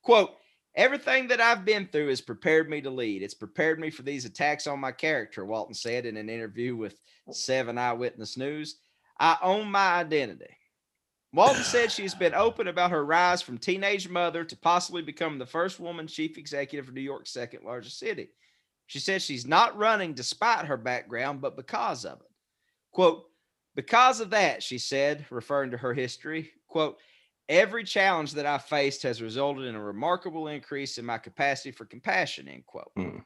quote 0.04 0.32
everything 0.80 1.28
that 1.28 1.42
i've 1.42 1.65
been 1.65 1.86
through 1.92 2.08
has 2.08 2.22
prepared 2.22 2.70
me 2.70 2.80
to 2.82 2.89
lead. 2.89 3.22
It's 3.22 3.34
prepared 3.34 3.80
me 3.80 3.89
for 3.89 4.04
these 4.04 4.24
attacks 4.24 4.65
on 4.65 4.80
my 4.80 4.94
character 4.94 5.46
walton 5.46 5.74
said 5.74 6.06
in 6.06 6.15
an 6.18 6.30
interview 6.30 6.76
with 6.76 6.98
seven 7.32 7.78
eyewitness 7.78 8.38
news. 8.38 8.78
I 9.20 9.38
own 9.44 9.70
my 9.70 9.96
identity. 9.96 10.56
Walton 11.34 11.63
said 11.63 11.92
she's 11.92 12.15
been 12.15 12.34
open 12.34 12.70
about 12.70 12.92
her 12.92 13.06
rise 13.06 13.42
from 13.42 13.58
teenage 13.58 14.08
mother 14.08 14.44
to 14.46 14.58
possibly 14.58 15.02
become 15.02 15.38
the 15.38 15.46
first 15.46 15.80
woman 15.80 16.08
chief 16.08 16.38
executive 16.38 16.88
of 16.88 16.94
new 16.94 17.02
york's 17.02 17.34
second 17.34 17.65
largest 17.65 18.00
city. 18.00 18.30
She 18.88 19.00
says 19.00 19.22
she's 19.22 19.46
not 19.46 19.78
running 19.78 20.13
despite 20.13 20.65
her 20.65 20.78
background, 20.78 21.42
but 21.42 21.58
because 21.58 22.06
of 22.06 22.22
it. 22.22 22.32
Quote, 22.92 23.26
because 23.76 24.20
of 24.20 24.32
that, 24.32 24.63
she 24.63 24.78
said, 24.80 25.26
referring 25.30 25.72
to 25.72 25.78
her 25.78 25.94
history, 25.94 26.52
quote, 26.68 26.98
every 27.50 27.84
challenge 27.84 28.34
that 28.34 28.46
I 28.46 28.60
faced 28.60 29.04
has 29.04 29.22
resulted 29.22 29.66
in 29.66 29.76
a 29.76 29.84
remarkable 29.84 30.48
increase 30.48 30.98
in 30.98 31.06
my 31.06 31.18
capacity 31.18 31.72
for 31.72 31.86
compassion, 31.86 32.48
end 32.48 32.66
quote. 32.66 32.92
Mm. 32.98 33.24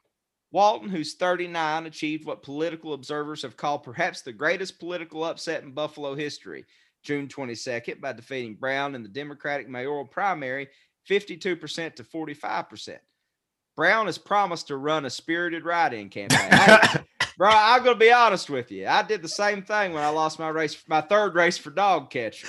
Walton, 0.50 0.88
who's 0.88 1.14
39, 1.14 1.86
achieved 1.86 2.24
what 2.24 2.42
political 2.42 2.94
observers 2.94 3.42
have 3.42 3.56
called 3.56 3.82
perhaps 3.82 4.22
the 4.22 4.32
greatest 4.32 4.78
political 4.78 5.24
upset 5.24 5.62
in 5.62 5.72
Buffalo 5.72 6.14
history, 6.14 6.64
June 7.02 7.28
22nd, 7.28 8.00
by 8.00 8.12
defeating 8.12 8.54
Brown 8.54 8.94
in 8.94 9.02
the 9.02 9.08
Democratic 9.08 9.68
mayoral 9.68 10.06
primary 10.06 10.68
52% 11.08 11.96
to 11.96 12.04
45%. 12.04 12.98
Brown 13.76 14.06
has 14.06 14.16
promised 14.16 14.68
to 14.68 14.76
run 14.76 15.04
a 15.04 15.10
spirited 15.10 15.64
write-in 15.64 16.08
campaign. 16.08 16.48
Hey, 16.50 17.00
bro, 17.36 17.50
I'm 17.52 17.82
gonna 17.82 17.96
be 17.96 18.12
honest 18.12 18.48
with 18.48 18.70
you. 18.70 18.86
I 18.86 19.02
did 19.02 19.22
the 19.22 19.28
same 19.28 19.62
thing 19.62 19.92
when 19.92 20.04
I 20.04 20.08
lost 20.10 20.38
my 20.38 20.48
race, 20.48 20.82
my 20.86 21.00
third 21.00 21.34
race 21.34 21.58
for 21.58 21.70
dog 21.70 22.10
catcher. 22.10 22.46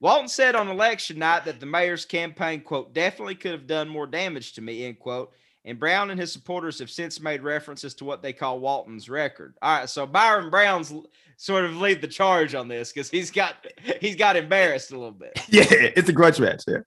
Walton 0.00 0.28
said 0.28 0.54
on 0.54 0.68
election 0.68 1.18
night 1.18 1.44
that 1.46 1.60
the 1.60 1.66
mayor's 1.66 2.04
campaign, 2.04 2.60
quote, 2.60 2.92
definitely 2.92 3.34
could 3.34 3.52
have 3.52 3.66
done 3.66 3.88
more 3.88 4.06
damage 4.06 4.52
to 4.54 4.60
me, 4.60 4.84
end 4.84 4.98
quote. 4.98 5.32
And 5.64 5.80
Brown 5.80 6.10
and 6.10 6.20
his 6.20 6.32
supporters 6.32 6.78
have 6.78 6.90
since 6.90 7.20
made 7.20 7.42
references 7.42 7.94
to 7.94 8.04
what 8.04 8.22
they 8.22 8.32
call 8.32 8.60
Walton's 8.60 9.08
record. 9.08 9.54
All 9.62 9.80
right, 9.80 9.88
so 9.88 10.06
Byron 10.06 10.48
Brown's 10.48 10.92
sort 11.36 11.64
of 11.64 11.76
lead 11.76 12.00
the 12.00 12.08
charge 12.08 12.54
on 12.54 12.68
this 12.68 12.92
because 12.92 13.10
he's 13.10 13.30
got 13.30 13.66
he's 14.00 14.16
got 14.16 14.36
embarrassed 14.36 14.92
a 14.92 14.94
little 14.94 15.10
bit. 15.10 15.32
yeah, 15.48 15.64
it's 15.68 16.08
a 16.08 16.12
grudge 16.12 16.38
match. 16.38 16.62
Yeah. 16.68 16.78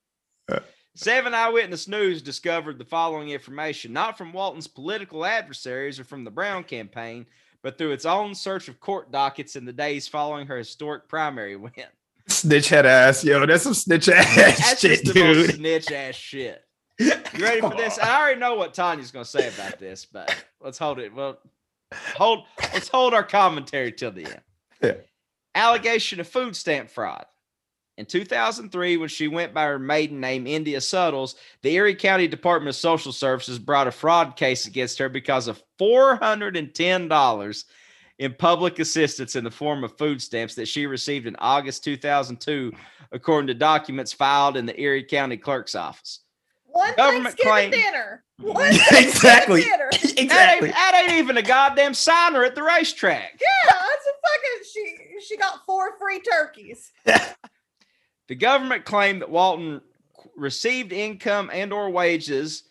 Uh, 0.50 0.60
Seven 0.96 1.34
Eyewitness 1.34 1.88
News 1.88 2.22
discovered 2.22 2.78
the 2.78 2.86
following 2.86 3.30
information, 3.30 3.92
not 3.92 4.18
from 4.18 4.34
Walton's 4.34 4.68
political 4.68 5.26
adversaries 5.26 6.00
or 6.00 6.04
from 6.04 6.24
the 6.24 6.32
Brown 6.32 6.64
campaign, 6.64 7.26
but 7.62 7.78
through 7.78 7.92
its 7.92 8.06
own 8.06 8.34
search 8.34 8.68
of 8.68 8.80
court 8.80 9.12
dockets 9.12 9.56
in 9.56 9.66
the 9.66 9.74
days 9.74 10.08
following 10.08 10.48
her 10.48 10.58
historic 10.58 11.08
primary 11.08 11.56
win. 11.56 11.72
Snitch 12.30 12.70
head 12.70 12.86
ass, 12.86 13.24
yo. 13.24 13.46
That's 13.46 13.64
some 13.64 13.74
snitch 13.74 14.08
ass 14.10 14.36
That's 14.36 14.80
shit, 14.80 15.04
just 15.04 15.14
the 15.14 15.24
most 15.24 15.48
dude. 15.48 15.56
snitch 15.56 15.92
ass 15.92 16.16
shit. 16.16 16.64
You 17.00 17.12
ready 17.40 17.62
for 17.62 17.76
this? 17.76 17.98
I 17.98 18.20
already 18.20 18.40
know 18.40 18.56
what 18.56 18.74
Tanya's 18.74 19.12
gonna 19.12 19.26
say 19.26 19.48
about 19.48 19.80
this, 19.80 20.06
but 20.06 20.36
let's 20.62 20.78
hold 20.78 21.00
it. 21.00 21.14
Well, 21.14 21.40
hold 22.16 22.44
let's 22.74 22.90
hold 22.90 23.14
our 23.14 23.24
commentary 23.24 23.92
till 23.92 24.12
the 24.12 24.26
end. 24.26 24.42
Yeah. 24.84 24.94
Allegation 25.56 26.20
of 26.20 26.28
food 26.28 26.56
stamp 26.56 26.90
fraud. 26.90 27.26
In 27.98 28.06
2003, 28.06 28.96
when 28.98 29.10
she 29.10 29.28
went 29.28 29.54
by 29.54 29.66
her 29.66 29.80
maiden 29.80 30.20
name, 30.22 30.48
India 30.48 30.80
Suttles, 30.80 31.36
the 31.64 31.74
Erie 31.74 31.96
County 31.96 32.28
Department 32.30 32.70
of 32.70 32.76
Social 32.80 33.12
Services 33.12 33.60
brought 33.60 33.88
a 33.88 33.92
fraud 33.92 34.38
case 34.38 34.68
against 34.68 35.00
her 35.00 35.10
because 35.10 35.48
of 35.50 35.62
$410 35.82 37.66
in 38.20 38.34
public 38.34 38.80
assistance 38.80 39.36
in 39.36 39.44
the 39.44 39.52
form 39.52 39.84
of 39.84 39.98
food 39.98 40.22
stamps 40.22 40.54
that 40.56 40.68
she 40.68 40.86
received 40.86 41.26
in 41.26 41.36
August 41.40 41.84
2002, 41.86 42.72
according 43.14 43.48
to 43.48 43.54
documents 43.54 44.14
filed 44.14 44.58
in 44.58 44.66
the 44.66 44.80
Erie 44.80 45.04
County 45.04 45.38
Clerk's 45.38 45.74
office. 45.74 46.20
One 46.66 46.94
Government 46.96 47.38
Thanksgiving 47.40 47.72
claim- 47.72 47.72
dinner. 47.72 48.24
One 48.40 48.68
Exactly. 48.68 49.62
Thanksgiving 49.64 49.64
dinner. 49.64 49.90
That 49.92 50.04
ain't, 50.06 50.20
exactly. 50.20 50.70
that 50.70 51.02
ain't 51.10 51.14
even 51.20 51.38
a 51.38 51.42
goddamn 51.42 51.94
signer 51.94 52.44
at 52.44 52.56
the 52.56 52.64
racetrack. 52.64 53.40
Yeah, 53.42 53.70
that's 53.72 54.06
a 54.06 54.14
fucking. 54.28 54.66
She 54.74 55.26
she 55.26 55.38
got 55.38 55.66
four 55.66 55.98
free 55.98 56.20
turkeys. 56.22 56.92
The 58.28 58.36
government 58.36 58.86
claimed 58.86 59.22
that 59.24 59.32
Walton 59.32 59.82
received 60.36 60.94
income 60.94 61.50
and 61.52 61.74
or 61.74 61.90
wages 61.90 62.66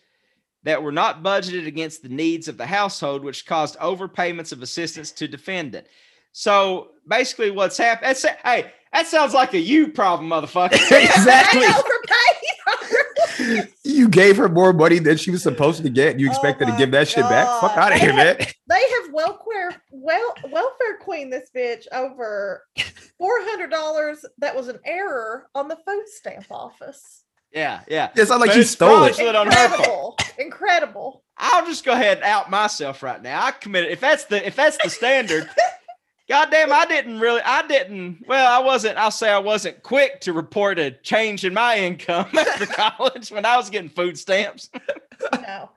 that 0.63 0.83
were 0.83 0.91
not 0.91 1.23
budgeted 1.23 1.67
against 1.67 2.03
the 2.03 2.09
needs 2.09 2.47
of 2.47 2.57
the 2.57 2.65
household, 2.65 3.23
which 3.23 3.45
caused 3.45 3.77
overpayments 3.79 4.51
of 4.51 4.61
assistance 4.61 5.11
to 5.13 5.27
defendant. 5.27 5.87
So 6.31 6.89
basically, 7.07 7.51
what's 7.51 7.77
happened? 7.77 8.17
Hey, 8.43 8.71
that 8.93 9.07
sounds 9.07 9.33
like 9.33 9.53
a 9.53 9.59
you 9.59 9.89
problem, 9.89 10.29
motherfucker. 10.29 10.73
exactly. 10.73 11.65
Overpaid. 11.65 13.69
You 13.83 14.09
gave 14.09 14.37
her 14.37 14.49
more 14.49 14.73
money 14.73 14.99
than 14.99 15.17
she 15.17 15.31
was 15.31 15.43
supposed 15.43 15.83
to 15.83 15.89
get. 15.89 16.19
You 16.19 16.27
Oh 16.27 16.31
expect 16.31 16.59
her 16.59 16.65
to 16.65 16.75
give 16.77 16.91
that 16.91 17.07
shit 17.07 17.23
back? 17.23 17.47
Fuck 17.61 17.77
out 17.77 17.93
of 17.93 17.99
here, 17.99 18.13
man. 18.13 18.37
they 18.37 18.81
have 18.81 19.13
welfare 19.13 19.81
well 19.91 20.33
welfare 20.51 20.97
queen 20.99 21.29
this 21.29 21.49
bitch 21.55 21.85
over 21.91 22.63
four 23.17 23.41
hundred 23.41 23.71
dollars. 23.71 24.23
That 24.37 24.55
was 24.55 24.67
an 24.67 24.79
error 24.85 25.47
on 25.55 25.67
the 25.67 25.77
food 25.87 26.05
stamp 26.07 26.45
office. 26.51 27.23
Yeah, 27.53 27.81
yeah. 27.87 28.09
It's 28.15 28.29
not 28.29 28.39
like 28.39 28.49
But 28.51 28.57
you 28.57 28.63
stole 28.63 29.03
it. 29.03 29.35
on. 29.35 29.47
Incredible, 29.47 30.17
incredible. 30.37 31.23
I'll 31.37 31.65
just 31.65 31.85
go 31.85 31.93
ahead 31.93 32.17
and 32.17 32.25
out 32.25 32.49
myself 32.49 33.01
right 33.01 33.21
now. 33.21 33.43
I 33.45 33.51
committed. 33.51 33.91
If 33.91 33.99
that's 34.01 34.25
the 34.25 34.45
if 34.45 34.55
that's 34.55 34.77
the 34.83 34.89
standard, 34.89 35.49
goddamn, 36.27 36.71
I 36.73 36.85
didn't 36.85 37.19
really. 37.19 37.41
I 37.41 37.65
didn't. 37.65 38.23
Well, 38.27 38.51
I 38.51 38.63
wasn't. 38.63 38.97
I'll 38.97 39.11
say 39.11 39.29
I 39.31 39.39
wasn't 39.39 39.81
quick 39.83 40.21
to 40.21 40.33
report 40.33 40.79
a 40.79 40.91
change 40.91 41.45
in 41.45 41.53
my 41.53 41.77
income 41.77 42.27
after 42.37 42.65
college 42.65 43.31
when 43.31 43.45
I 43.45 43.57
was 43.57 43.69
getting 43.69 43.89
food 43.89 44.17
stamps. 44.17 44.69
No. 45.33 45.69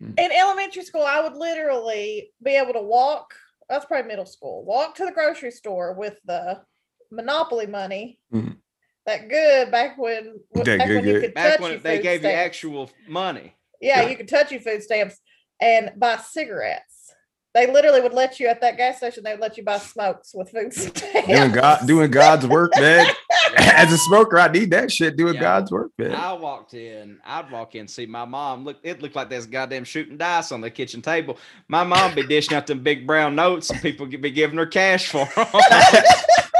In 0.00 0.32
elementary 0.32 0.84
school, 0.84 1.02
I 1.06 1.20
would 1.20 1.34
literally 1.36 2.30
be 2.42 2.52
able 2.56 2.72
to 2.72 2.80
walk. 2.80 3.34
That's 3.68 3.84
probably 3.84 4.08
middle 4.08 4.24
school. 4.24 4.64
Walk 4.64 4.94
to 4.96 5.04
the 5.04 5.12
grocery 5.12 5.50
store 5.50 5.92
with 5.92 6.16
the 6.24 6.62
Monopoly 7.10 7.66
money. 7.66 8.18
Mhm. 8.32 8.56
That 9.06 9.28
good 9.28 9.70
back 9.70 9.98
when 9.98 10.40
That 10.54 10.64
back 10.64 10.86
good, 10.88 11.04
when 11.04 11.14
you 11.14 11.20
could 11.20 11.34
Back 11.34 11.52
touch 11.52 11.60
when 11.60 11.70
your 11.72 11.80
they 11.80 11.96
food 11.96 12.02
gave 12.02 12.22
you 12.22 12.28
actual 12.30 12.90
money. 13.06 13.54
Yeah, 13.80 14.02
Yeah. 14.02 14.08
you 14.10 14.16
could 14.16 14.28
touch 14.28 14.50
your 14.50 14.60
food 14.60 14.82
stamps 14.82 15.20
and 15.60 15.92
buy 15.96 16.16
cigarettes. 16.16 17.12
They 17.52 17.70
literally 17.70 18.00
would 18.00 18.14
let 18.14 18.40
you 18.40 18.48
at 18.48 18.60
that 18.62 18.76
gas 18.76 18.96
station. 18.96 19.22
They 19.22 19.30
would 19.32 19.40
let 19.40 19.56
you 19.56 19.62
buy 19.62 19.78
smokes 19.78 20.34
with 20.34 20.50
food 20.50 20.72
stamps. 20.72 21.02
Doing 21.28 21.52
God, 21.52 21.86
doing 21.86 22.10
God's 22.10 22.46
work, 22.48 22.72
man. 22.80 23.06
As 23.56 23.92
a 23.92 23.98
smoker, 23.98 24.40
I 24.40 24.48
need 24.50 24.72
that 24.72 24.90
shit. 24.90 25.16
Doing 25.16 25.34
Yeah. 25.34 25.40
God's 25.40 25.70
work, 25.70 25.92
man. 25.96 26.12
I 26.16 26.32
walked 26.32 26.74
in. 26.74 27.20
I'd 27.24 27.52
walk 27.52 27.76
in 27.76 27.86
see 27.86 28.06
my 28.06 28.24
mom. 28.24 28.64
Look, 28.64 28.78
it 28.82 29.02
looked 29.02 29.14
like 29.14 29.28
there's 29.30 29.46
goddamn 29.46 29.84
shooting 29.84 30.16
dice 30.16 30.50
on 30.50 30.62
the 30.62 30.70
kitchen 30.70 31.00
table. 31.00 31.38
My 31.68 31.84
mom 31.84 32.14
be 32.16 32.26
dishing 32.26 32.56
out 32.56 32.66
them 32.66 32.82
big 32.82 33.06
brown 33.06 33.36
notes, 33.36 33.70
and 33.70 33.80
people 33.80 34.06
be 34.06 34.30
giving 34.32 34.58
her 34.58 34.66
cash 34.66 35.08
for 35.10 35.28
them. 35.36 35.46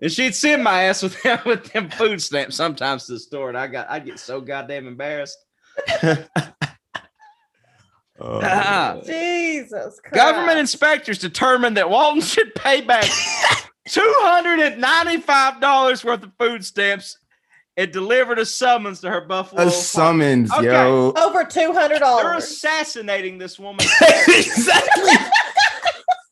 and 0.00 0.10
she'd 0.10 0.34
send 0.34 0.62
my 0.64 0.84
ass 0.84 1.02
with 1.02 1.20
them 1.22 1.38
with 1.46 1.72
them 1.72 1.90
food 1.90 2.20
stamps 2.22 2.56
sometimes 2.56 3.06
to 3.06 3.12
the 3.12 3.20
store, 3.20 3.48
and 3.48 3.58
I 3.58 3.66
got 3.66 3.90
I'd 3.90 4.04
get 4.06 4.18
so 4.18 4.40
goddamn 4.40 4.86
embarrassed. 4.86 5.38
Oh, 8.22 8.40
man. 8.40 9.00
Jesus 9.06 9.98
Christ. 10.00 10.12
Government 10.14 10.58
inspectors 10.58 11.18
determined 11.18 11.76
that 11.78 11.88
Walton 11.88 12.20
should 12.20 12.54
pay 12.54 12.82
back 12.82 13.06
two 13.88 14.14
hundred 14.18 14.60
and 14.60 14.78
ninety-five 14.80 15.58
dollars 15.60 16.04
worth 16.04 16.22
of 16.22 16.30
food 16.38 16.62
stamps 16.62 17.16
and 17.78 17.90
delivered 17.92 18.38
a 18.38 18.44
summons 18.44 19.00
to 19.00 19.08
her 19.08 19.22
Buffalo. 19.22 19.62
a 19.62 19.70
summons, 19.70 20.52
Okay. 20.52 20.66
yo. 20.66 21.14
over 21.16 21.44
$200. 21.44 21.98
They're 21.98 22.34
assassinating 22.34 23.38
this 23.38 23.58
woman 23.58 23.86
exactly. 24.28 24.89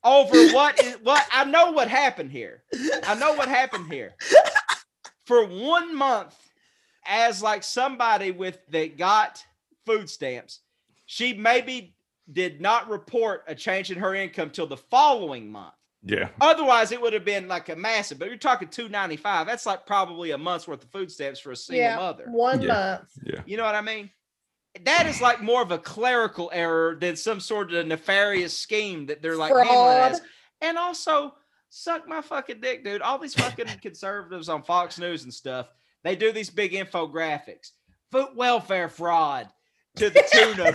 Over 0.08 0.52
what 0.52 0.82
is 0.82 0.96
what 1.02 1.24
I 1.30 1.44
know 1.44 1.70
what 1.72 1.88
happened 1.88 2.30
here. 2.32 2.62
I 3.04 3.14
know 3.14 3.34
what 3.34 3.48
happened 3.48 3.92
here. 3.92 4.14
For 5.26 5.44
one 5.44 5.94
month, 5.94 6.34
as 7.06 7.42
like 7.42 7.62
somebody 7.62 8.30
with 8.30 8.58
that 8.70 8.96
got 8.96 9.44
food 9.84 10.08
stamps, 10.08 10.60
she 11.06 11.34
maybe 11.34 11.94
did 12.32 12.60
not 12.60 12.88
report 12.88 13.44
a 13.46 13.54
change 13.54 13.90
in 13.90 13.98
her 13.98 14.14
income 14.14 14.50
till 14.50 14.66
the 14.66 14.76
following 14.76 15.50
month. 15.50 15.74
Yeah. 16.02 16.28
Otherwise, 16.40 16.92
it 16.92 17.00
would 17.00 17.12
have 17.12 17.24
been 17.24 17.48
like 17.48 17.68
a 17.68 17.76
massive. 17.76 18.18
But 18.18 18.28
you're 18.28 18.36
talking 18.38 18.68
two 18.68 18.88
ninety 18.88 19.16
five. 19.16 19.46
That's 19.46 19.66
like 19.66 19.84
probably 19.84 20.30
a 20.30 20.38
month's 20.38 20.66
worth 20.66 20.82
of 20.84 20.90
food 20.90 21.10
stamps 21.10 21.40
for 21.40 21.50
a 21.52 21.56
single 21.56 21.84
Yeah, 21.84 21.96
mother. 21.96 22.24
one 22.30 22.62
Yeah. 22.62 22.68
month. 22.72 23.10
Yeah. 23.24 23.42
You 23.44 23.56
know 23.58 23.64
what 23.64 23.74
I 23.74 23.82
mean? 23.82 24.10
That 24.84 25.06
is 25.06 25.20
like 25.20 25.42
more 25.42 25.62
of 25.62 25.70
a 25.70 25.78
clerical 25.78 26.50
error 26.52 26.96
than 27.00 27.16
some 27.16 27.40
sort 27.40 27.72
of 27.72 27.86
nefarious 27.86 28.56
scheme 28.58 29.06
that 29.06 29.22
they're 29.22 29.36
like 29.36 29.52
Fraud. 29.52 30.14
And 30.60 30.76
also, 30.76 31.34
suck 31.70 32.08
my 32.08 32.20
fucking 32.20 32.60
dick, 32.60 32.84
dude. 32.84 33.02
All 33.02 33.18
these 33.18 33.34
fucking 33.34 33.66
conservatives 33.82 34.48
on 34.48 34.62
Fox 34.62 34.98
News 34.98 35.24
and 35.24 35.32
stuff, 35.32 35.68
they 36.04 36.16
do 36.16 36.32
these 36.32 36.50
big 36.50 36.72
infographics. 36.72 37.72
Food 38.10 38.28
welfare 38.36 38.88
fraud. 38.88 39.48
to 39.96 40.10
the 40.10 40.24
tune 40.32 40.60
of 40.60 40.74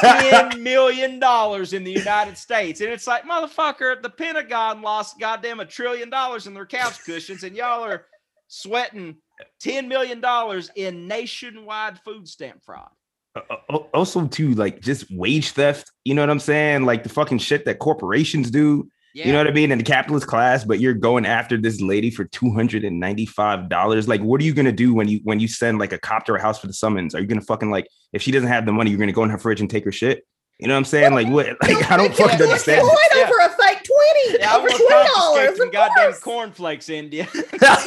ten 0.00 0.62
million 0.64 1.18
dollars 1.18 1.72
in 1.72 1.84
the 1.84 1.90
United 1.92 2.36
States, 2.36 2.80
and 2.80 2.90
it's 2.90 3.06
like 3.06 3.24
motherfucker, 3.24 4.00
the 4.00 4.10
Pentagon 4.10 4.82
lost 4.82 5.18
goddamn 5.18 5.60
a 5.60 5.64
trillion 5.64 6.10
dollars 6.10 6.46
in 6.46 6.54
their 6.54 6.66
couch 6.66 7.02
cushions, 7.04 7.44
and 7.44 7.56
y'all 7.56 7.82
are 7.82 8.06
sweating 8.48 9.16
ten 9.58 9.88
million 9.88 10.20
dollars 10.20 10.70
in 10.76 11.08
nationwide 11.08 11.98
food 12.00 12.28
stamp 12.28 12.62
fraud. 12.64 12.90
Uh, 13.34 13.40
uh, 13.70 13.76
also, 13.94 14.26
too, 14.26 14.54
like 14.54 14.80
just 14.80 15.06
wage 15.10 15.50
theft. 15.50 15.90
You 16.04 16.14
know 16.14 16.22
what 16.22 16.30
I'm 16.30 16.38
saying? 16.40 16.84
Like 16.84 17.02
the 17.02 17.08
fucking 17.08 17.38
shit 17.38 17.64
that 17.64 17.78
corporations 17.78 18.50
do. 18.50 18.88
Yeah, 19.14 19.26
You 19.26 19.32
know 19.32 19.38
what 19.38 19.46
I 19.46 19.50
mean? 19.52 19.70
In 19.72 19.76
the 19.78 19.84
capitalist 19.84 20.26
class, 20.26 20.64
but 20.64 20.80
you're 20.80 20.94
going 20.94 21.26
after 21.26 21.58
this 21.58 21.80
lady 21.82 22.10
for 22.10 22.24
two 22.24 22.50
hundred 22.52 22.82
and 22.84 22.98
ninety-five 22.98 23.68
dollars. 23.68 24.08
Like, 24.08 24.22
what 24.22 24.40
are 24.40 24.44
you 24.44 24.54
gonna 24.54 24.72
do 24.72 24.94
when 24.94 25.06
you 25.08 25.20
when 25.24 25.38
you 25.38 25.48
send 25.48 25.78
like 25.78 25.92
a 25.92 25.98
cop 25.98 26.24
to 26.26 26.32
her 26.32 26.38
house 26.38 26.58
for 26.58 26.66
the 26.66 26.72
summons? 26.72 27.14
Are 27.14 27.20
you 27.20 27.26
gonna 27.26 27.42
fucking 27.42 27.70
like 27.70 27.86
if 28.14 28.22
she 28.22 28.30
doesn't 28.30 28.48
have 28.48 28.64
the 28.66 28.72
money, 28.72 28.90
you're 28.90 28.98
gonna 28.98 29.12
go 29.12 29.22
in 29.24 29.28
her 29.30 29.36
fridge 29.38 29.60
and 29.60 29.68
take 29.68 29.84
her 29.84 29.92
shit? 29.92 30.24
You 30.58 30.68
know 30.68 30.74
what 30.74 30.78
I'm 30.78 30.84
saying? 30.86 31.12
Like, 31.14 31.28
what? 31.28 31.46
Like, 31.62 31.90
I 31.90 31.96
don't 31.98 32.14
fucking 32.16 32.38
You're 32.38 32.48
understand. 32.48 32.82
going 32.82 32.96
Yeah. 33.16 33.22
over 33.24 33.38
a 33.40 33.48
fake 33.50 33.82
20 34.26 34.38
yeah, 34.38 34.50
I 34.52 34.56
over 34.56 34.66
want 34.68 34.76
to 34.76 34.84
$20. 34.94 35.14
confiscate 35.14 35.56
some 35.58 35.70
goddamn 35.70 36.04
course. 36.12 36.18
cornflakes, 36.20 36.88
India. 36.88 37.28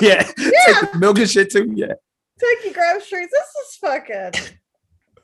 yeah, 0.01 0.21
take 0.23 0.91
the 0.91 0.97
milk 0.99 1.17
and 1.19 1.29
shit 1.29 1.51
too. 1.51 1.71
Yeah. 1.75 1.93
Take 2.39 2.65
your 2.65 2.73
groceries. 2.73 3.29
This 3.31 3.47
is 3.67 3.77
fucking. 3.81 4.31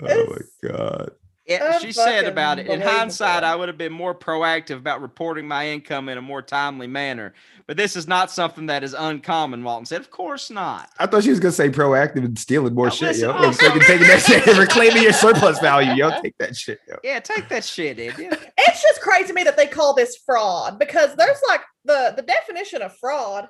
Oh 0.10 0.26
my 0.64 0.70
god. 0.70 1.12
Yeah, 1.48 1.80
she 1.80 1.92
said 1.92 2.26
about 2.26 2.60
it. 2.60 2.68
In 2.68 2.80
hindsight. 2.80 3.44
I 3.44 3.56
would 3.56 3.68
have 3.68 3.78
been 3.78 3.92
more 3.92 4.14
proactive 4.16 4.78
about 4.78 5.02
reporting 5.02 5.48
my 5.48 5.68
income 5.68 6.08
in 6.08 6.18
a 6.18 6.22
more 6.22 6.42
timely 6.42 6.88
manner. 6.88 7.34
But 7.68 7.78
this 7.78 7.96
is 7.96 8.08
not 8.08 8.32
something 8.32 8.68
that 8.68 8.84
is 8.84 8.94
uncommon, 8.94 9.64
Walton 9.64 9.86
said. 9.86 10.02
Of 10.02 10.12
course 10.12 10.50
not. 10.50 10.90
I 11.00 11.08
thought 11.08 11.24
she 11.24 11.30
was 11.32 11.40
gonna 11.40 11.52
say 11.52 11.70
proactive 11.70 12.24
and 12.24 12.38
stealing 12.38 12.74
more 12.76 12.86
Now, 12.86 12.92
shit, 12.92 13.08
listen, 13.10 13.30
yo. 13.30 13.34
also- 13.34 13.48
Like, 13.48 13.56
fucking 13.58 13.82
taking 13.82 14.08
that 14.08 14.22
shit 14.22 14.48
and 14.48 14.58
reclaiming 14.60 15.04
your 15.04 15.14
surplus 15.14 15.60
value, 15.60 15.94
yo. 15.94 16.22
Take 16.22 16.38
that 16.38 16.56
shit, 16.56 16.80
yo. 16.88 16.98
Yeah, 17.04 17.20
take 17.20 17.50
that 17.50 17.66
shit, 17.66 18.00
India. 18.00 18.38
It's 18.58 18.82
just 18.82 19.02
crazy 19.02 19.28
to 19.28 19.34
me 19.34 19.44
that 19.44 19.58
they 19.58 19.68
call 19.68 19.94
this 19.94 20.18
fraud 20.26 20.78
because 20.80 21.16
there's 21.16 21.42
like 21.50 21.62
the 21.86 22.14
the 22.16 22.22
definition 22.22 22.82
of 22.82 22.96
fraud. 22.98 23.50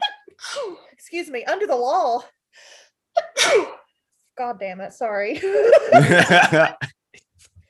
Excuse 0.92 1.28
me, 1.28 1.44
under 1.44 1.66
the 1.66 1.76
law. 1.76 2.22
God 4.36 4.58
damn 4.60 4.80
it! 4.80 4.92
Sorry. 4.92 5.40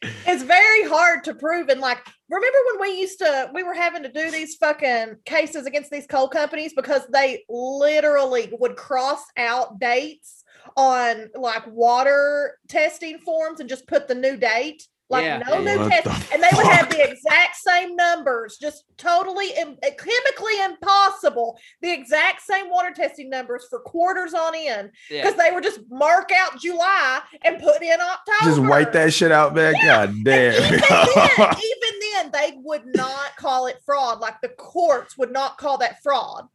it's 0.27 0.43
very 0.43 0.85
hard 0.85 1.25
to 1.25 1.35
prove 1.35 1.69
and 1.69 1.81
like 1.81 1.99
remember 2.29 2.59
when 2.73 2.89
we 2.89 3.01
used 3.01 3.19
to 3.19 3.51
we 3.55 3.63
were 3.63 3.75
having 3.75 4.03
to 4.03 4.13
do 4.13 4.31
these 4.31 4.57
fucking 4.57 5.17
cases 5.25 5.67
against 5.67 5.91
these 5.91 6.07
coal 6.07 6.29
companies 6.29 6.73
because 6.75 7.03
they 7.13 7.45
literally 7.49 8.53
would 8.61 8.77
cross 8.77 9.23
out 9.37 9.79
dates 9.81 10.45
on 10.77 11.29
like 11.35 11.67
water 11.69 12.59
testing 12.69 13.19
forms 13.19 13.61
and 13.61 13.69
just 13.69 13.87
put 13.87 14.07
the 14.07 14.15
new 14.15 14.37
date 14.37 14.87
like 15.09 15.25
Yeah. 15.25 15.39
no 15.49 15.61
new 15.61 15.79
What 15.79 15.91
test 15.91 16.05
the 16.05 16.35
and 16.35 16.43
they 16.43 16.49
would 16.57 16.67
have 16.67 16.91
the 16.91 17.09
exact 17.09 17.57
same 17.57 17.95
numbers 17.95 18.57
just 18.61 18.85
totally 18.97 19.51
Im- 19.53 19.79
uh, 19.83 19.91
chemically 19.97 20.61
impossible 20.65 21.59
the 21.81 21.93
exact 21.93 22.43
same 22.43 22.69
water 22.71 22.91
testing 22.95 23.31
numbers 23.31 23.67
for 23.71 23.79
quarters 23.81 24.35
on 24.35 24.55
end 24.57 24.91
Yeah. 25.09 25.23
because 25.23 25.37
they 25.39 25.53
would 25.53 25.63
just 25.63 25.81
mark 25.91 26.31
out 26.37 26.59
july 26.61 27.21
and 27.45 27.61
put 27.61 27.83
in 27.83 28.01
october 28.01 28.45
Just 28.51 28.61
wipe 28.61 28.93
that 28.93 29.13
shit 29.13 29.31
out, 29.31 29.55
man. 29.55 29.75
God 29.85 30.13
damn. 30.25 30.55
even 30.55 30.81
then, 30.81 31.31
even 31.39 32.01
then, 32.13 32.31
they 32.33 32.59
would 32.65 32.83
not 32.95 33.37
call 33.37 33.67
it 33.67 33.79
fraud. 33.85 34.21
Like 34.21 34.41
the 34.41 34.49
courts 34.49 35.17
would 35.19 35.31
not 35.33 35.57
call 35.59 35.79
that 35.79 36.03
fraud. 36.03 36.49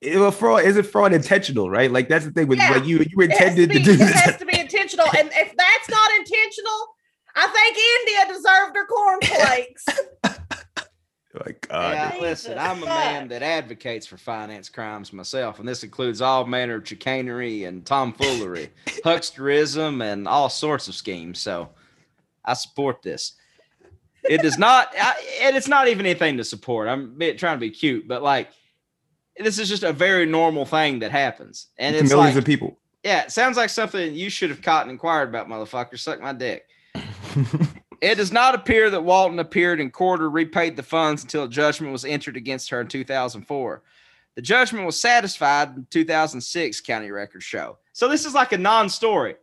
It- 0.00 0.16
well, 0.18 0.30
fraud 0.30 0.64
is 0.64 0.76
it 0.78 0.84
fraud 0.86 1.12
intentional, 1.12 1.68
right? 1.68 1.90
Like 1.90 2.08
that's 2.08 2.24
the 2.24 2.30
thing 2.30 2.48
with 2.48 2.58
Yeah. 2.58 2.70
like 2.72 2.86
you 2.86 2.98
you 2.98 3.20
It 3.20 3.32
has 3.32 3.50
intended 3.58 3.72
to, 3.72 3.74
to, 3.74 3.80
be, 3.80 3.84
do 3.84 3.92
it 3.92 3.96
this. 3.98 4.12
has 4.20 4.36
to 4.38 4.46
be 4.46 4.58
intentional. 4.58 5.06
And 5.18 5.30
if 5.34 5.54
that's 5.56 5.90
not 5.90 6.10
intentional, 6.18 6.94
I 7.40 7.46
think 7.46 7.76
India 8.00 8.34
deserved 8.34 8.76
her 8.76 8.86
cornflakes. 8.86 9.86
My 11.32 11.54
God. 11.60 11.92
Yeah, 11.92 12.10
Jesus 12.10 12.22
listen, 12.22 12.58
I'm 12.58 12.82
a 12.82 12.86
man 12.86 13.28
that 13.28 13.42
advocates 13.42 14.06
for 14.06 14.16
finance 14.16 14.68
crimes 14.68 15.12
myself, 15.12 15.58
and 15.58 15.66
this 15.66 15.84
includes 15.84 16.20
all 16.20 16.44
manner 16.44 16.74
of 16.74 16.86
chicanery 16.86 17.64
and 17.64 17.86
tomfoolery, 17.86 18.70
hucksterism, 19.04 20.02
and 20.02 20.26
all 20.26 20.48
sorts 20.48 20.88
of 20.88 20.94
schemes. 20.94 21.40
So 21.40 21.70
I 22.44 22.54
support 22.54 23.02
this. 23.02 23.34
It 24.24 24.42
does 24.42 24.58
not, 24.58 24.92
I, 25.00 25.14
and 25.42 25.56
it's 25.56 25.68
not 25.68 25.88
even 25.88 26.04
anything 26.04 26.36
to 26.36 26.44
support. 26.44 26.88
I'm 26.88 27.16
trying 27.18 27.56
to 27.56 27.60
be 27.60 27.70
cute, 27.70 28.06
but 28.06 28.22
like, 28.22 28.50
this 29.38 29.58
is 29.58 29.68
just 29.68 29.84
a 29.84 29.94
very 29.94 30.26
normal 30.26 30.66
thing 30.66 30.98
that 30.98 31.10
happens. 31.10 31.68
And 31.78 31.96
it's 31.96 32.10
millions 32.10 32.34
like, 32.34 32.42
of 32.42 32.44
people. 32.44 32.76
yeah, 33.02 33.22
it 33.22 33.30
sounds 33.30 33.56
like 33.56 33.70
something 33.70 34.14
you 34.14 34.28
should 34.28 34.50
have 34.50 34.60
caught 34.60 34.82
and 34.82 34.90
inquired 34.90 35.30
about, 35.30 35.48
motherfucker. 35.48 35.98
Suck 35.98 36.20
my 36.20 36.34
dick. 36.34 36.66
It 38.00 38.14
does 38.14 38.32
not 38.32 38.54
appear 38.54 38.88
that 38.88 39.04
Walton 39.04 39.38
appeared 39.40 39.78
in 39.78 39.90
court 39.90 40.22
or 40.22 40.30
repaid 40.30 40.74
the 40.74 40.82
funds 40.82 41.22
until 41.22 41.44
a 41.44 41.48
judgment 41.48 41.92
was 41.92 42.04
entered 42.04 42.36
against 42.36 42.70
her 42.70 42.80
in 42.80 42.88
2004. 42.88 43.82
The 44.36 44.42
judgment 44.42 44.86
was 44.86 44.98
satisfied 44.98 45.76
in 45.76 45.86
2006, 45.90 46.80
county 46.80 47.10
records 47.10 47.44
show. 47.44 47.76
So 47.92 48.08
this 48.08 48.24
is 48.24 48.32
like 48.32 48.52
a 48.52 48.58
non-story. 48.58 49.36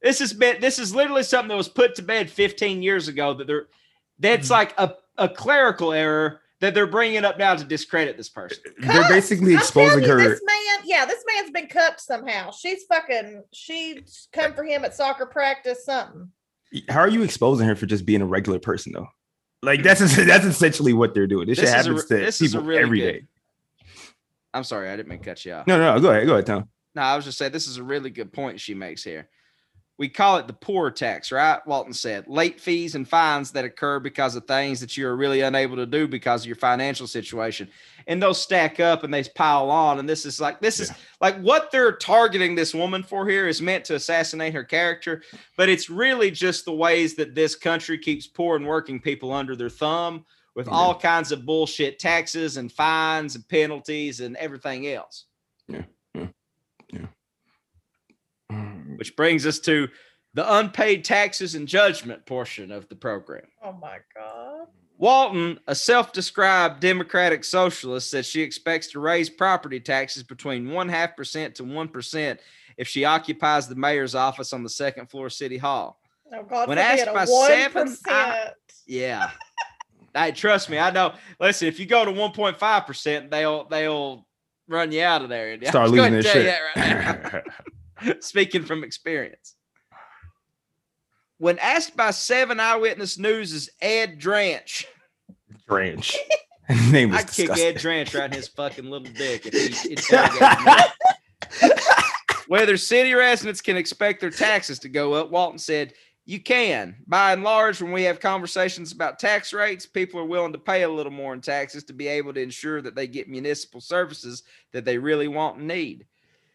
This 0.00 0.20
has 0.20 0.32
been 0.32 0.60
this 0.60 0.78
is 0.78 0.94
literally 0.94 1.22
something 1.22 1.48
that 1.50 1.56
was 1.56 1.68
put 1.68 1.94
to 1.96 2.02
bed 2.02 2.30
15 2.30 2.82
years 2.82 3.08
ago 3.08 3.34
that 3.34 3.46
they're 3.46 3.66
that's 4.18 4.48
Mm-hmm. 4.48 4.52
like 4.52 4.74
a, 4.78 4.94
a 5.18 5.28
clerical 5.28 5.92
error 5.92 6.40
that 6.60 6.74
they're 6.74 6.86
bringing 6.86 7.24
up 7.24 7.38
now 7.38 7.54
to 7.54 7.64
discredit 7.64 8.16
this 8.16 8.28
person. 8.28 8.62
They're 8.78 9.08
basically 9.08 9.54
exposing 9.54 10.04
you, 10.04 10.08
her. 10.08 10.16
This 10.16 10.40
man, 10.44 10.80
yeah, 10.84 11.04
this 11.04 11.22
man's 11.28 11.50
been 11.50 11.66
cucked 11.66 12.00
somehow. 12.00 12.52
She's 12.52 12.84
fucking. 12.84 13.42
She's 13.52 14.28
come 14.32 14.54
for 14.54 14.64
him 14.64 14.84
at 14.84 14.94
soccer 14.94 15.26
practice. 15.26 15.84
Something. 15.84 16.30
How 16.88 17.00
are 17.00 17.08
you 17.08 17.22
exposing 17.22 17.66
her 17.68 17.76
for 17.76 17.86
just 17.86 18.06
being 18.06 18.22
a 18.22 18.26
regular 18.26 18.58
person 18.58 18.92
though? 18.92 19.08
Like 19.62 19.82
that's 19.82 20.00
that's 20.16 20.44
essentially 20.44 20.92
what 20.92 21.14
they're 21.14 21.26
doing. 21.26 21.46
This, 21.46 21.58
This 21.60 21.70
shit 21.70 21.78
is 21.80 21.86
a 21.86 21.90
happens 21.90 22.38
to 22.38 22.44
people 22.44 22.62
really 22.66 22.82
every 22.82 23.00
good- 23.00 23.12
day. 23.12 23.22
I'm 24.54 24.64
sorry, 24.64 24.90
I 24.90 24.96
didn't 24.96 25.08
mean 25.08 25.18
to 25.20 25.24
cut 25.24 25.44
you 25.44 25.52
off. 25.54 25.66
No, 25.66 25.78
no, 25.78 25.94
no, 25.94 26.00
go 26.00 26.10
ahead, 26.10 26.26
go 26.26 26.32
ahead, 26.34 26.46
Tom. 26.46 26.68
No, 26.94 27.02
I 27.02 27.16
was 27.16 27.24
just 27.24 27.38
saying 27.38 27.52
this 27.52 27.66
is 27.66 27.78
a 27.78 27.82
really 27.82 28.10
good 28.10 28.32
point 28.32 28.60
she 28.60 28.74
makes 28.74 29.02
here. 29.02 29.28
We 30.02 30.08
call 30.08 30.38
it 30.38 30.48
the 30.48 30.52
poor 30.52 30.90
tax, 30.90 31.30
right? 31.30 31.64
Walton 31.64 31.92
said 31.92 32.26
late 32.26 32.60
fees 32.60 32.96
and 32.96 33.06
fines 33.08 33.52
that 33.52 33.64
occur 33.64 34.00
because 34.00 34.34
of 34.34 34.44
things 34.48 34.80
that 34.80 34.96
you 34.96 35.06
are 35.06 35.14
really 35.16 35.42
unable 35.42 35.76
to 35.76 35.86
do 35.86 36.08
because 36.08 36.42
of 36.42 36.48
your 36.48 36.56
financial 36.56 37.06
situation. 37.06 37.68
And 38.08 38.20
those 38.20 38.42
stack 38.42 38.80
up 38.80 39.04
and 39.04 39.14
they 39.14 39.22
pile 39.22 39.70
on. 39.70 40.00
And 40.00 40.08
this 40.08 40.26
is 40.26 40.40
like, 40.40 40.60
this 40.60 40.80
is 40.80 40.90
like 41.20 41.38
what 41.38 41.70
they're 41.70 41.92
targeting 41.92 42.56
this 42.56 42.74
woman 42.74 43.04
for 43.04 43.28
here 43.28 43.46
is 43.46 43.62
meant 43.62 43.84
to 43.84 43.94
assassinate 43.94 44.54
her 44.54 44.64
character. 44.64 45.22
But 45.56 45.68
it's 45.68 45.88
really 45.88 46.32
just 46.32 46.64
the 46.64 46.74
ways 46.74 47.14
that 47.14 47.36
this 47.36 47.54
country 47.54 47.96
keeps 47.96 48.26
poor 48.26 48.56
and 48.56 48.66
working 48.66 48.98
people 48.98 49.32
under 49.32 49.54
their 49.54 49.70
thumb 49.70 50.26
with 50.56 50.66
Yeah. 50.66 50.72
all 50.72 50.98
kinds 50.98 51.30
of 51.30 51.46
bullshit 51.46 52.00
taxes 52.00 52.56
and 52.56 52.72
fines 52.72 53.36
and 53.36 53.46
penalties 53.46 54.18
and 54.18 54.36
everything 54.38 54.88
else. 54.88 55.26
Mm, 58.52 58.98
which 58.98 59.16
brings 59.16 59.46
us 59.46 59.58
to 59.60 59.88
the 60.34 60.54
unpaid 60.58 61.04
taxes 61.04 61.54
and 61.54 61.68
judgment 61.68 62.24
portion 62.26 62.70
of 62.72 62.88
the 62.88 62.96
program. 62.96 63.44
Oh 63.62 63.72
my 63.72 63.98
god. 64.14 64.66
Walton, 64.98 65.58
a 65.66 65.74
self 65.74 66.12
described 66.12 66.80
Democratic 66.80 67.44
socialist, 67.44 68.10
said 68.10 68.24
she 68.24 68.40
expects 68.42 68.86
to 68.88 69.00
raise 69.00 69.28
property 69.28 69.80
taxes 69.80 70.22
between 70.22 70.70
one 70.70 70.88
half 70.88 71.16
percent 71.16 71.54
to 71.56 71.64
1% 71.64 72.38
if 72.76 72.88
she 72.88 73.04
occupies 73.04 73.68
the 73.68 73.74
mayor's 73.74 74.14
office 74.14 74.52
on 74.52 74.62
the 74.62 74.68
second 74.70 75.10
floor 75.10 75.26
of 75.26 75.32
City 75.32 75.58
Hall. 75.58 76.00
Oh 76.32 76.42
God. 76.44 76.68
When 76.68 76.78
forbid, 76.78 77.00
asked 77.00 77.08
a 77.08 77.12
by 77.12 77.24
one 77.26 77.46
seven, 77.48 77.82
percent. 77.88 78.00
I- 78.08 78.50
Yeah. 78.86 79.30
I, 80.14 80.30
trust 80.30 80.68
me, 80.68 80.78
I 80.78 80.90
know. 80.90 81.14
Listen, 81.40 81.68
if 81.68 81.80
you 81.80 81.86
go 81.86 82.04
to 82.04 82.10
1.5%, 82.10 83.30
they'll 83.30 83.64
they'll 83.64 84.26
run 84.68 84.92
you 84.92 85.02
out 85.02 85.22
of 85.22 85.28
there. 85.30 85.52
I'm 85.54 85.64
Start 85.64 85.86
just 85.90 85.96
gonna 85.96 86.16
losing 86.16 86.22
their 86.22 86.22
shit. 86.22 86.44
that 86.74 87.22
right 87.22 87.32
now. 87.32 87.40
Speaking 88.20 88.64
from 88.64 88.84
experience. 88.84 89.54
When 91.38 91.58
asked 91.58 91.96
by 91.96 92.12
seven 92.12 92.60
eyewitness 92.60 93.18
news' 93.18 93.52
is 93.52 93.70
Ed 93.80 94.20
Drantch, 94.20 94.84
Drantch. 95.68 96.16
His 96.68 96.92
name 96.92 97.12
I'd 97.12 97.30
kick. 97.30 97.50
Ed 97.50 97.76
Drantch 97.76 98.18
right 98.18 98.30
in 98.30 98.36
his 98.36 98.48
fucking 98.48 98.88
little 98.88 99.12
dick 99.12 99.42
if 99.44 99.82
he. 99.82 99.96
Whether 102.48 102.76
city 102.76 103.14
residents 103.14 103.60
can 103.60 103.76
expect 103.76 104.20
their 104.20 104.30
taxes 104.30 104.78
to 104.80 104.88
go 104.88 105.14
up, 105.14 105.30
Walton 105.30 105.58
said, 105.58 105.94
You 106.24 106.40
can. 106.40 106.96
By 107.06 107.32
and 107.32 107.42
large, 107.42 107.82
when 107.82 107.92
we 107.92 108.04
have 108.04 108.20
conversations 108.20 108.92
about 108.92 109.18
tax 109.18 109.52
rates, 109.52 109.86
people 109.86 110.20
are 110.20 110.24
willing 110.24 110.52
to 110.52 110.58
pay 110.58 110.82
a 110.82 110.88
little 110.88 111.12
more 111.12 111.34
in 111.34 111.40
taxes 111.40 111.82
to 111.84 111.92
be 111.92 112.06
able 112.08 112.32
to 112.34 112.40
ensure 112.40 112.80
that 112.82 112.94
they 112.94 113.06
get 113.06 113.28
municipal 113.28 113.80
services 113.80 114.44
that 114.72 114.84
they 114.84 114.98
really 114.98 115.28
want 115.28 115.58
and 115.58 115.68
need. 115.68 116.06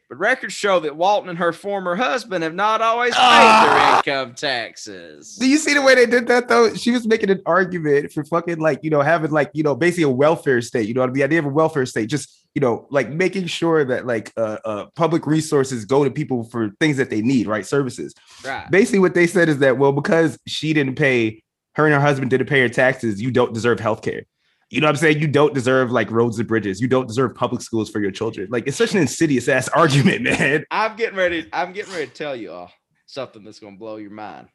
But 0.09 0.19
records 0.19 0.53
show 0.53 0.79
that 0.79 0.95
Walton 0.95 1.29
and 1.29 1.37
her 1.37 1.51
former 1.51 1.95
husband 1.95 2.41
have 2.43 2.55
not 2.55 2.81
always 2.81 3.13
paid 3.13 3.19
Ah! 3.21 4.01
their 4.05 4.15
income 4.17 4.35
taxes. 4.35 5.35
Do 5.35 5.49
you 5.49 5.57
see 5.57 5.73
the 5.73 5.81
way 5.81 5.95
they 5.95 6.05
did 6.05 6.27
that 6.27 6.47
though? 6.47 6.73
She 6.75 6.91
was 6.91 7.05
making 7.05 7.29
an 7.29 7.41
argument 7.45 8.13
for 8.13 8.23
fucking 8.23 8.59
like, 8.59 8.79
you 8.83 8.89
know, 8.89 9.01
having 9.01 9.31
like, 9.31 9.51
you 9.53 9.63
know, 9.63 9.75
basically 9.75 10.03
a 10.03 10.09
welfare 10.09 10.61
state, 10.61 10.87
you 10.87 10.93
know, 10.93 11.07
the 11.07 11.23
idea 11.23 11.39
of 11.39 11.45
a 11.45 11.49
welfare 11.49 11.85
state, 11.85 12.07
just 12.07 12.45
you 12.55 12.61
know, 12.61 12.87
like 12.89 13.09
making 13.09 13.45
sure 13.47 13.83
that 13.85 14.07
like 14.07 14.31
uh, 14.37 14.57
uh 14.65 14.85
public 14.95 15.27
resources 15.27 15.85
go 15.85 16.03
to 16.03 16.09
people 16.09 16.45
for 16.45 16.71
things 16.79 16.97
that 16.97 17.09
they 17.09 17.21
need, 17.21 17.45
right? 17.45 17.65
Services. 17.65 18.15
Right. 18.45 18.65
Basically, 18.71 18.99
what 18.99 19.13
they 19.13 19.27
said 19.27 19.49
is 19.49 19.59
that 19.59 19.77
well, 19.77 19.91
because 19.91 20.39
she 20.47 20.73
didn't 20.73 20.95
pay 20.95 21.43
her 21.75 21.85
and 21.85 21.93
her 21.93 21.99
husband 21.99 22.31
didn't 22.31 22.47
pay 22.47 22.61
her 22.61 22.69
taxes, 22.69 23.21
you 23.21 23.29
don't 23.29 23.53
deserve 23.53 23.79
health 23.79 24.01
care. 24.01 24.23
You 24.69 24.81
know 24.81 24.87
what 24.87 24.91
I'm 24.91 24.97
saying? 24.97 25.19
You 25.19 25.27
don't 25.27 25.53
deserve 25.53 25.91
like 25.91 26.11
roads 26.11 26.39
and 26.39 26.47
bridges. 26.47 26.81
You 26.81 26.87
don't 26.87 27.07
deserve 27.07 27.33
public 27.35 27.61
schools 27.61 27.89
for 27.89 27.99
your 27.99 28.11
children. 28.11 28.49
Like 28.51 28.67
it's 28.67 28.77
such 28.77 28.93
an 28.93 28.99
insidious 28.99 29.47
ass 29.47 29.67
argument, 29.75 30.23
man. 30.23 30.65
I'm 30.71 30.95
getting 30.97 31.17
ready. 31.17 31.47
I'm 31.53 31.71
getting 31.71 31.93
ready 31.93 32.07
to 32.07 32.13
tell 32.13 32.35
you 32.35 32.51
all 32.51 32.71
something 33.05 33.43
that's 33.43 33.59
gonna 33.59 33.77
blow 33.77 33.95
your 33.95 34.11
mind. 34.11 34.47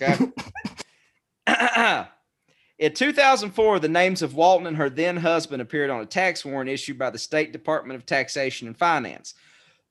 Okay. 0.00 0.32
In 2.78 2.94
2004, 2.94 3.80
the 3.80 3.88
names 3.88 4.22
of 4.22 4.34
Walton 4.34 4.68
and 4.68 4.76
her 4.76 4.88
then 4.88 5.16
husband 5.16 5.60
appeared 5.60 5.90
on 5.90 6.00
a 6.00 6.06
tax 6.06 6.44
warrant 6.44 6.70
issued 6.70 6.96
by 6.96 7.10
the 7.10 7.18
State 7.18 7.52
Department 7.52 7.98
of 7.98 8.06
Taxation 8.06 8.68
and 8.68 8.76
Finance. 8.76 9.34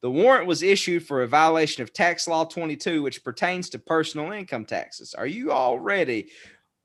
The 0.02 0.10
warrant 0.10 0.48
was 0.48 0.64
issued 0.64 1.06
for 1.06 1.22
a 1.22 1.28
violation 1.28 1.84
of 1.84 1.92
Tax 1.92 2.28
Law 2.28 2.46
22, 2.46 3.04
which 3.04 3.24
pertains 3.24 3.70
to 3.72 3.80
personal 3.80 4.32
income 4.32 4.64
taxes. 4.64 5.14
Are 5.14 5.28
you 5.28 5.52
all 5.52 5.80
ready? 5.80 6.30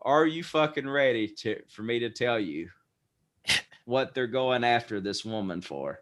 Are 0.02 0.26
you 0.26 0.44
fucking 0.44 0.88
ready 0.88 1.28
to 1.28 1.62
for 1.68 1.82
me 1.82 1.98
to 2.00 2.10
tell 2.10 2.38
you 2.38 2.68
what 3.84 4.14
they're 4.14 4.26
going 4.26 4.64
after 4.64 5.00
this 5.00 5.24
woman 5.24 5.60
for? 5.60 6.00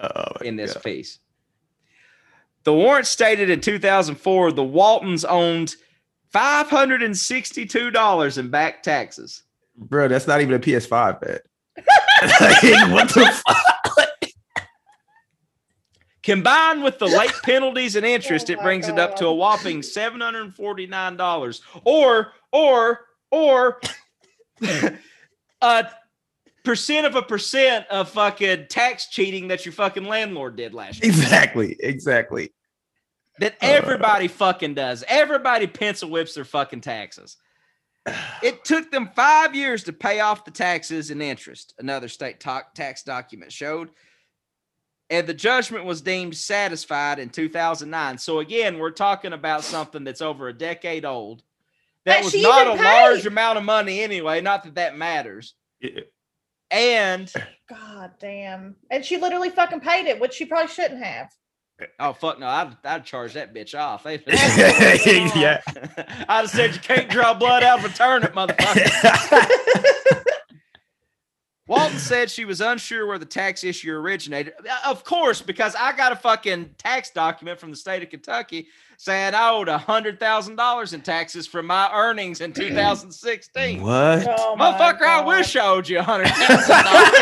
Oh 0.00 0.32
in 0.44 0.56
this 0.56 0.74
God. 0.74 0.82
piece. 0.84 1.18
The 2.64 2.72
warrant 2.72 3.06
stated 3.06 3.50
in 3.50 3.60
2004 3.60 4.52
the 4.52 4.62
Waltons 4.62 5.24
owned 5.24 5.74
$562 6.34 8.38
in 8.38 8.50
back 8.50 8.82
taxes. 8.82 9.44
bro, 9.76 10.08
that's 10.08 10.26
not 10.26 10.42
even 10.42 10.54
a 10.54 10.58
PS5, 10.58 11.26
man. 11.26 11.38
Like, 12.40 12.62
what 12.92 13.08
the 13.10 13.26
fuck? 13.46 13.78
Combined 16.28 16.84
with 16.84 16.98
the 16.98 17.06
late 17.06 17.32
penalties 17.42 17.96
and 17.96 18.04
interest, 18.04 18.50
Oh 18.50 18.52
it 18.52 18.56
my 18.58 18.64
brings 18.64 18.88
it 18.88 18.98
up 18.98 19.16
to 19.16 19.26
a 19.26 19.32
whopping 19.32 19.80
$749 19.80 21.60
or 21.84 22.32
or 22.52 23.00
or 23.30 23.80
a 25.60 25.88
percent 26.64 27.06
of 27.06 27.14
a 27.14 27.22
percent 27.22 27.86
of 27.88 28.10
fucking 28.10 28.66
tax 28.68 29.08
cheating 29.08 29.48
that 29.48 29.64
your 29.64 29.72
fucking 29.72 30.04
landlord 30.04 30.56
did 30.56 30.74
last 30.74 31.02
year. 31.02 31.10
Exactly, 31.10 31.76
exactly. 31.80 32.52
that 33.38 33.54
uh. 33.54 33.56
everybody 33.60 34.28
fucking 34.28 34.74
does. 34.74 35.04
Everybody 35.08 35.66
pencil 35.66 36.10
whips 36.10 36.34
their 36.34 36.44
fucking 36.44 36.82
taxes. 36.82 37.36
It 38.42 38.64
took 38.64 38.90
them 38.90 39.10
five 39.14 39.54
years 39.54 39.84
to 39.84 39.92
pay 39.92 40.20
off 40.20 40.44
the 40.44 40.50
taxes 40.50 41.10
and 41.10 41.22
interest, 41.22 41.74
another 41.78 42.08
state 42.08 42.40
ta- 42.40 42.68
tax 42.74 43.02
document 43.02 43.52
showed. 43.52 43.90
And 45.10 45.26
the 45.26 45.34
judgment 45.34 45.84
was 45.84 46.02
deemed 46.02 46.36
satisfied 46.36 47.18
in 47.18 47.30
2009. 47.30 48.18
So, 48.18 48.40
again, 48.40 48.78
we're 48.78 48.90
talking 48.90 49.32
about 49.32 49.64
something 49.64 50.04
that's 50.04 50.20
over 50.20 50.48
a 50.48 50.52
decade 50.52 51.04
old. 51.04 51.42
That 52.06 52.16
That 52.16 52.24
was 52.24 52.32
she 52.32 52.42
not 52.42 52.66
a 52.66 52.72
even 52.74 52.84
large 52.84 53.26
amount 53.26 53.58
of 53.58 53.64
money 53.64 54.00
anyway. 54.00 54.40
Not 54.40 54.64
that 54.64 54.74
that 54.76 54.96
matters. 54.96 55.54
Yeah. 55.80 56.00
And, 56.70 57.32
God 57.68 58.12
damn. 58.18 58.76
And 58.90 59.04
she 59.04 59.16
literally 59.16 59.50
fucking 59.50 59.80
paid 59.80 60.06
it, 60.06 60.18
which 60.20 60.34
she 60.34 60.44
probably 60.44 60.72
shouldn't 60.72 61.02
have. 61.02 61.30
oh, 62.00 62.12
fuck 62.12 62.38
no, 62.38 62.46
I'd, 62.46 62.76
I'd 62.84 63.04
charge 63.04 63.34
that 63.34 63.54
bitch 63.54 63.78
off. 63.78 64.02
They- 64.04 64.22
yeah. 64.26 65.60
I'd 66.28 66.40
have 66.42 66.50
said 66.50 66.74
you 66.74 66.80
can't 66.80 67.08
draw 67.08 67.34
blood 67.34 67.62
out 67.62 67.78
of 67.78 67.84
a 67.84 67.94
turnip, 67.94 68.32
motherfucker. 68.34 69.44
Walton 71.68 71.98
said 71.98 72.30
she 72.30 72.44
was 72.46 72.60
unsure 72.62 73.06
where 73.06 73.18
the 73.18 73.26
tax 73.26 73.62
issue 73.62 73.92
originated. 73.92 74.54
Uh, 74.68 74.78
Of 74.90 75.04
course, 75.04 75.40
because 75.42 75.74
I 75.74 75.92
got 75.96 76.12
a 76.12 76.16
fucking 76.16 76.74
tax 76.78 77.10
document 77.10 77.60
from 77.60 77.70
the 77.70 77.76
state 77.76 78.02
of 78.02 78.08
Kentucky 78.08 78.68
saying 78.96 79.34
I 79.34 79.50
owed 79.50 79.68
hundred 79.68 80.18
thousand 80.18 80.56
dollars 80.56 80.92
in 80.94 81.02
taxes 81.02 81.46
from 81.46 81.66
my 81.66 81.90
earnings 81.92 82.40
in 82.40 82.52
2016. 82.52 83.82
what? 83.82 84.26
Oh 84.38 84.56
my 84.56 84.72
Motherfucker, 84.72 85.02
I 85.02 85.20
wish 85.24 85.54
I 85.56 85.66
owed 85.68 85.88
you 85.88 86.02
hundred 86.02 86.28
thousand 86.28 86.84
dollars. 86.84 87.12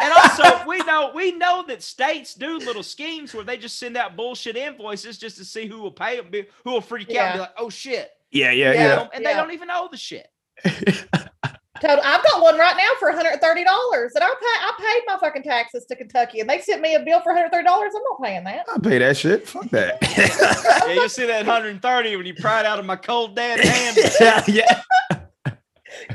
and 0.00 0.12
also, 0.12 0.66
we 0.68 0.78
know 0.84 1.12
we 1.14 1.32
know 1.32 1.64
that 1.66 1.82
states 1.82 2.34
do 2.34 2.58
little 2.58 2.82
schemes 2.82 3.34
where 3.34 3.44
they 3.44 3.56
just 3.56 3.78
send 3.78 3.96
out 3.96 4.16
bullshit 4.16 4.56
invoices 4.56 5.18
just 5.18 5.36
to 5.38 5.44
see 5.44 5.66
who 5.66 5.78
will 5.78 5.90
pay 5.90 6.20
them, 6.20 6.30
who 6.64 6.70
will 6.72 6.80
freak 6.80 7.10
out 7.14 7.16
and 7.26 7.34
be 7.34 7.40
like, 7.40 7.54
"Oh 7.56 7.70
shit," 7.70 8.10
Yeah, 8.30 8.50
yeah, 8.50 8.72
you 8.72 8.78
yeah. 8.78 8.86
know, 8.96 9.08
and 9.14 9.24
they 9.24 9.32
don't 9.34 9.52
even 9.52 9.68
know 9.68 9.88
the 9.90 9.96
shit. 9.96 10.28
Total- 10.64 12.02
I've 12.04 12.24
got 12.24 12.42
one 12.42 12.58
right 12.58 12.76
now 12.76 12.90
for 12.98 13.12
$130 13.12 13.36
and 13.36 14.24
I 14.24 14.28
pay 14.28 14.44
I 14.44 14.72
paid 14.78 15.02
my 15.06 15.16
fucking 15.20 15.44
taxes 15.44 15.86
to 15.86 15.94
Kentucky 15.94 16.40
and 16.40 16.50
they 16.50 16.60
sent 16.60 16.82
me 16.82 16.94
a 16.96 17.00
bill 17.00 17.20
for 17.20 17.32
$130. 17.32 17.52
I'm 17.54 17.64
not 17.64 18.22
paying 18.22 18.42
that. 18.44 18.64
I'll 18.68 18.80
pay 18.80 18.98
that 18.98 19.16
shit. 19.16 19.46
Fuck 19.46 19.70
that. 19.70 19.98
Yeah, 20.88 20.94
you 21.02 21.08
see 21.08 21.26
that 21.26 21.46
130 21.46 22.16
when 22.16 22.26
you 22.26 22.34
pry 22.34 22.60
it 22.60 22.66
out 22.66 22.78
of 22.78 22.84
my 22.86 22.96
cold 22.96 23.36
dead 23.36 23.60
hand. 23.60 23.96
yeah, 24.20 24.42
yeah. 24.48 24.82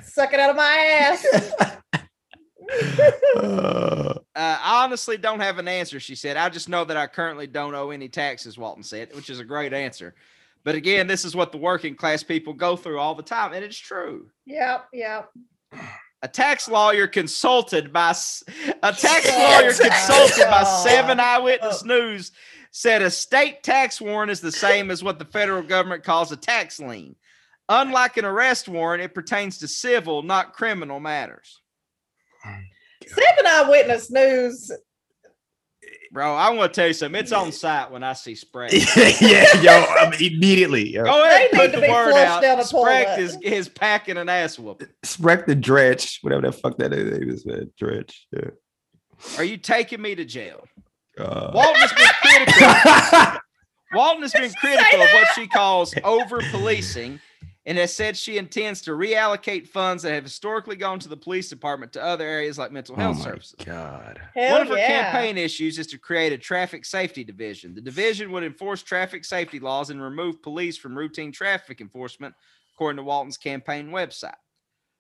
Suck 0.04 0.34
it 0.34 0.40
out 0.40 0.50
of 0.50 0.56
my 0.56 0.64
ass. 1.00 1.26
Uh, 3.38 4.14
Uh, 4.36 4.58
I 4.64 4.84
honestly 4.84 5.16
don't 5.18 5.40
have 5.42 5.60
an 5.60 5.68
answer, 5.68 6.00
she 6.00 6.16
said. 6.16 6.38
I 6.38 6.50
just 6.50 6.68
know 6.68 6.84
that 6.86 6.98
I 6.98 7.06
currently 7.06 7.46
don't 7.46 7.76
owe 7.76 7.92
any 7.92 8.10
taxes, 8.10 8.58
Walton 8.58 8.82
said, 8.84 9.14
which 9.16 9.30
is 9.30 9.40
a 9.40 9.44
great 9.44 9.74
answer. 9.74 10.16
But 10.64 10.76
again, 10.76 11.08
this 11.08 11.26
is 11.26 11.36
what 11.36 11.52
the 11.52 11.58
working 11.58 11.96
class 11.96 12.24
people 12.24 12.54
go 12.54 12.76
through 12.78 13.00
all 13.00 13.16
the 13.16 13.24
time, 13.24 13.54
and 13.54 13.64
it's 13.66 13.78
true. 13.78 14.30
yep, 14.46 14.86
yep. 14.94 15.30
A 16.22 16.28
tax 16.28 16.70
lawyer 16.70 17.06
consulted 17.06 17.92
by 17.92 18.12
a 18.82 18.94
tax 18.94 19.28
lawyer 19.30 19.74
consulted 19.74 20.46
by. 20.50 20.64
Seven 20.84 21.20
Eyewitness 21.20 21.82
Oh. 21.84 21.88
News 21.88 22.32
said 22.72 23.02
a 23.02 23.12
state 23.12 23.62
tax 23.62 24.00
warrant 24.00 24.32
is 24.32 24.40
the 24.40 24.52
same 24.52 24.90
as 24.90 25.04
what 25.04 25.20
the 25.20 25.26
federal 25.26 25.62
government 25.62 26.04
calls 26.04 26.32
a 26.32 26.38
tax 26.38 26.80
lien. 26.80 27.16
Unlike 27.68 28.18
an 28.18 28.26
arrest 28.26 28.70
warrant, 28.70 29.04
it 29.04 29.14
pertains 29.14 29.58
to 29.60 29.68
civil, 29.68 30.24
not 30.24 30.54
criminal 30.54 31.00
matters. 31.02 31.62
Seven 33.06 33.46
Eyewitness 33.46 34.10
News. 34.12 34.72
Bro, 36.14 36.36
I 36.36 36.52
want 36.52 36.72
to 36.72 36.80
tell 36.80 36.88
you 36.88 36.94
something. 36.94 37.20
It's 37.20 37.32
on 37.32 37.52
site 37.52 37.90
when 37.90 38.04
I 38.04 38.14
see 38.14 38.36
Sprague. 38.36 38.72
yeah, 39.20 39.48
yo, 39.62 39.72
I 39.72 40.12
mean, 40.12 40.36
immediately. 40.36 40.94
Yo. 40.94 41.04
Go 41.04 41.24
ahead 41.24 41.40
They 41.40 41.46
and 41.46 41.52
put 41.52 41.62
need 41.62 41.72
to 41.72 41.78
the 41.82 41.88
be 41.88 41.92
word 41.92 42.12
flushed 42.12 42.28
out. 42.28 42.42
down 42.44 42.60
a 42.60 42.64
Sprague 42.64 43.08
toilet. 43.08 43.20
is, 43.20 43.38
is 43.42 43.68
packing 43.68 44.18
an 44.18 44.30
ass 44.30 44.60
whooping. 44.60 44.90
Specht 45.04 45.48
the 45.48 45.56
dredge, 45.56 46.20
whatever 46.22 46.44
the 46.44 46.52
fuck 46.52 46.78
that 46.78 46.94
is, 46.94 47.48
man. 47.48 47.72
Dredge. 47.80 48.28
Yeah. 48.32 48.52
Are 49.40 49.44
you 49.44 49.58
taking 49.58 50.04
me 50.04 50.14
to 50.14 50.24
jail? 50.24 50.64
Uh, 51.18 51.50
Walton 51.52 51.82
has 51.82 51.94
been 51.94 52.46
critical. 52.46 53.40
Walton 53.94 54.22
has 54.22 54.34
been 54.34 54.52
critical 54.60 55.02
of 55.02 55.10
what 55.14 55.28
she 55.34 55.48
calls 55.48 55.96
over 56.04 56.42
policing 56.52 57.20
and 57.66 57.78
has 57.78 57.94
said 57.94 58.18
she 58.18 58.38
intends 58.38 58.82
to 58.82 58.92
reallocate 58.92 59.68
funds 59.68 60.04
that 60.04 60.12
have 60.14 60.24
historically 60.24 60.76
gone 60.76 61.00
to 61.00 61.08
the 61.08 61.16
police 61.18 61.50
department 61.50 61.94
to 61.94 62.04
other 62.04 62.26
areas 62.26 62.58
like 62.58 62.72
mental 62.72 62.96
oh 62.98 63.02
health 63.02 63.18
my 63.20 63.24
services. 63.24 63.56
god. 63.66 64.22
Hell 64.36 64.52
One 64.54 64.62
of 64.64 64.68
her 64.68 64.78
yeah. 64.78 65.12
campaign 65.12 65.38
issues 65.38 65.80
is 65.80 65.88
to 65.88 65.98
create 65.98 66.34
a 66.34 66.38
traffic 66.38 66.84
safety 66.84 67.24
division. 67.24 67.74
The 67.74 67.82
division 67.82 68.32
would 68.32 68.44
enforce 68.44 68.84
traffic 68.84 69.24
safety 69.24 69.60
laws 69.60 69.90
and 69.90 70.02
remove 70.02 70.42
police 70.42 70.78
from 70.78 70.98
routine 70.98 71.32
traffic 71.32 71.80
enforcement, 71.80 72.36
according 72.76 72.98
to 72.98 73.04
Walton's 73.04 73.38
campaign 73.38 73.90
website. 73.90 74.34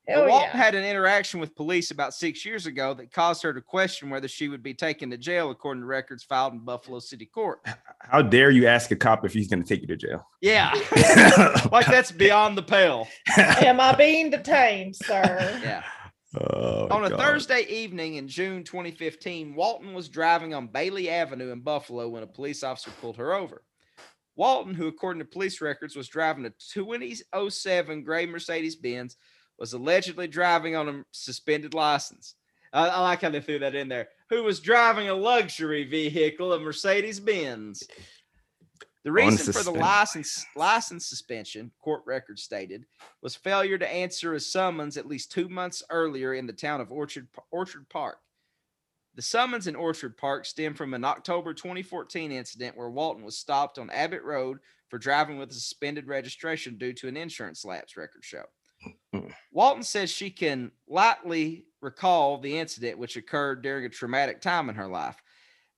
But 0.05 0.15
Hell 0.15 0.27
Walton 0.27 0.49
yeah. 0.53 0.63
had 0.63 0.75
an 0.75 0.83
interaction 0.83 1.39
with 1.39 1.55
police 1.55 1.91
about 1.91 2.13
six 2.13 2.45
years 2.45 2.65
ago 2.65 2.93
that 2.95 3.13
caused 3.13 3.41
her 3.43 3.53
to 3.53 3.61
question 3.61 4.09
whether 4.09 4.27
she 4.27 4.49
would 4.49 4.61
be 4.61 4.73
taken 4.73 5.09
to 5.11 5.17
jail, 5.17 5.49
according 5.49 5.81
to 5.81 5.87
records 5.87 6.23
filed 6.23 6.53
in 6.53 6.59
Buffalo 6.59 6.99
City 6.99 7.25
Court. 7.25 7.61
How 7.99 8.21
dare 8.21 8.51
you 8.51 8.67
ask 8.67 8.91
a 8.91 8.97
cop 8.97 9.23
if 9.23 9.33
he's 9.33 9.47
going 9.47 9.63
to 9.63 9.67
take 9.67 9.81
you 9.81 9.87
to 9.87 9.95
jail? 9.95 10.27
Yeah, 10.41 10.73
like 11.71 11.85
that's 11.85 12.11
beyond 12.11 12.57
the 12.57 12.63
pale. 12.63 13.07
Am 13.37 13.79
I 13.79 13.95
being 13.95 14.29
detained, 14.29 14.95
sir? 14.95 15.59
Yeah. 15.63 15.83
Oh, 16.35 16.87
On 16.89 17.05
a 17.05 17.11
God. 17.11 17.19
Thursday 17.19 17.61
evening 17.69 18.15
in 18.15 18.27
June 18.27 18.63
2015, 18.63 19.53
Walton 19.53 19.93
was 19.93 20.09
driving 20.09 20.55
on 20.55 20.65
Bailey 20.65 21.07
Avenue 21.07 21.51
in 21.51 21.59
Buffalo 21.59 22.09
when 22.09 22.23
a 22.23 22.27
police 22.27 22.63
officer 22.63 22.89
pulled 22.99 23.17
her 23.17 23.35
over. 23.35 23.61
Walton, 24.35 24.73
who 24.73 24.87
according 24.87 25.19
to 25.19 25.25
police 25.25 25.61
records 25.61 25.95
was 25.95 26.07
driving 26.07 26.45
a 26.45 26.53
2007 26.71 28.03
gray 28.03 28.25
Mercedes 28.25 28.75
Benz, 28.75 29.15
was 29.59 29.73
allegedly 29.73 30.27
driving 30.27 30.75
on 30.75 30.89
a 30.89 31.05
suspended 31.11 31.73
license. 31.73 32.35
I, 32.71 32.87
I 32.87 32.99
like 33.01 33.21
how 33.21 33.29
they 33.29 33.41
threw 33.41 33.59
that 33.59 33.75
in 33.75 33.87
there. 33.87 34.09
Who 34.29 34.43
was 34.43 34.59
driving 34.59 35.09
a 35.09 35.13
luxury 35.13 35.83
vehicle, 35.83 36.53
a 36.53 36.59
Mercedes 36.59 37.19
Benz? 37.19 37.83
The 39.03 39.11
reason 39.11 39.51
for 39.51 39.63
the 39.63 39.71
license 39.71 40.45
license 40.55 41.05
suspension, 41.05 41.71
court 41.81 42.03
records 42.05 42.41
stated, 42.41 42.85
was 43.21 43.35
failure 43.35 43.77
to 43.77 43.91
answer 43.91 44.33
a 44.33 44.39
summons 44.39 44.95
at 44.95 45.07
least 45.07 45.31
two 45.31 45.49
months 45.49 45.83
earlier 45.89 46.33
in 46.33 46.47
the 46.47 46.53
town 46.53 46.79
of 46.79 46.91
Orchard 46.91 47.27
Orchard 47.51 47.87
Park. 47.89 48.19
The 49.15 49.21
summons 49.21 49.67
in 49.67 49.75
Orchard 49.75 50.17
Park 50.17 50.45
stemmed 50.45 50.77
from 50.77 50.93
an 50.93 51.03
October 51.03 51.53
2014 51.53 52.31
incident 52.31 52.77
where 52.77 52.89
Walton 52.89 53.23
was 53.23 53.37
stopped 53.37 53.77
on 53.77 53.89
Abbott 53.89 54.23
Road 54.23 54.59
for 54.87 54.97
driving 54.97 55.37
with 55.37 55.51
a 55.51 55.53
suspended 55.53 56.07
registration 56.07 56.77
due 56.77 56.93
to 56.93 57.07
an 57.07 57.17
insurance 57.17 57.65
lapse, 57.65 57.97
records 57.97 58.25
show. 58.25 58.43
Walton 59.51 59.83
says 59.83 60.09
she 60.09 60.29
can 60.31 60.71
lightly 60.87 61.65
recall 61.81 62.37
the 62.39 62.57
incident 62.57 62.97
which 62.97 63.15
occurred 63.17 63.61
during 63.61 63.85
a 63.85 63.89
traumatic 63.89 64.41
time 64.41 64.69
in 64.69 64.75
her 64.75 64.87
life. 64.87 65.15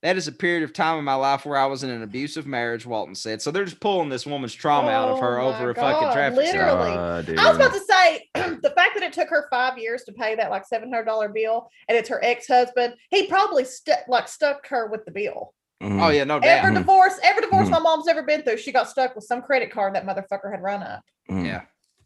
That 0.01 0.17
is 0.17 0.27
a 0.27 0.31
period 0.31 0.63
of 0.63 0.71
time 0.71 0.99
in 0.99 1.03
my 1.05 1.15
life 1.15 1.45
where 1.47 1.57
I 1.57 1.65
was 1.65 1.83
in 1.83 1.89
an 1.89 2.03
abusive 2.03 2.45
marriage, 2.45 2.85
Walton 2.85 3.15
said. 3.15 3.41
So 3.41 3.49
they're 3.49 3.65
just 3.65 3.79
pulling 3.79 4.07
this 4.09 4.25
woman's 4.25 4.53
trauma 4.53 4.89
out 4.91 5.09
of 5.09 5.19
her 5.19 5.39
Oh 5.39 5.47
over 5.47 5.65
my 5.65 5.71
a 5.71 5.73
fucking 5.73 6.11
traffic 6.13 6.45
stop. 6.47 6.53
literally. 6.55 7.37
Uh. 7.37 7.41
I 7.41 7.47
was 7.49 7.55
about 7.57 7.73
to 7.73 7.79
say 7.79 8.29
the 8.61 8.71
fact 8.75 8.91
that 8.93 9.01
it 9.03 9.13
took 9.13 9.29
her 9.29 9.47
five 9.49 9.79
years 9.79 10.03
to 10.03 10.11
pay 10.11 10.35
that 10.35 10.51
like 10.51 10.65
seven 10.67 10.91
hundred 10.91 11.05
dollar 11.05 11.29
bill, 11.29 11.69
and 11.89 11.97
it's 11.97 12.07
her 12.09 12.23
ex 12.23 12.47
husband. 12.47 12.93
He 13.09 13.25
probably 13.27 13.65
stuck 13.65 14.07
like 14.07 14.27
stuck 14.27 14.67
her 14.67 14.87
with 14.87 15.05
the 15.05 15.11
bill. 15.11 15.53
Mhm. 15.81 15.99
Oh 16.01 16.09
yeah, 16.09 16.23
no 16.23 16.39
doubt. 16.39 16.59
Every 16.59 16.71
Mhm. 16.71 16.79
divorce, 16.79 17.19
every 17.23 17.41
divorce 17.41 17.67
Mhm. 17.67 17.71
my 17.71 17.79
mom's 17.79 18.07
ever 18.07 18.21
been 18.23 18.43
through, 18.43 18.57
she 18.57 18.71
got 18.71 18.87
stuck 18.87 19.15
with 19.15 19.25
some 19.25 19.41
credit 19.41 19.71
card 19.71 19.95
that 19.95 20.05
motherfucker 20.05 20.51
had 20.51 20.61
run 20.61 20.83
up. 20.83 21.01
Mhm. 21.31 21.45
Yeah. 21.47 21.61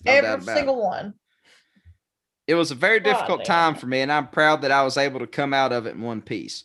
No 0.06 0.12
every 0.12 0.30
about 0.30 0.42
it. 0.42 0.56
single 0.56 0.82
one. 0.82 1.14
It 2.48 2.56
was 2.56 2.72
a 2.72 2.76
very 2.76 3.00
difficult 3.00 3.40
damn. 3.46 3.74
time 3.74 3.76
for 3.76 3.86
me, 3.86 4.02
and 4.02 4.12
I'm 4.12 4.28
proud 4.28 4.64
that 4.64 4.72
I 4.72 4.84
was 4.84 4.98
able 4.98 5.20
to 5.20 5.28
come 5.28 5.54
out 5.54 5.72
of 5.72 5.86
it 5.86 5.96
in 5.96 6.02
one 6.02 6.22
piece. 6.22 6.64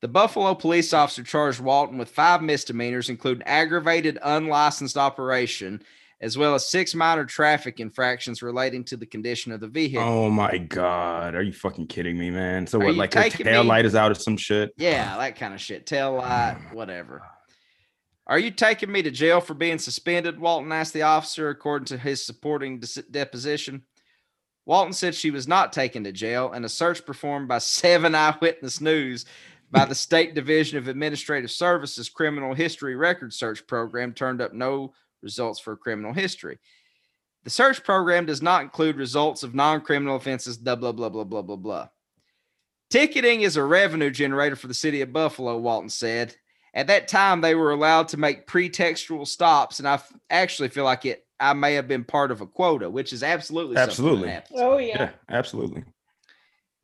The 0.00 0.08
Buffalo 0.08 0.54
police 0.54 0.92
officer 0.92 1.22
charged 1.22 1.60
Walton 1.60 1.98
with 1.98 2.10
five 2.10 2.42
misdemeanors, 2.42 3.08
including 3.10 3.42
aggravated 3.46 4.18
unlicensed 4.22 4.96
operation, 4.96 5.82
as 6.20 6.38
well 6.38 6.54
as 6.54 6.68
six 6.68 6.94
minor 6.94 7.24
traffic 7.26 7.80
infractions 7.80 8.42
relating 8.42 8.84
to 8.84 8.96
the 8.96 9.04
condition 9.06 9.52
of 9.52 9.60
the 9.60 9.68
vehicle. 9.68 10.02
Oh 10.02 10.30
my 10.30 10.56
god, 10.56 11.34
are 11.34 11.42
you 11.42 11.52
fucking 11.52 11.86
kidding 11.88 12.18
me, 12.18 12.30
man? 12.30 12.66
So 12.66 12.80
Are 12.80 12.84
what? 12.86 12.94
Like 12.96 13.12
her 13.14 13.22
taking 13.24 13.44
tail 13.46 13.62
me- 13.62 13.68
light 13.68 13.84
is 13.84 13.94
out 13.94 14.10
or 14.10 14.14
some 14.14 14.36
shit? 14.38 14.72
Yeah, 14.78 15.16
that 15.18 15.36
kind 15.36 15.52
of 15.52 15.60
shit. 15.60 15.86
Tail 15.86 16.14
light, 16.14 16.56
whatever. 16.72 17.22
Are 18.26 18.38
you 18.38 18.50
taking 18.50 18.90
me 18.90 19.02
to 19.02 19.10
jail 19.10 19.40
for 19.40 19.54
being 19.54 19.78
suspended? 19.78 20.40
Walton 20.40 20.72
asked 20.72 20.94
the 20.94 21.02
officer, 21.02 21.50
according 21.50 21.86
to 21.86 21.98
his 21.98 22.24
supporting 22.24 22.82
deposition. 23.10 23.82
Walton 24.66 24.94
said 24.94 25.14
she 25.14 25.30
was 25.30 25.46
not 25.46 25.72
taken 25.72 26.04
to 26.04 26.12
jail, 26.12 26.52
and 26.52 26.64
a 26.64 26.68
search 26.68 27.04
performed 27.04 27.48
by 27.48 27.58
Seven 27.58 28.14
Eyewitness 28.14 28.80
News 28.80 29.26
by 29.70 29.84
the 29.84 29.94
State 29.94 30.34
Division 30.34 30.78
of 30.78 30.88
Administrative 30.88 31.50
Services 31.50 32.08
Criminal 32.08 32.54
History 32.54 32.96
Record 32.96 33.32
Search 33.32 33.66
Program 33.66 34.12
turned 34.12 34.40
up 34.40 34.54
no 34.54 34.94
results 35.22 35.60
for 35.60 35.76
criminal 35.76 36.12
history. 36.12 36.58
The 37.44 37.50
search 37.50 37.84
program 37.84 38.24
does 38.24 38.40
not 38.40 38.62
include 38.62 38.96
results 38.96 39.42
of 39.42 39.54
non 39.54 39.82
criminal 39.82 40.16
offenses, 40.16 40.56
blah, 40.56 40.76
blah, 40.76 40.92
blah, 40.92 41.10
blah, 41.10 41.24
blah, 41.24 41.42
blah, 41.42 41.56
blah. 41.56 41.88
Ticketing 42.88 43.42
is 43.42 43.56
a 43.56 43.64
revenue 43.64 44.10
generator 44.10 44.56
for 44.56 44.66
the 44.66 44.74
city 44.74 45.02
of 45.02 45.12
Buffalo, 45.12 45.58
Walton 45.58 45.90
said. 45.90 46.34
At 46.74 46.88
that 46.88 47.06
time, 47.06 47.40
they 47.40 47.54
were 47.54 47.70
allowed 47.70 48.08
to 48.08 48.16
make 48.16 48.48
pretextual 48.48 49.26
stops, 49.26 49.78
and 49.78 49.86
I 49.86 49.94
f- 49.94 50.12
actually 50.28 50.68
feel 50.68 50.84
like 50.84 51.06
it. 51.06 51.24
I 51.38 51.52
may 51.52 51.74
have 51.74 51.88
been 51.88 52.04
part 52.04 52.30
of 52.30 52.40
a 52.40 52.46
quota, 52.46 52.88
which 52.88 53.12
is 53.12 53.22
absolutely 53.22 53.76
something 53.76 54.22
that 54.22 54.48
Absolutely. 54.52 54.62
Oh 54.62 54.78
Yeah, 54.78 54.96
yeah, 54.96 55.10
absolutely. 55.28 55.84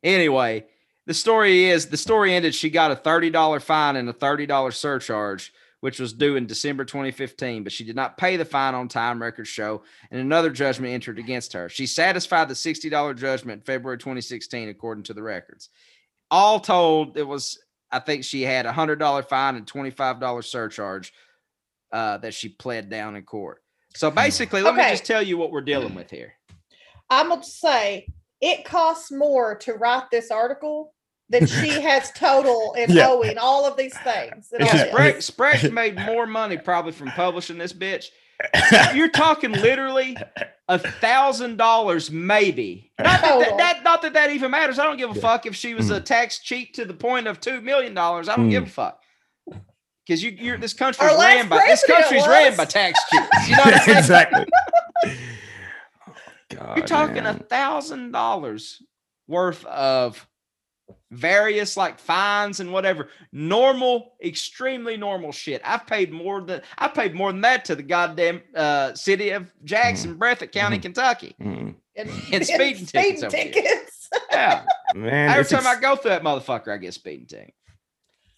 Anyway, 0.03 0.65
the 1.07 1.13
story 1.13 1.65
is 1.65 1.87
the 1.87 1.97
story 1.97 2.33
ended. 2.33 2.53
She 2.55 2.69
got 2.69 2.91
a 2.91 2.95
$30 2.95 3.61
fine 3.61 3.95
and 3.95 4.09
a 4.09 4.13
$30 4.13 4.73
surcharge, 4.73 5.53
which 5.79 5.99
was 5.99 6.13
due 6.13 6.35
in 6.35 6.47
December 6.47 6.85
2015, 6.85 7.63
but 7.63 7.71
she 7.71 7.83
did 7.83 7.95
not 7.95 8.17
pay 8.17 8.37
the 8.37 8.45
fine 8.45 8.75
on 8.75 8.87
time, 8.87 9.21
records 9.21 9.49
show, 9.49 9.83
and 10.09 10.19
another 10.19 10.49
judgment 10.49 10.93
entered 10.93 11.19
against 11.19 11.53
her. 11.53 11.69
She 11.69 11.87
satisfied 11.87 12.49
the 12.49 12.53
$60 12.53 13.17
judgment 13.17 13.59
in 13.59 13.65
February 13.65 13.97
2016, 13.97 14.69
according 14.69 15.03
to 15.05 15.13
the 15.13 15.23
records. 15.23 15.69
All 16.29 16.59
told, 16.59 17.17
it 17.17 17.27
was, 17.27 17.59
I 17.91 17.99
think 17.99 18.23
she 18.23 18.41
had 18.43 18.65
a 18.65 18.71
$100 18.71 19.27
fine 19.27 19.55
and 19.55 19.65
$25 19.65 20.43
surcharge 20.43 21.13
uh, 21.91 22.17
that 22.19 22.33
she 22.33 22.49
pled 22.49 22.89
down 22.89 23.15
in 23.15 23.23
court. 23.23 23.61
So 23.93 24.09
basically, 24.09 24.61
let 24.61 24.75
me 24.75 24.83
just 24.83 25.05
tell 25.05 25.21
you 25.21 25.37
what 25.37 25.51
we're 25.51 25.61
dealing 25.61 25.93
with 25.95 26.09
here. 26.09 26.33
I'm 27.09 27.27
gonna 27.27 27.43
say 27.43 28.07
it 28.39 28.63
costs 28.63 29.11
more 29.11 29.55
to 29.57 29.73
write 29.73 30.09
this 30.11 30.31
article 30.31 30.93
than 31.29 31.45
she 31.45 31.67
has 31.81 32.09
total 32.13 32.73
in 32.73 32.89
Yeah. 32.91 33.09
owing 33.09 33.37
all 33.37 33.65
of 33.65 33.75
these 33.75 33.97
things. 33.99 34.49
and 34.53 34.61
It's 34.61 34.71
all 34.71 34.77
just 34.77 34.91
this. 34.93 35.25
Sprague, 35.25 35.59
Sprague 35.59 35.73
made 35.73 35.97
more 35.97 36.25
money 36.25 36.57
probably 36.57 36.93
from 36.93 37.11
publishing 37.11 37.57
this 37.57 37.73
bitch. 37.73 38.05
You're 38.93 39.09
talking 39.09 39.51
literally 39.51 40.17
a 40.67 40.79
thousand 40.79 41.57
dollars, 41.57 42.11
maybe. 42.11 42.91
Not 42.99 43.21
that, 43.21 43.39
that, 43.39 43.57
that- 43.57 43.83
not 43.83 44.01
that 44.01 44.13
that 44.13 44.31
even 44.31 44.51
matters. 44.51 44.79
I 44.79 44.85
don't 44.85 44.97
give 44.97 45.11
a 45.11 45.15
Yeah. 45.15 45.21
fuck 45.21 45.45
if 45.45 45.55
she 45.55 45.73
was 45.73 45.89
a 45.89 45.99
mm. 45.99 46.05
tax 46.05 46.39
cheat 46.39 46.73
to 46.75 46.85
the 46.85 46.93
point 46.93 47.27
of 47.27 47.39
two 47.39 47.61
million 47.61 47.93
dollars. 47.93 48.29
I 48.29 48.35
don't 48.35 48.49
give 48.49 48.63
a 48.63 48.67
mm. 48.67 48.69
fuck. 48.69 48.99
Because 50.05 50.23
you, 50.23 50.31
you're 50.31 50.57
this 50.57 50.73
country's 50.73 51.09
Our 51.09 51.19
ran 51.19 51.47
by 51.47 51.57
this 51.67 51.83
president 51.85 51.99
country's 51.99 52.27
ran 52.27 52.57
by 52.57 52.65
tax 52.65 52.99
cheats. 53.09 53.49
You 53.49 53.55
know 53.55 53.63
what 53.63 53.73
I'm 53.75 53.81
saying? 53.81 53.97
exactly. 53.97 54.45
Oh, 56.53 56.65
God, 56.65 56.77
You're 56.77 56.85
talking 56.85 57.25
a 57.25 57.33
thousand 57.33 58.11
dollars 58.11 58.83
worth 59.25 59.65
of 59.65 60.27
various 61.11 61.75
like 61.75 61.99
fines 61.99 62.59
and 62.61 62.71
whatever 62.71 63.09
normal 63.33 64.13
extremely 64.23 64.95
normal 64.95 65.31
shit 65.31 65.61
i've 65.65 65.85
paid 65.85 66.11
more 66.11 66.41
than 66.41 66.61
i 66.77 66.87
paid 66.87 67.13
more 67.13 67.31
than 67.31 67.41
that 67.41 67.65
to 67.65 67.75
the 67.75 67.83
goddamn 67.83 68.41
uh 68.55 68.93
city 68.93 69.29
of 69.31 69.51
jackson 69.65 70.15
breathitt 70.17 70.51
county 70.53 70.77
Mhm. 70.79 70.81
kentucky 70.81 71.35
Mm. 71.41 71.75
And, 71.97 72.09
And 72.31 72.45
speeding 72.47 72.85
tickets 72.85 73.23
over 73.23 73.35
here. 73.35 73.51
tickets. 73.51 74.09
yeah 74.31 74.63
man. 74.95 75.29
every 75.31 75.43
time 75.45 75.65
ex- 75.67 75.77
i 75.77 75.81
go 75.81 75.97
through 75.97 76.11
that 76.11 76.23
motherfucker 76.23 76.69
i 76.73 76.77
get 76.77 76.93
speeding 76.93 77.25
ticket 77.25 77.53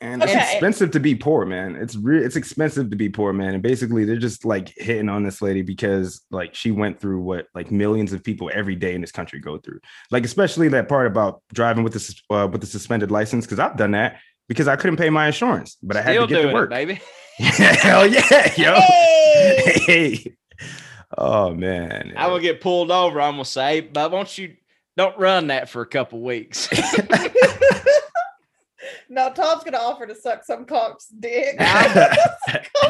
And 0.04 0.22
it's 0.22 0.34
expensive 0.34 0.92
to 0.92 1.00
be 1.00 1.16
poor, 1.16 1.46
man. 1.46 1.76
It's 1.78 1.96
re- 1.96 2.24
it's 2.24 2.36
expensive 2.36 2.90
to 2.90 2.96
be 2.98 3.08
poor, 3.08 3.32
man. 3.32 3.54
And 3.54 3.64
basically, 3.64 4.04
they're 4.04 4.18
just 4.18 4.44
like 4.44 4.74
hitting 4.76 5.08
on 5.08 5.24
this 5.24 5.42
lady 5.42 5.62
because 5.62 6.22
like 6.30 6.54
she 6.54 6.72
went 6.72 7.00
through 7.00 7.22
what 7.22 7.48
like 7.56 7.72
millions 7.72 8.12
of 8.12 8.22
people 8.22 8.52
every 8.54 8.76
day 8.76 8.96
in 8.96 9.02
this 9.02 9.14
country 9.14 9.40
go 9.40 9.58
through. 9.58 9.80
Like 10.12 10.26
especially 10.26 10.68
that 10.70 10.90
part 10.90 11.08
about 11.08 11.42
driving 11.54 11.86
with 11.86 11.94
the 11.94 12.36
uh, 12.36 12.48
with 12.52 12.60
the 12.60 12.68
suspended 12.68 13.12
license 13.12 13.46
because 13.46 13.60
I've 13.60 13.78
done 13.78 13.92
that 13.92 14.20
because 14.50 14.68
I 14.68 14.76
couldn't 14.76 14.98
pay 14.98 15.10
my 15.10 15.28
insurance, 15.28 15.78
but 15.82 15.96
I 15.96 16.02
had 16.02 16.20
to 16.20 16.28
get 16.28 16.42
to 16.42 16.54
work. 16.54 16.70
it 16.70 16.74
baby 16.74 17.02
Hell 17.40 18.06
yeah, 18.06 18.54
yo. 18.58 18.74
Hey! 18.76 19.74
Hey. 19.86 20.36
Oh 21.18 21.54
man. 21.54 22.14
i 22.18 22.28
will 22.28 22.40
get 22.40 22.60
pulled 22.62 22.92
over 22.92 23.22
i'm 23.22 23.34
gonna 23.34 23.46
say 23.46 23.82
but 23.82 24.12
won't 24.12 24.38
you 24.38 24.56
don't 24.98 25.18
run 25.18 25.48
that 25.48 25.70
for 25.70 25.82
a 25.82 25.86
couple 25.86 26.22
weeks 26.22 26.70
no, 29.14 29.32
Tom's 29.32 29.64
gonna 29.64 29.78
offer 29.78 30.06
to 30.06 30.16
suck 30.16 30.44
some 30.44 30.66
cock's 30.66 31.08
dick. 31.08 31.56
now 31.60 32.20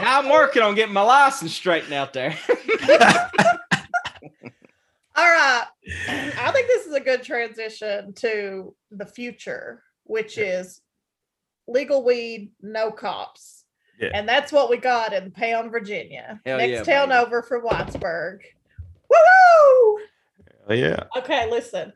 i'm 0.02 0.30
working 0.30 0.62
on 0.62 0.76
getting 0.76 0.94
my 0.94 1.02
license 1.02 1.54
straightened 1.54 1.94
out 1.94 2.14
there 2.14 2.38
All 5.16 5.26
right. 5.26 5.66
I 6.40 6.52
think 6.52 6.68
this 6.68 6.88
is 6.88 6.94
a 6.94 7.00
good 7.00 7.22
transition 7.24 8.14
to 8.16 8.76
the 8.90 9.06
future, 9.06 9.84
which 10.06 10.38
is 10.38 10.82
legal 11.68 12.04
weed, 12.04 12.52
no 12.62 12.92
cops. 12.92 13.64
Yeah. 14.00 14.10
And 14.14 14.28
that's 14.28 14.52
what 14.52 14.72
we 14.72 14.78
got 14.78 15.14
in 15.14 15.30
Pound, 15.32 15.72
Virginia. 15.72 16.42
Hell 16.46 16.58
Next 16.58 16.72
yeah, 16.72 16.84
town 16.84 17.10
baby. 17.10 17.20
over 17.20 17.44
from 17.44 17.62
Whitesburg. 17.62 18.40
Woo! 19.10 19.16
Oh, 20.68 20.74
yeah. 20.74 21.04
Okay, 21.16 21.50
listen. 21.50 21.94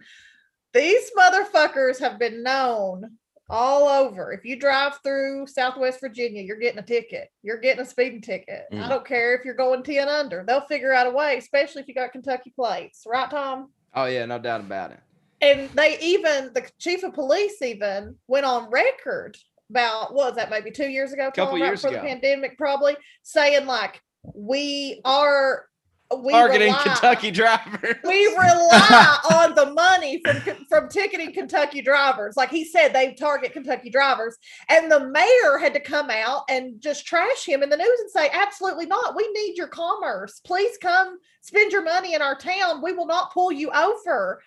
These 0.74 1.10
motherfuckers 1.18 2.00
have 2.00 2.20
been 2.20 2.44
known 2.44 3.18
all 3.50 3.88
over. 3.88 4.32
If 4.34 4.44
you 4.46 4.60
drive 4.60 5.00
through 5.04 5.48
Southwest 5.48 6.00
Virginia, 6.02 6.42
you're 6.44 6.60
getting 6.60 6.80
a 6.80 6.86
ticket. 6.86 7.30
You're 7.44 7.60
getting 7.60 7.82
a 7.82 7.86
speeding 7.86 8.22
ticket. 8.22 8.66
I 8.72 8.76
Mm. 8.76 8.90
don't 8.90 9.06
care 9.06 9.36
if 9.36 9.46
you're 9.46 9.54
going 9.54 9.84
10 9.84 10.08
under. 10.10 10.44
They'll 10.46 10.66
figure 10.68 10.94
out 10.94 11.08
a 11.08 11.12
way, 11.12 11.38
especially 11.38 11.82
if 11.82 11.88
you 11.88 11.94
got 11.94 12.12
Kentucky 12.12 12.52
plates. 12.56 13.04
Right, 13.06 13.30
Tom? 13.30 13.72
oh 13.96 14.06
yeah 14.06 14.26
no 14.26 14.38
doubt 14.38 14.60
about 14.62 14.92
it 14.92 15.00
And 15.42 15.70
they 15.70 15.98
even, 16.02 16.52
the 16.54 16.70
chief 16.78 17.04
of 17.04 17.14
police 17.14 17.62
even 17.62 18.16
went 18.28 18.46
on 18.46 18.70
record 18.70 19.38
about, 19.70 20.14
what 20.14 20.28
was 20.28 20.36
that, 20.36 20.50
maybe 20.50 20.72
two 20.72 20.88
years 20.90 21.14
ago? 21.14 21.28
Couple 21.32 21.46
Tom, 21.54 21.62
right 21.62 21.68
years 21.68 21.82
before 21.82 21.98
ago. 21.98 22.02
the 22.06 22.08
pandemic, 22.10 22.58
probably, 22.58 22.96
saying 23.24 23.66
like, 23.66 24.02
we 24.36 25.00
are, 25.06 25.66
Uh, 26.10 26.18
we 26.18 26.32
targeting 26.32 26.68
rely- 26.68 26.84
Kentucky 26.84 27.32
drivers. 27.32 27.96
we 28.04 28.26
rely 28.28 29.18
on 29.34 29.56
the 29.56 29.72
money 29.74 30.22
from 30.24 30.66
from 30.70 30.90
ticketing 30.90 31.34
Kentucky 31.34 31.82
drivers. 31.82 32.38
Like 32.38 32.50
he 32.50 32.64
said, 32.64 32.94
they 32.94 33.14
target 33.14 33.54
Kentucky 33.54 33.90
drivers, 33.90 34.38
and 34.70 34.92
the 34.92 35.08
mayor 35.10 35.58
had 35.58 35.74
to 35.74 35.80
come 35.80 36.10
out 36.10 36.44
and 36.50 36.80
just 36.82 37.06
trash 37.06 37.46
him 37.46 37.64
in 37.64 37.70
the 37.70 37.78
news 37.78 38.00
and 38.00 38.10
say, 38.10 38.30
"Absolutely 38.32 38.86
not. 38.86 39.16
We 39.16 39.28
need 39.34 39.58
your 39.58 39.68
commerce. 39.68 40.40
Please 40.46 40.78
come 40.78 41.18
spend 41.42 41.72
your 41.72 41.84
money 41.84 42.14
in 42.14 42.22
our 42.22 42.38
town. 42.38 42.82
We 42.82 42.94
will 42.94 43.08
not 43.08 43.34
pull 43.34 43.52
you 43.52 43.70
over." 43.72 44.42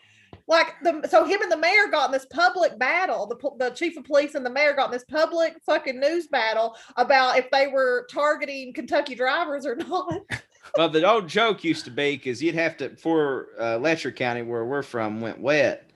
Like 0.47 0.75
the 0.83 1.07
so 1.09 1.25
him 1.25 1.43
and 1.43 1.53
the 1.53 1.57
mayor 1.57 1.87
got 1.91 2.07
in 2.07 2.13
this 2.13 2.27
public 2.27 2.77
battle. 2.79 3.27
The 3.27 3.65
the 3.65 3.71
chief 3.71 3.97
of 3.97 4.05
police 4.05 4.35
and 4.35 4.45
the 4.45 4.51
mayor 4.51 4.73
got 4.73 4.87
in 4.87 4.93
this 4.93 5.05
public 5.05 5.57
fucking 5.65 6.01
news 6.01 6.27
battle 6.27 6.75
about 6.97 7.39
if 7.39 7.49
they 7.51 7.69
were 7.69 8.09
targeting 8.11 8.73
Kentucky 8.73 9.15
drivers 9.15 9.67
or 9.67 9.77
not. 9.77 10.21
well, 10.77 10.89
the 10.89 11.09
old 11.09 11.29
joke 11.29 11.65
used 11.65 11.85
to 11.85 11.91
be 11.91 12.17
because 12.17 12.43
you'd 12.43 12.55
have 12.55 12.77
to 12.79 12.97
for 12.97 13.49
uh, 13.59 13.79
Letcher 13.79 14.13
County, 14.13 14.43
where 14.43 14.65
we're 14.65 14.83
from, 14.83 15.21
went 15.21 15.41
wet. 15.41 15.91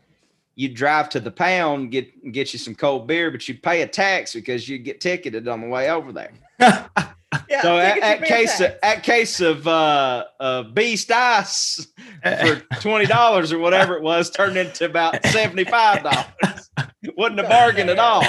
You'd 0.57 0.75
drive 0.75 1.09
to 1.11 1.20
the 1.20 1.31
pound, 1.31 1.91
get 1.91 2.33
get 2.33 2.53
you 2.53 2.59
some 2.59 2.75
cold 2.75 3.07
beer, 3.07 3.31
but 3.31 3.47
you'd 3.49 3.62
pay 3.62 3.83
a 3.83 3.89
tax 3.89 4.33
because 4.35 4.68
you'd 4.68 4.85
get 4.85 5.01
ticketed 5.01 5.49
on 5.49 5.61
the 5.61 5.68
way 5.68 5.91
over 5.91 6.12
there. 6.12 6.33
Yeah, 6.61 6.89
Yeah, 7.49 7.62
So 7.62 7.79
at, 7.79 7.95
tickets 7.95 8.07
at 8.07 8.25
case 8.29 8.61
of, 8.61 8.72
at 8.83 9.03
case 9.03 9.41
of 9.41 9.66
uh, 9.66 10.25
uh, 10.39 10.62
beast 10.62 11.11
ice 11.11 11.87
for 12.22 12.62
twenty 12.81 13.07
dollars 13.07 13.53
or 13.53 13.59
whatever 13.59 13.97
it 13.97 14.03
was, 14.03 14.31
turned 14.31 14.57
into 14.57 14.85
about 14.85 15.25
seventy 15.27 15.64
five 15.64 16.05
dollars. 16.05 16.70
Wasn't 17.16 17.41
a 17.41 17.45
bargain 17.45 17.89
at 17.89 17.99
all. 17.99 18.22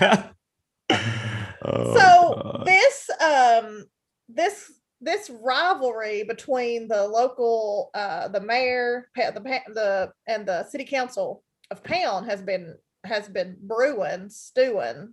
Oh, 1.68 1.94
so 1.94 2.42
God. 2.42 2.62
this 2.64 3.10
um 3.20 3.86
this 4.28 4.70
this 5.00 5.30
rivalry 5.42 6.24
between 6.24 6.88
the 6.88 7.06
local 7.06 7.90
uh 7.94 8.28
the 8.28 8.40
mayor 8.40 9.08
the 9.14 9.62
the 9.74 10.12
and 10.26 10.46
the 10.46 10.64
city 10.64 10.84
council 10.84 11.42
of 11.70 11.82
pound 11.84 12.26
has 12.26 12.40
been 12.42 12.74
has 13.04 13.28
been 13.28 13.56
brewing 13.60 14.28
stewing 14.28 15.12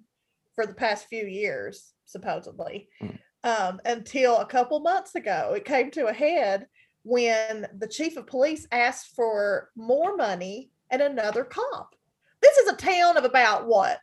for 0.56 0.66
the 0.66 0.74
past 0.74 1.08
few 1.08 1.26
years 1.26 1.94
supposedly 2.06 2.88
Mm. 3.02 3.20
um 3.44 3.82
until 3.86 4.38
a 4.38 4.46
couple 4.46 4.80
months 4.80 5.16
ago 5.16 5.54
it 5.56 5.66
came 5.66 5.92
to 5.92 6.08
a 6.08 6.14
head 6.14 6.68
when 7.04 7.68
the 7.80 7.88
chief 7.88 8.16
of 8.16 8.26
police 8.28 8.66
asked 8.72 9.14
for 9.16 9.70
more 9.76 10.16
money 10.16 10.72
and 10.92 11.02
another 11.02 11.44
cop 11.44 11.96
this 12.42 12.58
is 12.58 12.70
a 12.70 12.76
town 12.78 13.18
of 13.18 13.26
about 13.26 13.68
what 13.68 14.00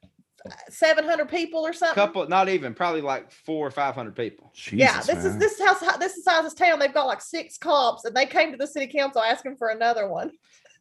700 0.68 1.28
people 1.28 1.66
or 1.66 1.72
something 1.72 1.94
couple, 1.94 2.26
not 2.28 2.48
even, 2.48 2.74
probably 2.74 3.00
like 3.00 3.30
four 3.30 3.66
or 3.66 3.70
five 3.70 3.94
hundred 3.94 4.16
people. 4.16 4.52
yeah, 4.72 4.96
Jesus, 4.96 5.06
this 5.06 5.24
is 5.24 5.30
man. 5.32 5.38
this 5.38 5.52
is 5.52 5.60
how 5.60 5.96
this 5.96 6.16
is 6.16 6.24
how 6.26 6.42
this 6.42 6.54
town. 6.54 6.78
They've 6.78 6.94
got 6.94 7.06
like 7.06 7.20
six 7.20 7.58
cops, 7.58 8.04
and 8.04 8.14
they 8.14 8.26
came 8.26 8.50
to 8.52 8.56
the 8.56 8.66
city 8.66 8.86
council 8.86 9.22
asking 9.22 9.56
for 9.56 9.68
another 9.68 10.08
one. 10.08 10.30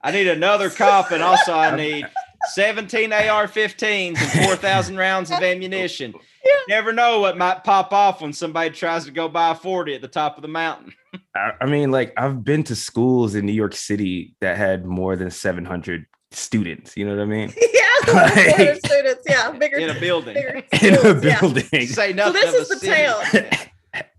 I 0.02 0.12
need 0.12 0.28
another 0.28 0.70
cop, 0.70 1.12
and 1.12 1.22
also 1.22 1.54
I 1.54 1.76
need 1.76 2.08
17 2.54 3.12
AR-15s 3.12 4.18
and 4.18 4.46
4,000 4.46 4.98
rounds 4.98 5.32
of 5.32 5.42
ammunition. 5.42 6.14
Yeah. 6.42 6.78
Never 6.78 6.94
know 6.94 7.20
what 7.20 7.38
might 7.38 7.66
pop 7.66 7.92
off 7.92 8.22
when 8.22 8.32
somebody 8.32 8.70
tries 8.70 9.04
to 9.04 9.12
go 9.12 9.28
buy 9.28 9.52
a 9.52 9.56
40 9.56 9.96
at 9.96 10.02
the 10.02 10.08
top 10.08 10.38
of 10.38 10.42
the 10.42 10.48
mountain. 10.48 10.94
I, 11.36 11.52
I 11.60 11.66
mean, 11.66 11.92
like 11.92 12.14
I've 12.16 12.46
been 12.46 12.64
to 12.64 12.78
schools 12.78 13.36
in 13.36 13.46
New 13.46 13.52
York 13.52 13.76
City 13.76 14.36
that 14.40 14.56
had 14.56 14.86
more 14.86 15.18
than 15.18 15.32
700 15.32 16.06
students. 16.32 16.96
You 16.96 17.06
know 17.06 17.16
what 17.18 17.22
I 17.22 17.26
mean? 17.26 17.54
yeah, 17.74 17.89
Like- 18.14 18.58
bigger 18.58 18.76
students. 18.86 19.24
Yeah, 19.28 19.52
bigger 19.52 19.78
In 19.78 19.90
a 19.96 20.00
building. 20.00 20.34
bigger 20.34 20.64
In 20.82 20.94
a 20.94 20.98
schools, 20.98 21.24
yeah. 21.24 21.40
building. 21.40 21.88
Say 21.88 22.14
nothing 22.14 22.42
So 22.42 22.52
this 22.52 22.56
is 22.56 22.70
the 22.70 22.76
city. 22.78 22.96
town. 23.04 23.46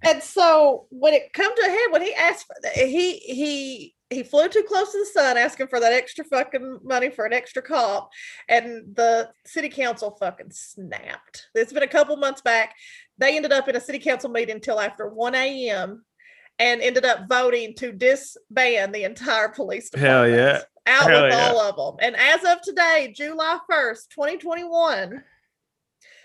And 0.02 0.20
so 0.22 0.86
when 0.90 1.14
it 1.14 1.32
come 1.32 1.54
to 1.54 1.62
a 1.62 1.68
head, 1.68 1.92
when 1.92 2.02
he 2.02 2.12
asked 2.14 2.44
for 2.46 2.56
that, 2.62 2.74
he 2.74 3.18
he 3.18 3.94
he 4.10 4.22
flew 4.24 4.48
too 4.48 4.64
close 4.66 4.90
to 4.90 4.98
the 4.98 5.06
sun, 5.06 5.36
asking 5.36 5.68
for 5.68 5.78
that 5.78 5.92
extra 5.92 6.24
fucking 6.24 6.80
money 6.82 7.08
for 7.08 7.24
an 7.24 7.32
extra 7.32 7.62
cop, 7.62 8.10
and 8.48 8.96
the 8.96 9.30
city 9.46 9.68
council 9.68 10.16
fucking 10.18 10.50
snapped. 10.50 11.46
It's 11.54 11.72
been 11.72 11.84
a 11.84 11.88
couple 11.88 12.16
months 12.16 12.40
back. 12.40 12.74
They 13.18 13.36
ended 13.36 13.52
up 13.52 13.68
in 13.68 13.76
a 13.76 13.80
city 13.80 14.00
council 14.00 14.28
meeting 14.30 14.56
until 14.56 14.80
after 14.80 15.06
one 15.08 15.36
a.m. 15.36 16.04
and 16.58 16.80
ended 16.80 17.04
up 17.04 17.28
voting 17.28 17.74
to 17.76 17.92
disband 17.92 18.92
the 18.92 19.04
entire 19.04 19.50
police 19.50 19.88
department. 19.90 20.32
Hell 20.34 20.46
yeah. 20.46 20.62
Out 20.86 21.10
Hell 21.10 21.22
with 21.24 21.32
yeah. 21.32 21.48
all 21.50 21.60
of 21.60 21.76
them. 21.98 22.04
And 22.06 22.16
as 22.16 22.42
of 22.44 22.62
today, 22.62 23.12
July 23.16 23.58
1st, 23.70 24.08
2021, 24.10 25.22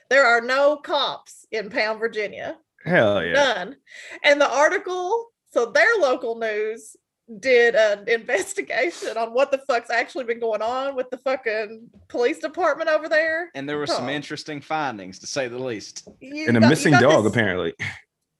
there 0.10 0.26
are 0.26 0.41
no 0.41 0.78
cops 0.78 1.45
in 1.51 1.70
Pound, 1.70 1.99
Virginia. 1.99 2.58
Hell 2.86 3.24
yeah. 3.24 3.34
None. 3.34 3.76
And 4.24 4.39
the 4.39 4.49
article, 4.51 5.32
so 5.51 5.66
their 5.68 5.95
local 5.99 6.38
news 6.38 6.95
did 7.39 7.74
an 7.76 8.08
investigation 8.08 9.18
on 9.18 9.34
what 9.34 9.51
the 9.51 9.58
fuck's 9.68 9.89
actually 9.89 10.24
been 10.26 10.39
going 10.39 10.62
on 10.62 10.95
with 10.95 11.10
the 11.10 11.18
fucking 11.18 11.89
police 12.08 12.38
department 12.39 12.89
over 12.89 13.10
there. 13.10 13.49
And 13.56 13.68
there 13.68 13.78
were 13.80 13.88
some 13.88 14.06
Oh. 14.06 14.10
interesting 14.10 14.62
findings, 14.62 15.20
to 15.20 15.28
say 15.28 15.47
the 15.47 15.58
least. 15.60 16.08
You 16.22 16.47
And 16.47 16.58
a 16.58 16.60
got- 16.60 16.68
you 16.68 16.70
missing 16.70 16.93
dog, 16.93 17.24
this- 17.24 17.34
apparently. 17.34 17.74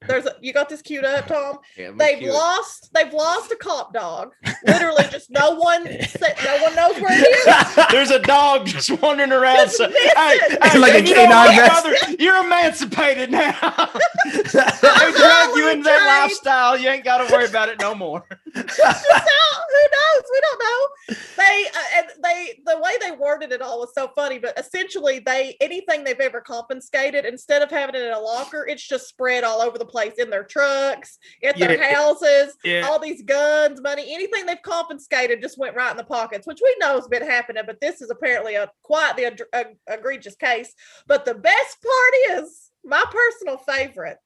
There's 0.08 0.26
a, 0.26 0.36
you 0.42 0.54
got 0.54 0.70
this 0.70 0.82
queued 0.82 1.04
up, 1.06 1.28
Tom. 1.28 1.60
Yeah, 1.78 1.92
They've 1.98 2.20
cute. 2.20 2.34
lost. 2.34 2.92
They've 2.94 3.12
lost 3.14 3.52
a 3.52 3.56
cop 3.56 3.94
dog. 3.94 4.34
Literally, 4.66 5.04
just 5.12 5.30
no 5.30 5.52
one. 5.52 5.84
No 5.84 6.58
one 6.62 6.76
knows 6.76 7.00
where 7.00 7.12
it 7.12 7.78
is. 7.78 7.86
There's 7.92 8.12
a 8.12 8.20
dog 8.20 8.66
just 8.68 8.90
wandering 9.02 9.32
around. 9.32 9.58
Just 9.66 9.78
So, 9.78 9.90
hey, 9.90 10.40
hey, 10.62 10.80
Like 10.80 10.94
a 10.94 11.02
you 11.04 11.16
know 11.16 11.26
canine 11.28 11.56
what, 11.58 11.84
brother? 11.84 12.16
You're 12.20 12.44
emancipated 12.44 13.32
now. 13.32 13.52
they 14.26 14.42
drag 14.52 15.56
you 15.56 15.70
into 15.72 15.84
that 15.84 16.22
lifestyle. 16.22 16.78
You 16.78 16.90
ain't 16.90 17.04
got 17.04 17.26
to 17.26 17.32
worry 17.34 17.46
about 17.46 17.70
it 17.70 17.80
no 17.80 17.96
more. 17.96 18.26
Who 18.56 18.62
knows? 18.62 20.24
We 20.32 20.42
don't 20.42 20.60
know. 20.60 21.16
They 21.38 21.66
uh, 21.74 21.98
and 21.98 22.08
they 22.24 22.60
the 22.66 22.80
way 22.80 22.92
they 23.02 23.12
worded 23.12 23.52
it 23.52 23.62
all 23.62 23.80
was 23.80 23.94
so 23.94 24.10
funny. 24.16 24.40
But 24.40 24.58
essentially, 24.58 25.20
they 25.20 25.58
anything 25.62 26.04
they've 26.04 26.20
ever 26.20 26.42
confiscated, 26.42 27.26
instead 27.26 27.62
of 27.62 27.70
having 27.70 27.96
it 27.96 28.02
in 28.02 28.14
a 28.14 28.20
locker, 28.20 28.66
it's 28.68 28.86
just 28.88 29.08
spread 29.08 29.44
all 29.44 29.62
over 29.62 29.78
the 29.78 29.86
place 29.86 29.95
in 30.20 30.30
their 30.30 30.44
trucks, 30.44 31.18
at 31.44 31.58
their 31.58 31.78
Yeah. 31.78 31.94
houses. 31.96 32.56
yeah. 32.64 32.88
All 32.88 33.00
these 33.00 33.22
guns, 33.24 33.82
money, 33.82 34.14
anything 34.14 34.46
they've 34.46 34.62
confiscated 34.62 35.42
just 35.42 35.58
went 35.58 35.76
right 35.76 35.92
in 35.92 35.98
the 35.98 36.04
pockets, 36.04 36.46
which 36.46 36.60
we 36.62 36.76
know 36.80 36.96
has 36.96 37.08
been 37.08 37.26
happening. 37.26 37.64
But 37.66 37.80
this 37.82 38.02
is 38.02 38.10
apparently 38.10 38.56
a 38.56 38.70
quite 38.84 39.16
the 39.16 39.26
eg- 39.26 39.42
eg- 39.54 39.78
egregious 39.90 40.36
case. 40.36 40.74
But 41.08 41.26
the 41.26 41.36
best 41.36 41.78
part 41.82 42.40
is 42.44 42.72
my 42.84 43.04
personal 43.10 43.58
favorite 43.58 44.18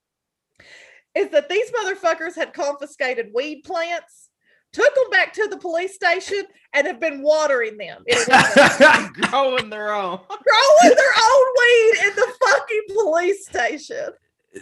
is 1.15 1.29
that 1.29 1.49
these 1.49 1.71
motherfuckers 1.71 2.35
had 2.35 2.53
confiscated 2.53 3.31
weed 3.33 3.61
plants, 3.63 4.29
took 4.73 4.93
them 4.93 5.09
back 5.09 5.33
to 5.33 5.47
the 5.47 5.57
police 5.57 5.95
station, 5.95 6.43
and 6.73 6.85
have 6.85 6.99
been 6.99 7.23
watering 7.23 7.77
them. 7.77 8.03
a 8.07 9.09
Growing 9.29 9.69
their 9.71 9.91
own. 9.93 10.19
growing 10.27 10.95
their 10.95 11.13
own 11.17 11.45
weed 11.57 11.93
in 12.05 12.15
the 12.15 12.33
fucking 12.45 12.81
police 12.89 13.47
station. 13.47 14.09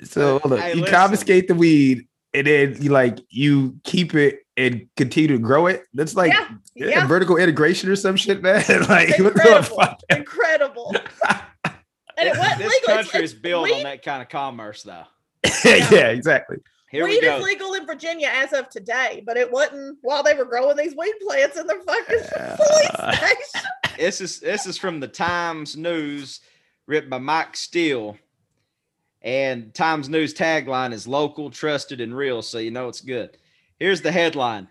So 0.04 0.40
hold 0.40 0.54
on. 0.54 0.60
Hey, 0.60 0.74
you 0.74 0.82
listen. 0.82 0.96
confiscate 0.96 1.48
the 1.48 1.56
weed 1.56 2.08
and 2.34 2.48
then 2.48 2.78
you 2.82 2.92
like 2.92 3.20
you 3.30 3.76
keep 3.84 4.14
it 4.16 4.40
and 4.58 4.88
continue 4.98 5.30
to 5.30 5.40
grow 5.40 5.68
it. 5.68 5.84
That's 5.94 6.16
like 6.16 6.34
yeah, 6.34 6.48
yeah, 6.76 6.88
yeah, 6.88 7.08
vertical 7.08 7.38
integration 7.38 7.90
or 7.90 7.96
some 7.96 8.16
shit, 8.16 8.42
man. 8.42 8.64
like 8.90 9.10
It's 9.10 9.20
what 9.20 9.34
the 9.36 9.42
incredible. 9.42 9.76
fuck? 9.78 10.00
incredible. 10.10 10.96
And 12.20 12.30
it 12.30 12.34
This, 12.34 12.42
this 12.58 12.58
legal. 12.60 12.90
It's- 12.90 13.12
country 13.12 13.24
is 13.24 13.34
built 13.36 13.66
weed, 13.66 13.74
on 13.76 13.84
that 13.84 14.04
kind 14.04 14.24
of 14.24 14.30
commerce, 14.30 14.82
though. 14.82 15.04
yeah, 15.64 16.08
exactly. 16.10 16.58
Here 16.90 17.04
we 17.04 17.12
weed 17.12 17.22
go. 17.22 17.38
is 17.38 17.44
legal 17.44 17.74
in 17.76 17.86
Virginia 17.86 18.30
as 18.34 18.54
of 18.54 18.70
today, 18.70 19.22
but 19.24 19.38
it 19.38 19.52
wasn't 19.52 20.00
while 20.02 20.24
they 20.24 20.34
were 20.34 20.46
growing 20.46 20.76
these 20.78 20.96
weed 20.98 21.14
plants 21.22 21.60
in 21.60 21.68
the 21.68 21.76
fucking 21.86 22.58
police 22.58 23.20
station. 23.20 23.68
This 24.00 24.20
is 24.22 24.40
this 24.40 24.66
is 24.66 24.78
from 24.80 25.00
the 25.00 25.08
Times 25.08 25.78
News, 25.78 26.40
written 26.88 27.10
by 27.12 27.20
Mike 27.20 27.56
Steele. 27.56 28.18
And 29.28 29.74
Times 29.74 30.08
News 30.08 30.34
tagline 30.34 30.94
is 30.94 31.06
local, 31.06 31.50
trusted, 31.50 32.00
and 32.00 32.16
real, 32.16 32.42
so 32.42 32.60
you 32.60 32.72
know 32.72 32.88
it's 32.88 33.02
good. 33.02 33.38
Here's 33.78 34.02
the 34.02 34.10
headline: 34.10 34.70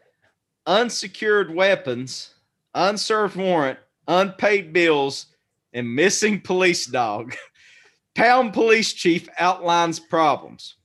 Unsecured 0.65 1.55
weapons, 1.55 2.33
unserved 2.75 3.37
warrant, 3.37 3.79
unpaid 4.09 4.73
bills, 4.73 5.27
and 5.75 5.95
missing 5.95 6.41
police 6.41 6.87
dog. 6.87 7.37
Pound 8.15 8.55
police 8.55 8.95
chief 8.95 9.29
outlines 9.39 10.01
problems. 10.01 10.77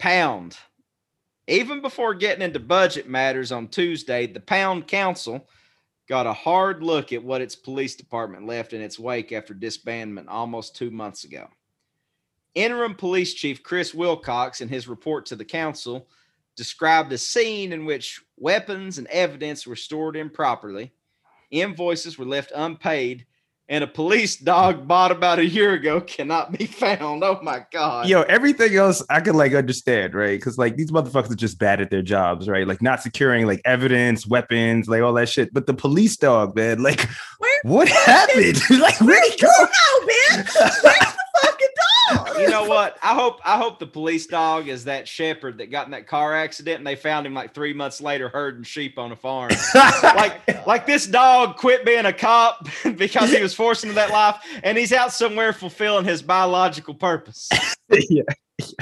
Pound. 0.00 0.58
Even 1.46 1.80
before 1.80 2.14
getting 2.14 2.42
into 2.42 2.58
budget 2.58 3.08
matters 3.08 3.52
on 3.52 3.68
Tuesday, 3.68 4.26
the 4.26 4.40
Pound 4.40 4.88
Council 4.88 5.48
got 6.08 6.26
a 6.26 6.32
hard 6.32 6.82
look 6.82 7.12
at 7.12 7.22
what 7.22 7.40
its 7.40 7.56
police 7.56 7.96
department 7.96 8.46
left 8.46 8.72
in 8.72 8.80
its 8.80 8.98
wake 8.98 9.32
after 9.32 9.54
disbandment 9.54 10.26
almost 10.28 10.76
two 10.76 10.90
months 10.90 11.24
ago. 11.24 11.48
Interim 12.54 12.94
Police 12.94 13.34
Chief 13.34 13.62
Chris 13.62 13.92
Wilcox, 13.92 14.60
in 14.60 14.68
his 14.68 14.88
report 14.88 15.26
to 15.26 15.36
the 15.36 15.44
council, 15.44 16.08
described 16.56 17.12
a 17.12 17.18
scene 17.18 17.72
in 17.72 17.84
which 17.84 18.22
weapons 18.38 18.98
and 18.98 19.06
evidence 19.08 19.66
were 19.66 19.76
stored 19.76 20.16
improperly, 20.16 20.92
invoices 21.50 22.18
were 22.18 22.24
left 22.24 22.52
unpaid, 22.54 23.26
and 23.68 23.82
a 23.82 23.86
police 23.86 24.36
dog 24.36 24.86
bought 24.86 25.10
about 25.10 25.38
a 25.38 25.44
year 25.44 25.72
ago 25.72 26.00
cannot 26.00 26.52
be 26.56 26.66
found. 26.66 27.24
Oh 27.24 27.40
my 27.42 27.64
God. 27.72 28.08
Yo, 28.08 28.22
everything 28.22 28.76
else 28.76 29.02
I 29.10 29.20
could 29.20 29.34
like 29.34 29.54
understand, 29.54 30.14
right? 30.14 30.38
Because 30.38 30.56
like 30.56 30.76
these 30.76 30.90
motherfuckers 30.90 31.32
are 31.32 31.36
just 31.36 31.58
bad 31.58 31.80
at 31.80 31.90
their 31.90 32.02
jobs, 32.02 32.48
right? 32.48 32.66
Like 32.66 32.80
not 32.80 33.02
securing 33.02 33.46
like 33.46 33.60
evidence, 33.64 34.26
weapons, 34.26 34.88
like 34.88 35.02
all 35.02 35.12
that 35.14 35.28
shit. 35.28 35.52
But 35.52 35.66
the 35.66 35.74
police 35.74 36.16
dog, 36.16 36.54
man, 36.54 36.82
like 36.82 37.08
Where- 37.38 37.60
what 37.64 37.88
happened? 37.88 38.60
like 38.80 39.00
where'd 39.00 39.24
he 39.24 39.36
go? 39.38 39.48
No, 39.58 40.06
bitch. 40.06 40.54
Where's 40.54 40.82
the 40.82 41.16
fucking 41.42 41.68
you 42.38 42.48
know 42.48 42.64
what? 42.64 42.96
I 43.02 43.14
hope 43.14 43.40
I 43.44 43.56
hope 43.56 43.78
the 43.78 43.86
police 43.86 44.26
dog 44.26 44.68
is 44.68 44.84
that 44.84 45.08
shepherd 45.08 45.58
that 45.58 45.70
got 45.70 45.86
in 45.86 45.92
that 45.92 46.06
car 46.06 46.34
accident 46.34 46.78
and 46.78 46.86
they 46.86 46.96
found 46.96 47.26
him 47.26 47.34
like 47.34 47.54
three 47.54 47.72
months 47.72 48.00
later 48.00 48.28
herding 48.28 48.64
sheep 48.64 48.98
on 48.98 49.12
a 49.12 49.16
farm. 49.16 49.50
like 50.02 50.66
like 50.66 50.86
this 50.86 51.06
dog 51.06 51.56
quit 51.56 51.84
being 51.84 52.06
a 52.06 52.12
cop 52.12 52.68
because 52.96 53.30
he 53.30 53.42
was 53.42 53.54
forced 53.54 53.84
into 53.84 53.94
that 53.94 54.10
life 54.10 54.36
and 54.62 54.76
he's 54.78 54.92
out 54.92 55.12
somewhere 55.12 55.52
fulfilling 55.52 56.04
his 56.04 56.22
biological 56.22 56.94
purpose. 56.94 57.48
yeah. 57.90 58.22
Jeez. 58.60 58.74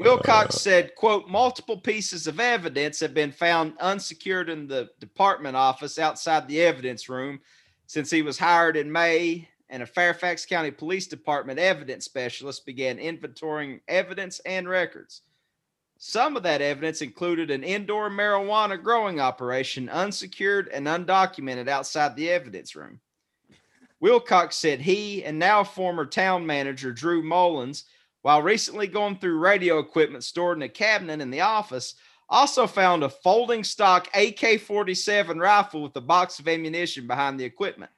Wilcox 0.00 0.56
said, 0.56 0.94
quote, 0.94 1.28
multiple 1.28 1.78
pieces 1.78 2.26
of 2.26 2.38
evidence 2.38 3.00
have 3.00 3.14
been 3.14 3.32
found 3.32 3.72
unsecured 3.80 4.48
in 4.48 4.68
the 4.68 4.90
department 5.00 5.56
office 5.56 5.98
outside 5.98 6.46
the 6.46 6.60
evidence 6.60 7.08
room 7.08 7.40
since 7.86 8.10
he 8.10 8.22
was 8.22 8.38
hired 8.38 8.76
in 8.76 8.92
May 8.92 9.48
and 9.70 9.82
a 9.82 9.86
Fairfax 9.86 10.46
County 10.46 10.70
Police 10.70 11.06
Department 11.06 11.58
evidence 11.58 12.04
specialist 12.04 12.64
began 12.64 12.98
inventorying 12.98 13.80
evidence 13.88 14.40
and 14.40 14.68
records. 14.68 15.22
Some 15.98 16.36
of 16.36 16.44
that 16.44 16.62
evidence 16.62 17.02
included 17.02 17.50
an 17.50 17.64
indoor 17.64 18.08
marijuana 18.08 18.80
growing 18.80 19.20
operation, 19.20 19.88
unsecured 19.88 20.68
and 20.68 20.86
undocumented, 20.86 21.68
outside 21.68 22.14
the 22.14 22.30
evidence 22.30 22.76
room. 22.76 23.00
Wilcox 24.00 24.54
said 24.54 24.80
he 24.80 25.24
and 25.24 25.38
now 25.38 25.64
former 25.64 26.06
town 26.06 26.46
manager 26.46 26.92
Drew 26.92 27.22
Mullins, 27.22 27.84
while 28.22 28.42
recently 28.42 28.86
going 28.86 29.18
through 29.18 29.40
radio 29.40 29.80
equipment 29.80 30.22
stored 30.22 30.58
in 30.58 30.62
a 30.62 30.68
cabinet 30.68 31.20
in 31.20 31.30
the 31.30 31.40
office, 31.40 31.96
also 32.28 32.66
found 32.66 33.02
a 33.02 33.08
folding 33.08 33.64
stock 33.64 34.08
AK 34.14 34.60
47 34.60 35.38
rifle 35.38 35.82
with 35.82 35.96
a 35.96 36.00
box 36.00 36.38
of 36.38 36.46
ammunition 36.46 37.06
behind 37.06 37.40
the 37.40 37.44
equipment. 37.44 37.90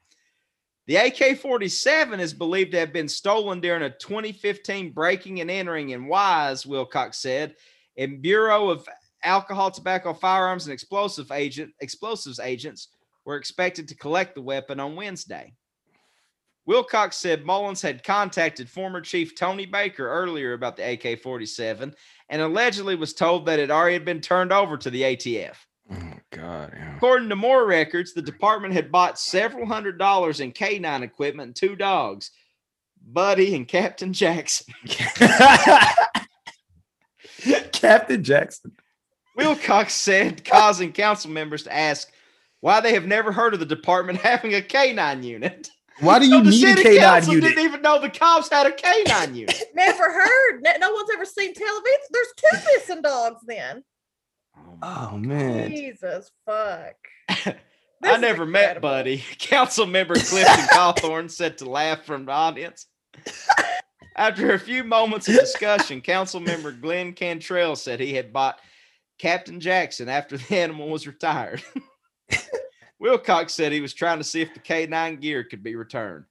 The 0.87 0.97
AK 0.97 1.39
47 1.39 2.21
is 2.21 2.35
believed 2.35 2.73
to 2.73 2.79
have 2.79 2.93
been 2.93 3.09
stolen 3.09 3.61
during 3.61 3.83
a 3.83 3.91
2015 3.91 4.93
breaking 4.93 5.41
and 5.41 5.51
entering 5.51 5.91
in 5.91 6.07
Wise, 6.07 6.67
Wilcox 6.67 7.19
said, 7.19 7.55
and 7.97 8.23
Bureau 8.23 8.71
of 8.71 8.89
Alcohol, 9.23 9.71
Tobacco, 9.71 10.15
Firearms, 10.15 10.67
and 10.67 10.73
Explosive 10.73 11.31
agent, 11.31 11.73
Explosives 11.81 12.41
agents 12.41 12.89
were 13.25 13.37
expected 13.37 13.87
to 13.89 13.97
collect 13.97 14.35
the 14.35 14.43
weapon 14.43 14.81
on 14.81 14.97
Wednesday. 14.97 15.53
Wilcox 16.67 17.17
said 17.17 17.45
Mullins 17.45 17.83
had 17.83 18.05
contacted 18.05 18.69
former 18.69 19.01
Chief 19.01 19.35
Tony 19.35 19.67
Baker 19.67 20.09
earlier 20.09 20.53
about 20.53 20.77
the 20.77 20.93
AK 20.93 21.21
47 21.21 21.95
and 22.29 22.43
allegedly 22.43 22.95
was 22.95 23.13
told 23.13 23.47
that 23.47 23.59
it 23.59 23.71
already 23.71 23.95
had 23.95 24.05
been 24.05 24.21
turned 24.21 24.53
over 24.53 24.77
to 24.77 24.91
the 24.91 25.03
ATF. 25.03 25.57
Oh 25.93 26.13
God. 26.31 26.73
Yeah. 26.75 26.97
According 26.97 27.29
to 27.31 27.37
more 27.37 27.67
records, 27.67 28.13
the 28.13 28.23
department 28.23 28.75
had 28.75 28.93
bought 28.93 29.19
several 29.19 29.67
hundred 29.67 29.99
dollars 29.99 30.41
in 30.41 30.53
canine 30.53 31.03
equipment 31.03 31.47
and 31.49 31.57
two 31.57 31.75
dogs, 31.77 32.31
Buddy 33.05 33.55
and 33.57 33.67
Captain 33.67 34.13
Jackson. 34.13 34.73
Captain 37.73 38.23
Jackson. 38.23 38.73
Wilcox 39.37 39.95
said, 39.95 40.45
causing 40.45 40.93
council 40.93 41.31
members 41.31 41.63
to 41.65 41.75
ask 41.75 42.11
why 42.61 42.81
they 42.81 42.93
have 42.93 43.07
never 43.07 43.33
heard 43.33 43.55
of 43.55 43.61
the 43.61 43.67
department 43.67 44.19
having 44.21 44.55
a 44.55 44.61
canine 44.63 45.23
unit. 45.23 45.71
Why 46.01 46.19
do 46.19 46.27
So 46.27 46.37
you 46.37 46.43
the 46.45 46.51
need 46.51 46.65
a 46.65 46.77
city 46.77 46.97
K9 46.97 47.01
council 47.01 47.35
unit? 47.35 47.49
didn't 47.51 47.65
even 47.65 47.83
know 47.83 48.01
the 48.01 48.11
cops 48.11 48.49
had 48.51 48.67
a 48.67 48.73
canine 48.73 49.35
unit. 49.35 49.63
Never 49.75 50.13
heard. 50.13 50.63
No, 50.63 50.73
no 50.81 50.93
one's 50.93 51.11
ever 51.15 51.25
seen 51.25 51.55
television. 51.55 51.99
There's 52.11 52.33
two 52.37 52.59
missing 52.77 53.03
dogs 53.03 53.41
then. 53.47 53.83
Oh, 54.57 54.79
oh 54.83 55.17
man. 55.19 55.71
Jesus 55.71 56.31
fuck. 56.47 56.97
I 58.03 58.17
never 58.17 58.47
met. 58.47 58.81
Buddy. 58.81 59.19
Council 59.39 59.87
member 59.87 60.15
Clifton 60.15 60.67
Cawthorn 60.73 61.31
said 61.31 61.59
to 61.59 61.69
laugh 61.69 62.05
from 62.05 62.27
the 62.27 62.33
audience. 62.33 62.87
After 64.17 64.53
a 64.53 64.59
few 64.59 64.85
moments 64.85 65.29
of 65.29 65.35
discussion, 65.35 66.01
Council 66.03 66.41
member 66.41 66.73
Glenn 66.73 67.13
Cantrell 67.13 67.77
said 67.77 68.01
he 68.01 68.15
had 68.15 68.33
bought 68.33 68.61
Captain 69.19 69.61
Jackson 69.61 70.09
after 70.09 70.37
the 70.37 70.57
animal 70.57 70.89
was 70.89 71.07
retired. 71.07 71.63
Wilcox 72.99 73.55
said 73.55 73.73
he 73.73 73.81
was 73.81 73.95
trying 73.95 74.19
to 74.19 74.25
see 74.25 74.43
if 74.43 74.53
the 74.53 74.61
K9 74.61 75.21
gear 75.21 75.45
could 75.45 75.63
be 75.63 75.75
returned. 75.75 76.25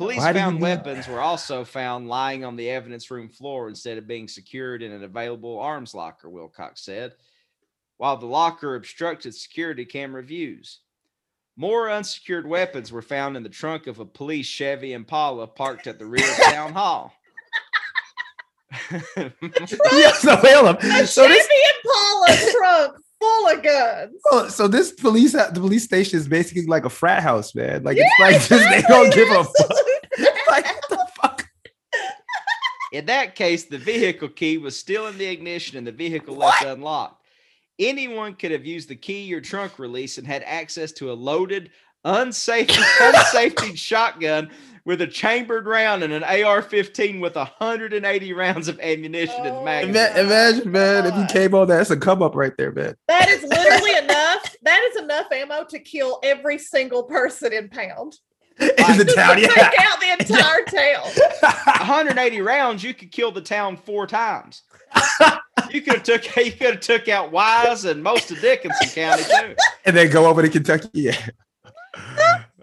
Police 0.00 0.16
Why 0.20 0.32
found 0.32 0.62
weapons 0.62 1.06
were 1.06 1.20
also 1.20 1.62
found 1.62 2.08
lying 2.08 2.42
on 2.42 2.56
the 2.56 2.70
evidence 2.70 3.10
room 3.10 3.28
floor 3.28 3.68
instead 3.68 3.98
of 3.98 4.06
being 4.06 4.28
secured 4.28 4.82
in 4.82 4.92
an 4.92 5.04
available 5.04 5.58
arms 5.58 5.94
locker, 5.94 6.30
Wilcox 6.30 6.80
said, 6.80 7.12
while 7.98 8.16
the 8.16 8.24
locker 8.24 8.76
obstructed 8.76 9.34
security 9.34 9.84
camera 9.84 10.22
views. 10.22 10.80
More 11.54 11.90
unsecured 11.90 12.46
weapons 12.46 12.90
were 12.90 13.02
found 13.02 13.36
in 13.36 13.42
the 13.42 13.50
trunk 13.50 13.88
of 13.88 13.98
a 13.98 14.06
police 14.06 14.46
Chevy 14.46 14.94
Impala 14.94 15.46
parked 15.46 15.86
at 15.86 15.98
the 15.98 16.06
rear 16.06 16.24
of 16.24 16.36
town 16.50 16.72
hall. 16.72 17.12
yeah, 19.12 20.12
so 20.14 20.34
hold 20.42 20.66
up. 20.66 20.82
A 20.82 21.06
So 21.06 21.28
this 21.28 21.46
Chevy 21.46 21.60
Impala 21.84 22.52
trunk 22.52 22.96
full 23.20 23.48
of 23.50 23.62
guns. 23.62 24.14
oh, 24.32 24.48
so 24.48 24.66
this 24.66 24.92
police 24.92 25.32
the 25.32 25.50
police 25.52 25.84
station 25.84 26.18
is 26.18 26.26
basically 26.26 26.64
like 26.64 26.86
a 26.86 26.90
frat 26.90 27.22
house, 27.22 27.54
man. 27.54 27.82
Like 27.82 27.98
Yeah, 27.98 28.04
it's 28.20 28.50
like 28.50 28.60
just 28.60 28.70
they 28.70 28.80
don't 28.88 29.12
give 29.12 29.28
a 29.28 29.44
fuck. 29.44 29.76
absolute 30.18 30.46
Like 30.48 30.66
what 30.66 30.88
the 30.88 31.08
fuck? 31.20 31.48
In 32.92 33.06
that 33.06 33.34
case, 33.34 33.64
the 33.64 33.78
vehicle 33.78 34.28
key 34.28 34.58
was 34.58 34.78
still 34.78 35.06
in 35.06 35.16
the 35.16 35.26
ignition 35.26 35.78
and 35.78 35.86
the 35.86 35.92
vehicle 35.92 36.36
left 36.36 36.62
unlocked. 36.64 37.22
Anyone 37.78 38.34
could 38.34 38.50
have 38.50 38.66
used 38.66 38.88
the 38.88 38.96
key 38.96 39.32
or 39.32 39.40
trunk 39.40 39.78
release 39.78 40.18
and 40.18 40.26
had 40.26 40.42
access 40.44 40.92
to 40.92 41.12
a 41.12 41.14
loaded, 41.14 41.70
unsafe, 42.04 42.68
unsafety 43.00 43.76
shotgun 43.76 44.50
with 44.84 45.00
a 45.02 45.06
chambered 45.06 45.66
round 45.66 46.02
and 46.02 46.12
an 46.12 46.24
AR-15 46.24 47.20
with 47.20 47.36
180 47.36 48.32
rounds 48.32 48.66
of 48.68 48.80
ammunition 48.80 49.36
in 49.46 49.54
the 49.54 49.60
Oh, 49.60 49.64
magazine. 49.64 50.24
Imagine, 50.24 50.72
man, 50.72 51.06
if 51.06 51.14
you 51.16 51.26
came 51.26 51.54
on 51.54 51.68
that, 51.68 51.76
that's 51.76 51.90
a 51.90 51.96
come 51.96 52.22
up 52.22 52.34
right 52.34 52.56
there, 52.56 52.72
man. 52.72 52.94
That 53.06 53.28
is 53.28 53.42
literally 53.42 53.96
enough. 54.04 54.56
That 54.62 54.82
is 54.90 55.02
enough 55.02 55.30
ammo 55.30 55.64
to 55.68 55.78
kill 55.78 56.18
every 56.22 56.58
single 56.58 57.04
person 57.04 57.52
in 57.52 57.68
pound. 57.68 58.18
In 58.90 58.98
the 58.98 59.12
town, 59.14 59.40
yeah. 59.40 59.48
take 59.48 59.80
out 59.80 60.00
the 60.00 60.16
entire 60.20 60.64
town. 60.64 61.10
180 61.64 62.40
rounds, 62.42 62.82
you 62.84 62.92
could 62.92 63.10
kill 63.10 63.32
the 63.32 63.40
town 63.40 63.76
four 63.76 64.06
times. 64.06 64.62
You 65.70 65.80
could 65.80 65.94
have 65.94 66.02
took 66.02 66.36
you 66.36 66.52
could 66.52 66.74
have 66.74 66.80
took 66.80 67.08
out 67.08 67.32
Wise 67.32 67.84
and 67.84 68.02
most 68.02 68.30
of 68.30 68.40
Dickenson 68.40 68.88
County 68.88 69.22
too. 69.22 69.54
and 69.86 69.96
then 69.96 70.10
go 70.10 70.26
over 70.26 70.42
to 70.42 70.48
Kentucky. 70.48 70.88
Yeah. 70.92 71.28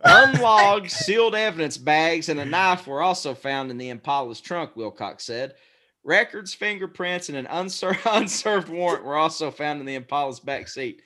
Unlogged 0.04 0.92
sealed 0.92 1.36
evidence 1.36 1.78
bags 1.78 2.30
and 2.30 2.40
a 2.40 2.46
knife 2.46 2.86
were 2.88 3.02
also 3.02 3.34
found 3.34 3.72
in 3.72 3.78
the 3.78 3.90
Impala's 3.90 4.40
trunk, 4.40 4.76
Wilcox 4.76 5.24
said. 5.26 5.56
Records, 6.04 6.54
fingerprints, 6.54 7.28
and 7.28 7.38
an 7.38 7.48
unser- 7.48 7.98
unserved 8.06 8.70
warrant 8.70 9.04
were 9.04 9.18
also 9.18 9.52
found 9.52 9.80
in 9.80 9.86
the 9.86 9.96
Impala's 9.96 10.40
back 10.40 10.68
seat. 10.68 11.02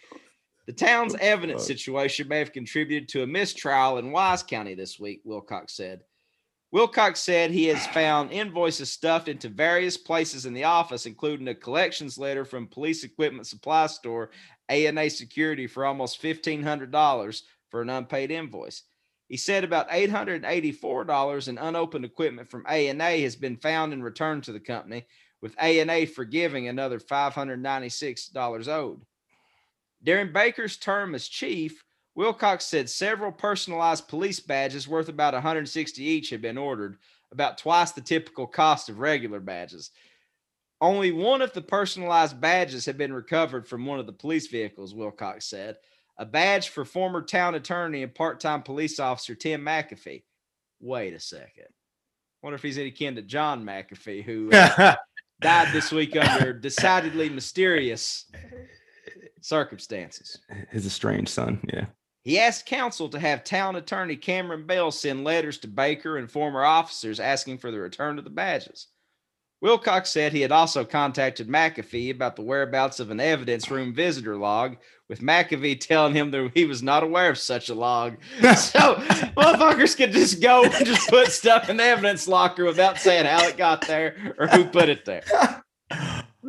The 0.67 0.73
town's 0.73 1.15
evidence 1.15 1.65
situation 1.65 2.27
may 2.27 2.39
have 2.39 2.53
contributed 2.53 3.09
to 3.09 3.23
a 3.23 3.27
mistrial 3.27 3.97
in 3.97 4.11
Wise 4.11 4.43
County 4.43 4.75
this 4.75 4.99
week, 4.99 5.21
Wilcox 5.23 5.73
said. 5.73 6.01
Wilcox 6.71 7.19
said 7.19 7.51
he 7.51 7.65
has 7.65 7.85
found 7.87 8.31
invoices 8.31 8.89
stuffed 8.91 9.27
into 9.27 9.49
various 9.49 9.97
places 9.97 10.45
in 10.45 10.53
the 10.53 10.63
office, 10.63 11.05
including 11.05 11.49
a 11.49 11.55
collections 11.55 12.17
letter 12.17 12.45
from 12.45 12.67
Police 12.67 13.03
Equipment 13.03 13.45
Supply 13.45 13.87
Store, 13.87 14.29
A&A 14.69 15.09
Security, 15.09 15.67
for 15.67 15.85
almost 15.85 16.21
$1,500 16.21 17.41
for 17.69 17.81
an 17.81 17.89
unpaid 17.89 18.31
invoice. 18.31 18.83
He 19.27 19.37
said 19.37 19.63
about 19.63 19.89
$884 19.89 21.47
in 21.47 21.57
unopened 21.57 22.05
equipment 22.05 22.49
from 22.49 22.65
A&A 22.69 23.21
has 23.21 23.35
been 23.35 23.57
found 23.57 23.91
and 23.91 24.03
returned 24.03 24.43
to 24.43 24.53
the 24.53 24.59
company, 24.59 25.05
with 25.41 25.55
A&A 25.59 26.05
forgiving 26.05 26.67
another 26.67 26.99
$596 26.99 28.67
owed. 28.67 29.01
During 30.03 30.31
Baker's 30.31 30.77
term 30.77 31.13
as 31.15 31.27
chief, 31.27 31.83
Wilcox 32.15 32.65
said 32.65 32.89
several 32.89 33.31
personalized 33.31 34.07
police 34.07 34.39
badges 34.39 34.87
worth 34.87 35.09
about 35.09 35.33
160 35.33 36.03
each 36.03 36.29
had 36.29 36.41
been 36.41 36.57
ordered, 36.57 36.97
about 37.31 37.57
twice 37.57 37.91
the 37.91 38.01
typical 38.01 38.47
cost 38.47 38.89
of 38.89 38.99
regular 38.99 39.39
badges. 39.39 39.91
Only 40.81 41.11
one 41.11 41.41
of 41.41 41.53
the 41.53 41.61
personalized 41.61 42.41
badges 42.41 42.85
had 42.85 42.97
been 42.97 43.13
recovered 43.13 43.67
from 43.67 43.85
one 43.85 43.99
of 43.99 44.07
the 44.07 44.13
police 44.13 44.47
vehicles, 44.47 44.95
Wilcox 44.95 45.45
said. 45.45 45.77
A 46.17 46.25
badge 46.25 46.69
for 46.69 46.83
former 46.83 47.21
town 47.21 47.55
attorney 47.55 48.03
and 48.03 48.13
part-time 48.13 48.63
police 48.63 48.99
officer 48.99 49.35
Tim 49.35 49.61
McAfee. 49.61 50.23
Wait 50.81 51.13
a 51.13 51.19
second. 51.19 51.67
Wonder 52.41 52.55
if 52.55 52.63
he's 52.63 52.79
any 52.79 52.91
kin 52.91 53.15
to 53.15 53.21
John 53.21 53.63
McAfee, 53.63 54.23
who 54.23 54.51
uh, 54.51 54.95
died 55.41 55.71
this 55.71 55.91
week 55.91 56.15
under 56.15 56.51
decidedly 56.51 57.29
mysterious 57.29 58.25
circumstances. 59.41 60.39
His 60.69 60.85
estranged 60.85 61.29
son. 61.29 61.59
Yeah. 61.71 61.85
He 62.23 62.39
asked 62.39 62.67
council 62.67 63.09
to 63.09 63.19
have 63.19 63.43
town 63.43 63.75
attorney 63.75 64.15
Cameron 64.15 64.67
Bell 64.67 64.91
send 64.91 65.23
letters 65.23 65.57
to 65.59 65.67
Baker 65.67 66.17
and 66.17 66.29
former 66.29 66.63
officers 66.63 67.19
asking 67.19 67.57
for 67.57 67.71
the 67.71 67.79
return 67.79 68.19
of 68.19 68.23
the 68.23 68.29
badges. 68.29 68.87
Wilcox 69.61 70.09
said 70.09 70.33
he 70.33 70.41
had 70.41 70.51
also 70.51 70.83
contacted 70.83 71.47
McAfee 71.47 72.11
about 72.11 72.35
the 72.35 72.41
whereabouts 72.41 72.99
of 72.99 73.11
an 73.11 73.19
evidence 73.19 73.69
room 73.69 73.93
visitor 73.93 74.35
log, 74.35 74.77
with 75.07 75.21
McAfee 75.21 75.79
telling 75.79 76.15
him 76.15 76.31
that 76.31 76.51
he 76.55 76.65
was 76.65 76.81
not 76.81 77.03
aware 77.03 77.29
of 77.29 77.37
such 77.37 77.69
a 77.69 77.75
log. 77.75 78.17
So 78.41 78.95
motherfuckers 79.37 79.95
could 79.95 80.13
just 80.13 80.41
go 80.41 80.63
and 80.63 80.85
just 80.85 81.09
put 81.09 81.27
stuff 81.27 81.69
in 81.69 81.77
the 81.77 81.83
evidence 81.83 82.27
locker 82.27 82.65
without 82.65 82.97
saying 82.97 83.25
how 83.25 83.47
it 83.47 83.57
got 83.57 83.85
there 83.87 84.33
or 84.39 84.47
who 84.47 84.65
put 84.65 84.89
it 84.89 85.05
there. 85.05 85.23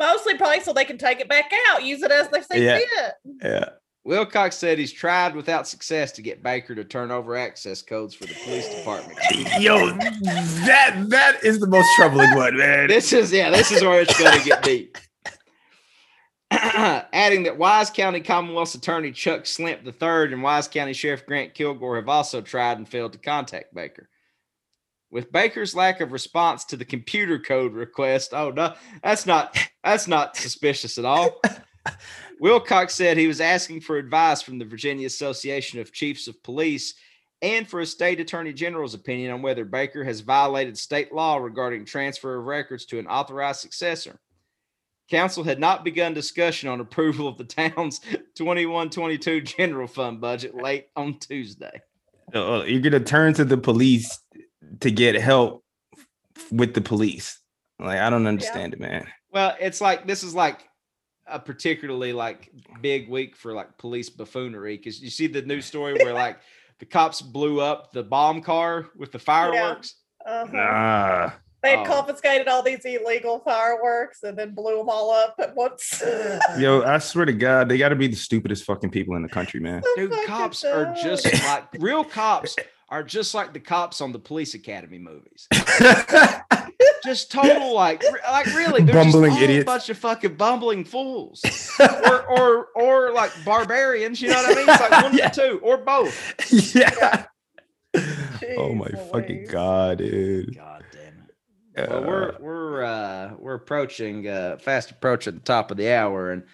Mostly 0.03 0.37
probably 0.37 0.59
so 0.61 0.73
they 0.73 0.85
can 0.85 0.99
take 0.99 1.21
it 1.21 1.29
back 1.29 1.53
out, 1.71 1.85
use 1.85 2.03
it 2.03 2.11
as 2.11 2.29
they 2.29 2.41
see 2.43 2.65
Yeah. 2.65 2.79
fit. 2.79 3.15
Yeah. 3.43 3.65
Wilcox 4.05 4.57
said 4.57 4.81
he's 4.81 4.93
tried 4.93 5.37
without 5.37 5.69
success 5.69 6.11
to 6.13 6.23
get 6.23 6.43
Baker 6.43 6.75
to 6.75 6.83
turn 6.83 7.13
over 7.13 7.37
access 7.37 7.83
codes 7.83 8.13
for 8.13 8.27
the 8.27 8.35
police 8.43 8.69
department. 8.69 9.17
Yo, 9.61 9.91
that 10.67 11.05
that 11.09 11.45
is 11.45 11.61
the 11.61 11.69
most 11.69 11.89
troubling 11.95 12.35
one, 12.35 12.57
man. 12.57 12.89
This 12.89 13.13
is 13.13 13.33
yeah, 13.33 13.51
this 13.51 13.71
is 13.71 13.83
where 13.83 14.01
it's 14.03 14.21
gonna 14.21 14.43
get 14.43 14.65
deep. 14.65 14.99
adding 16.51 17.45
that 17.45 17.57
Wise 17.57 17.91
County 17.91 18.21
Commonwealth's 18.21 18.75
Attorney 18.75 19.13
Chuck 19.13 19.47
Slemp 19.47 19.87
III 19.87 20.33
and 20.33 20.43
Wise 20.43 20.67
County 20.67 20.93
Sheriff 20.95 21.25
Grant 21.25 21.55
Kilgore 21.55 21.97
have 21.97 22.09
also 22.09 22.41
tried 22.41 22.79
and 22.79 22.89
failed 22.89 23.13
to 23.13 23.19
contact 23.21 23.73
Baker. 23.73 24.09
With 25.13 25.31
Baker's 25.31 25.75
lack 25.75 26.01
of 26.01 26.11
response 26.11 26.65
to 26.65 26.77
the 26.77 26.87
computer 26.87 27.39
code 27.39 27.75
request, 27.75 28.33
oh 28.33 28.51
no, 28.51 28.73
that's 29.05 29.27
not 29.27 29.57
that's 29.85 30.09
not 30.09 30.37
suspicious 30.39 30.97
at 30.97 31.05
all. 31.05 31.39
Wilcox 32.41 32.95
said 32.95 33.19
he 33.19 33.27
was 33.27 33.41
asking 33.41 33.83
for 33.83 33.99
advice 33.99 34.41
from 34.41 34.59
the 34.59 34.65
Virginia 34.65 35.07
Association 35.07 35.81
of 35.81 35.93
Chiefs 35.93 36.29
of 36.29 36.43
Police 36.43 36.95
and 37.43 37.69
for 37.69 37.81
a 37.81 37.87
state 37.87 38.21
attorney 38.21 38.55
general's 38.55 38.95
opinion 38.95 39.33
on 39.33 39.43
whether 39.43 39.67
Baker 39.67 40.03
has 40.03 40.21
violated 40.21 40.79
state 40.79 41.13
law 41.13 41.37
regarding 41.37 41.85
transfer 41.85 42.39
of 42.39 42.47
records 42.47 42.87
to 42.87 42.99
an 42.99 43.07
authorized 43.07 43.61
successor. 43.61 44.19
Council 45.11 45.45
had 45.45 45.61
not 45.61 45.85
begun 45.85 46.15
discussion 46.15 46.71
on 46.71 46.81
approval 46.81 47.29
of 47.29 47.37
the 47.37 47.45
town's 47.45 47.99
2122 48.35 49.43
general 49.43 49.87
fund 49.87 50.23
budget 50.23 50.55
late 50.55 50.87
on 50.97 51.19
Tuesday. 51.19 51.83
Uh, 52.35 52.63
you're 52.67 52.81
gonna 52.81 52.99
turn 52.99 53.35
to 53.35 53.45
the 53.45 53.59
police 53.59 54.21
to 54.81 54.91
get 54.91 55.15
help 55.15 55.65
with 56.51 56.75
the 56.75 56.81
police. 56.81 57.39
Like 57.79 57.99
I 57.99 58.11
don't 58.11 58.27
understand 58.27 58.75
it, 58.75 58.81
man. 58.81 59.07
Well, 59.33 59.57
it's 59.61 59.81
like 59.81 60.07
this 60.07 60.23
is 60.23 60.35
like 60.35 60.69
a 61.27 61.39
particularly 61.39 62.13
like 62.13 62.51
big 62.81 63.09
week 63.09 63.37
for 63.37 63.53
like 63.53 63.79
police 63.79 64.11
buffoonery 64.11 64.77
because 64.77 65.01
you 65.01 65.11
see 65.11 65.27
the 65.27 65.43
news 65.43 65.67
story 65.67 65.95
where 65.95 66.13
like 66.27 66.39
the 66.79 66.87
cops 66.87 67.23
blew 67.23 67.61
up 67.61 67.93
the 67.93 68.03
bomb 68.03 68.43
car 68.43 68.89
with 68.97 69.13
the 69.13 69.19
fireworks. 69.19 69.95
Uh-huh. 70.27 70.53
Nah. 70.53 71.31
They 71.63 71.77
had 71.77 71.81
Oh. 71.81 71.85
confiscated 71.85 72.49
all 72.49 72.63
these 72.63 72.85
illegal 72.85 73.39
fireworks 73.39 74.25
and 74.25 74.37
then 74.37 74.53
blew 74.53 74.79
them 74.79 74.89
all 74.89 75.13
up 75.13 75.37
at 75.39 75.55
once. 75.55 76.03
Yo, 76.59 76.83
I 76.83 76.99
swear 76.99 77.25
to 77.25 77.33
God, 77.33 77.69
they 77.69 77.79
got 77.79 77.91
to 77.91 77.97
be 77.97 78.09
the 78.09 78.17
stupidest 78.17 78.65
fucking 78.65 78.91
people 78.91 79.15
in 79.15 79.23
the 79.23 79.29
country, 79.29 79.61
man. 79.61 79.81
Dude, 79.97 80.11
fucking 80.11 80.27
cops 80.27 80.65
are 80.65 80.93
just 81.01 81.25
like 81.45 81.69
real 81.79 82.03
cops 82.03 82.57
are 82.93 83.03
just 83.03 83.35
like 83.35 83.53
the 83.55 83.59
cops 83.61 84.01
on 84.01 84.13
the 84.13 84.19
police 84.19 84.55
academy 84.55 84.99
movies. 84.99 85.49
Just 87.05 87.33
total 87.33 87.75
like 87.75 88.03
like 88.31 88.47
really 88.47 88.83
they're 88.85 88.95
Bumbling 88.95 89.33
just 89.33 89.43
idiots. 89.43 89.63
a 89.63 89.67
bunch 89.67 89.89
of 89.89 89.99
fucking 89.99 90.37
bumbling 90.37 90.85
fools. 90.85 91.43
or 91.81 92.23
or 92.29 92.67
or 92.77 93.13
like 93.13 93.33
barbarians, 93.45 94.23
you 94.23 94.29
know 94.29 94.37
what 94.37 94.53
I 94.53 94.61
mean? 94.61 94.69
It's 94.69 94.81
like 94.81 95.03
one 95.03 95.17
Yeah. 95.17 95.27
of 95.27 95.35
the 95.35 95.43
two, 95.43 95.59
or 95.65 95.79
both. 95.79 96.75
yeah. 96.77 97.27
oh 98.59 98.75
my 98.75 98.87
Jeez 98.87 99.11
fucking 99.11 99.47
god, 99.49 99.99
dude. 99.99 100.55
God 100.57 100.85
damn 100.93 101.85
it. 101.85 101.91
Well, 101.91 102.05
Uh, 102.05 102.07
we're 102.07 102.37
we're 102.41 102.85
uh 102.85 103.31
we're 103.39 103.55
approaching 103.55 104.29
uh 104.29 104.59
fast 104.59 104.93
approach 104.93 105.27
at 105.27 105.35
the 105.35 105.41
top 105.41 105.73
of 105.73 105.77
the 105.79 105.91
hour, 105.93 106.31
and 106.31 106.45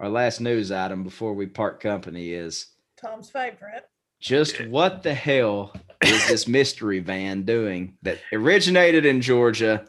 our 0.00 0.08
last 0.08 0.40
news 0.40 0.72
item 0.72 1.04
before 1.04 1.32
we 1.34 1.46
part 1.46 1.78
company 1.80 2.32
is 2.32 2.66
Tom's 3.00 3.30
favorite. 3.30 3.88
Just 4.22 4.64
what 4.68 5.02
the 5.02 5.12
hell 5.12 5.74
is 6.02 6.26
this 6.28 6.48
mystery 6.48 7.00
van 7.00 7.42
doing 7.42 7.96
that 8.02 8.18
originated 8.32 9.04
in 9.04 9.20
Georgia 9.20 9.84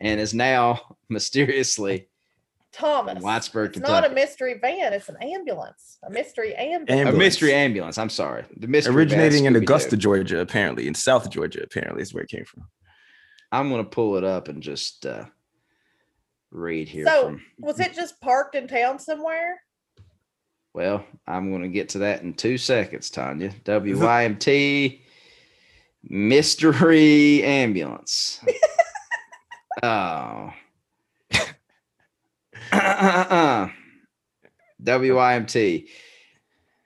and 0.00 0.18
is 0.18 0.34
now 0.34 0.96
mysteriously 1.08 2.08
Thomas. 2.72 3.22
Whitesburg, 3.22 3.70
it's 3.76 3.78
not 3.80 4.06
a 4.06 4.14
mystery 4.14 4.58
van, 4.60 4.92
it's 4.92 5.08
an 5.08 5.16
ambulance. 5.20 5.98
A 6.04 6.10
mystery 6.10 6.54
ambulance. 6.54 6.88
a 6.88 6.92
Ambulance. 6.92 7.18
mystery 7.18 7.52
ambulance. 7.54 7.98
I'm 7.98 8.08
sorry, 8.08 8.44
the 8.56 8.68
mystery 8.68 8.92
van 8.92 8.98
originating 9.18 9.44
in 9.44 9.52
Scooby-Doo. 9.52 9.62
Augusta, 9.62 9.96
Georgia, 9.96 10.40
apparently, 10.40 10.86
in 10.86 10.94
South 10.94 11.28
Georgia, 11.30 11.62
apparently, 11.62 12.02
is 12.02 12.14
where 12.14 12.22
it 12.22 12.30
came 12.30 12.44
from. 12.44 12.64
I'm 13.52 13.68
gonna 13.70 13.84
pull 13.84 14.16
it 14.16 14.24
up 14.24 14.48
and 14.48 14.62
just 14.62 15.04
uh 15.04 15.24
read 16.52 16.88
here. 16.88 17.06
So, 17.06 17.24
from, 17.24 17.42
Was 17.58 17.80
it 17.80 17.92
just 17.92 18.20
parked 18.20 18.54
in 18.54 18.66
town 18.68 18.98
somewhere? 18.98 19.60
Well, 20.72 21.04
I'm 21.26 21.50
gonna 21.52 21.68
get 21.68 21.90
to 21.90 21.98
that 21.98 22.22
in 22.22 22.34
two 22.34 22.58
seconds, 22.58 23.10
Tanya. 23.10 23.50
WYMT 23.64 25.00
mystery 26.02 27.42
ambulance. 27.42 28.40
oh. 29.82 30.52
WYMT. 34.82 35.88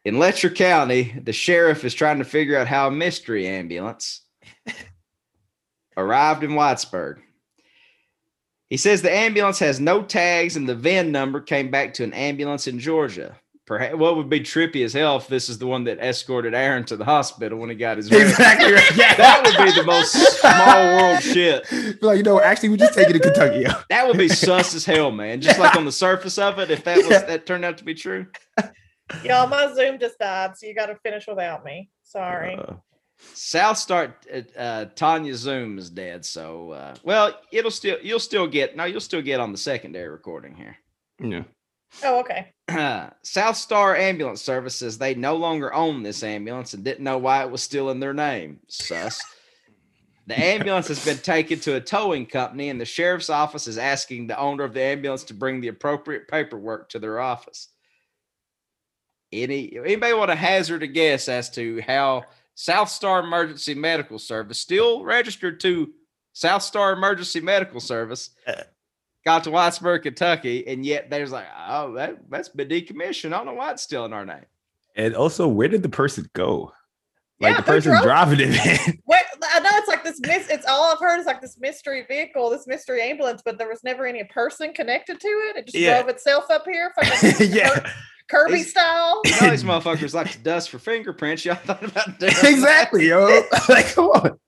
In 0.05 0.19
Letcher 0.19 0.51
County, 0.51 1.15
the 1.23 1.33
sheriff 1.33 1.85
is 1.85 1.95
trying 1.95 2.19
to 2.19 2.25
figure 2.25 2.59
out 2.59 2.67
how 2.67 2.89
a 2.89 2.91
mystery 2.91 3.47
ambulance 3.47 4.23
arrived 5.97 6.45
in 6.45 6.51
Whitesburg. 6.51 7.21
He 8.69 8.77
says 8.77 9.03
the 9.03 9.15
ambulance 9.15 9.59
has 9.61 9.81
no 9.81 10.03
tags 10.03 10.57
and 10.57 10.69
the 10.69 10.75
VIN 10.75 11.13
number 11.13 11.41
came 11.41 11.71
back 11.71 11.95
to 11.95 12.05
an 12.05 12.13
ambulance 12.13 12.67
in 12.67 12.81
Georgia. 12.81 13.39
Perhaps 13.67 13.97
what 13.97 14.17
would 14.17 14.29
be 14.29 14.41
trippy 14.41 14.85
as 14.85 14.93
hell 14.93 15.17
if 15.17 15.27
this 15.27 15.49
is 15.49 15.57
the 15.59 15.67
one 15.67 15.85
that 15.85 15.99
escorted 15.99 16.55
Aaron 16.55 16.85
to 16.85 16.97
the 16.99 17.05
hospital 17.05 17.59
when 17.59 17.71
he 17.71 17.77
got 17.77 17.97
his 17.97 18.07
Exactly 18.13 18.73
right. 18.75 18.97
Yeah. 18.97 19.15
That 19.17 19.43
would 19.43 19.65
be 19.65 19.73
the 19.73 19.87
most 19.87 20.13
small 20.13 20.97
world 20.99 21.23
shit. 21.23 21.65
like, 22.03 22.19
you 22.19 22.23
know, 22.25 22.41
actually, 22.41 22.69
we 22.71 22.77
just 22.77 22.93
take 22.93 23.09
it 23.09 23.15
to 23.15 23.21
Kentucky. 23.21 23.61
yo. 23.61 23.71
That 23.89 24.07
would 24.07 24.19
be 24.19 24.29
sus 24.29 24.75
as 24.75 24.85
hell, 24.85 25.11
man. 25.11 25.41
Just 25.41 25.59
like 25.59 25.77
on 25.77 25.87
the 25.87 25.93
surface 25.93 26.37
of 26.37 26.59
it, 26.59 26.71
if 26.71 26.85
that 26.85 26.99
was 26.99 27.09
Yeah. 27.09 27.25
that 27.25 27.47
turned 27.47 27.65
out 27.65 27.79
to 27.79 27.85
be 27.85 27.95
true. 27.95 28.27
Y'all, 29.23 29.47
my 29.47 29.73
Zoom 29.75 29.99
just 29.99 30.19
died, 30.19 30.57
so 30.57 30.67
you 30.67 30.75
got 30.75 30.87
to 30.87 30.97
finish 30.97 31.27
without 31.27 31.65
me. 31.65 31.91
Sorry. 32.03 32.57
Uh, 32.57 32.75
South 33.35 33.79
Start 33.79 34.27
uh, 34.33 34.59
uh, 34.59 34.85
Tanya 34.97 35.35
Zoom 35.35 35.79
is 35.79 35.89
dead, 35.89 36.25
so 36.25 36.71
uh, 36.73 36.95
well, 37.05 37.39
it'll 37.53 37.71
still 37.71 37.97
you'll 38.03 38.19
still 38.19 38.47
get 38.47 38.77
no, 38.77 38.85
you'll 38.85 39.01
still 39.01 39.23
get 39.23 39.41
on 39.41 39.53
the 39.53 39.59
secondary 39.59 40.09
recording 40.09 40.55
here. 40.55 40.77
yeah. 41.21 41.45
oh, 42.03 42.21
okay. 42.21 42.53
South 43.23 43.57
Star 43.57 43.97
Ambulance 43.97 44.43
Services, 44.43 44.99
they 44.99 45.15
no 45.15 45.37
longer 45.37 45.73
own 45.73 46.03
this 46.03 46.23
ambulance 46.23 46.75
and 46.75 46.85
didn't 46.85 47.05
know 47.05 47.19
why 47.19 47.43
it 47.43 47.51
was 47.51 47.63
still 47.63 47.91
in 47.91 48.01
their 48.01 48.15
name. 48.15 48.61
Sus. 48.69 49.21
The 50.27 50.43
ambulance 50.43 50.89
has 50.89 51.05
been 51.05 51.19
taken 51.19 51.61
to 51.61 51.77
a 51.77 51.81
towing 51.81 52.25
company, 52.25 52.71
and 52.71 52.81
the 52.81 52.87
sheriff's 52.87 53.29
office 53.29 53.67
is 53.67 53.77
asking 53.77 54.27
the 54.27 54.39
owner 54.39 54.65
of 54.65 54.73
the 54.73 54.81
ambulance 54.81 55.25
to 55.25 55.35
bring 55.35 55.61
the 55.61 55.69
appropriate 55.69 56.29
paperwork 56.29 56.89
to 56.91 56.99
their 56.99 57.21
office. 57.21 57.69
Any 59.31 59.77
anybody 59.77 60.15
want 60.15 60.31
to 60.31 60.37
hazard 60.37 60.83
a 60.83 60.87
guess 60.87 61.29
as 61.29 61.51
to 61.51 61.83
how 61.83 62.25
South 62.55 62.89
Star 62.89 63.21
Emergency 63.21 63.75
Medical 63.75 64.19
Service, 64.19 64.59
still 64.59 65.05
registered 65.05 65.61
to 65.61 65.93
South 66.33 66.63
Star 66.63 66.93
Emergency 66.93 67.41
Medical 67.41 67.81
Service, 67.81 68.31
uh, 68.47 68.63
got 69.25 69.45
to 69.45 69.51
Whitesburg, 69.51 70.03
Kentucky, 70.03 70.67
and 70.67 70.85
yet 70.85 71.11
there's 71.11 71.33
like, 71.33 71.47
oh, 71.69 71.93
that 71.95 72.19
that's 72.31 72.49
been 72.49 72.69
decommissioned. 72.69 73.33
I 73.33 73.39
don't 73.39 73.47
know 73.47 73.55
why 73.55 73.73
it's 73.73 73.83
still 73.83 74.05
in 74.05 74.13
our 74.13 74.25
name. 74.27 74.45
And 74.97 75.15
also, 75.15 75.49
where 75.49 75.69
did 75.69 75.83
the 75.83 75.89
person 75.89 76.29
go? 76.35 76.73
Like 77.41 77.53
Yeah, 77.53 77.57
the 77.59 77.63
person 77.65 77.91
drove 77.93 78.05
driving 78.05 78.39
it, 78.41 78.51
man. 78.65 78.99
Wait, 79.07 79.21
I 79.43 79.59
know 79.61 79.71
it's 79.73 79.89
like 79.89 80.05
this. 80.05 80.21
Mis- 80.21 80.49
it's 80.49 80.65
all 80.67 80.93
I've 80.93 81.01
heard 81.01 81.19
is 81.19 81.27
like 81.27 81.41
this 81.41 81.59
mystery 81.59 82.05
vehicle, 82.09 82.49
this 82.51 82.67
mystery 82.69 83.03
ambulance, 83.03 83.43
but 83.45 83.59
there 83.59 83.69
was 83.69 83.83
never 83.83 84.07
any 84.07 84.23
person 84.25 84.73
connected 84.73 85.19
to 85.21 85.27
it. 85.27 85.57
It 85.57 85.67
just 85.67 85.77
Yeah. 85.77 85.99
drove 86.01 86.11
itself 86.11 86.45
up 86.51 86.65
here, 86.65 86.93
fucking 86.95 87.49
yeah, 87.51 87.91
Kirby 88.29 88.53
It's- 88.61 88.71
style. 88.71 89.21
You 89.25 89.33
know 89.41 89.51
these 89.51 89.65
motherfuckers 89.65 90.15
like 90.15 90.31
to 90.31 90.39
dust 90.39 90.71
for 90.71 90.79
fingerprints. 90.79 91.45
Y'all 91.45 91.57
thought 91.57 91.83
about 91.83 92.19
doing 92.21 92.33
that? 92.35 92.45
exactly, 92.51 93.09
yo. 93.09 93.43
like, 93.69 93.93
come 93.95 94.07
on. 94.11 94.39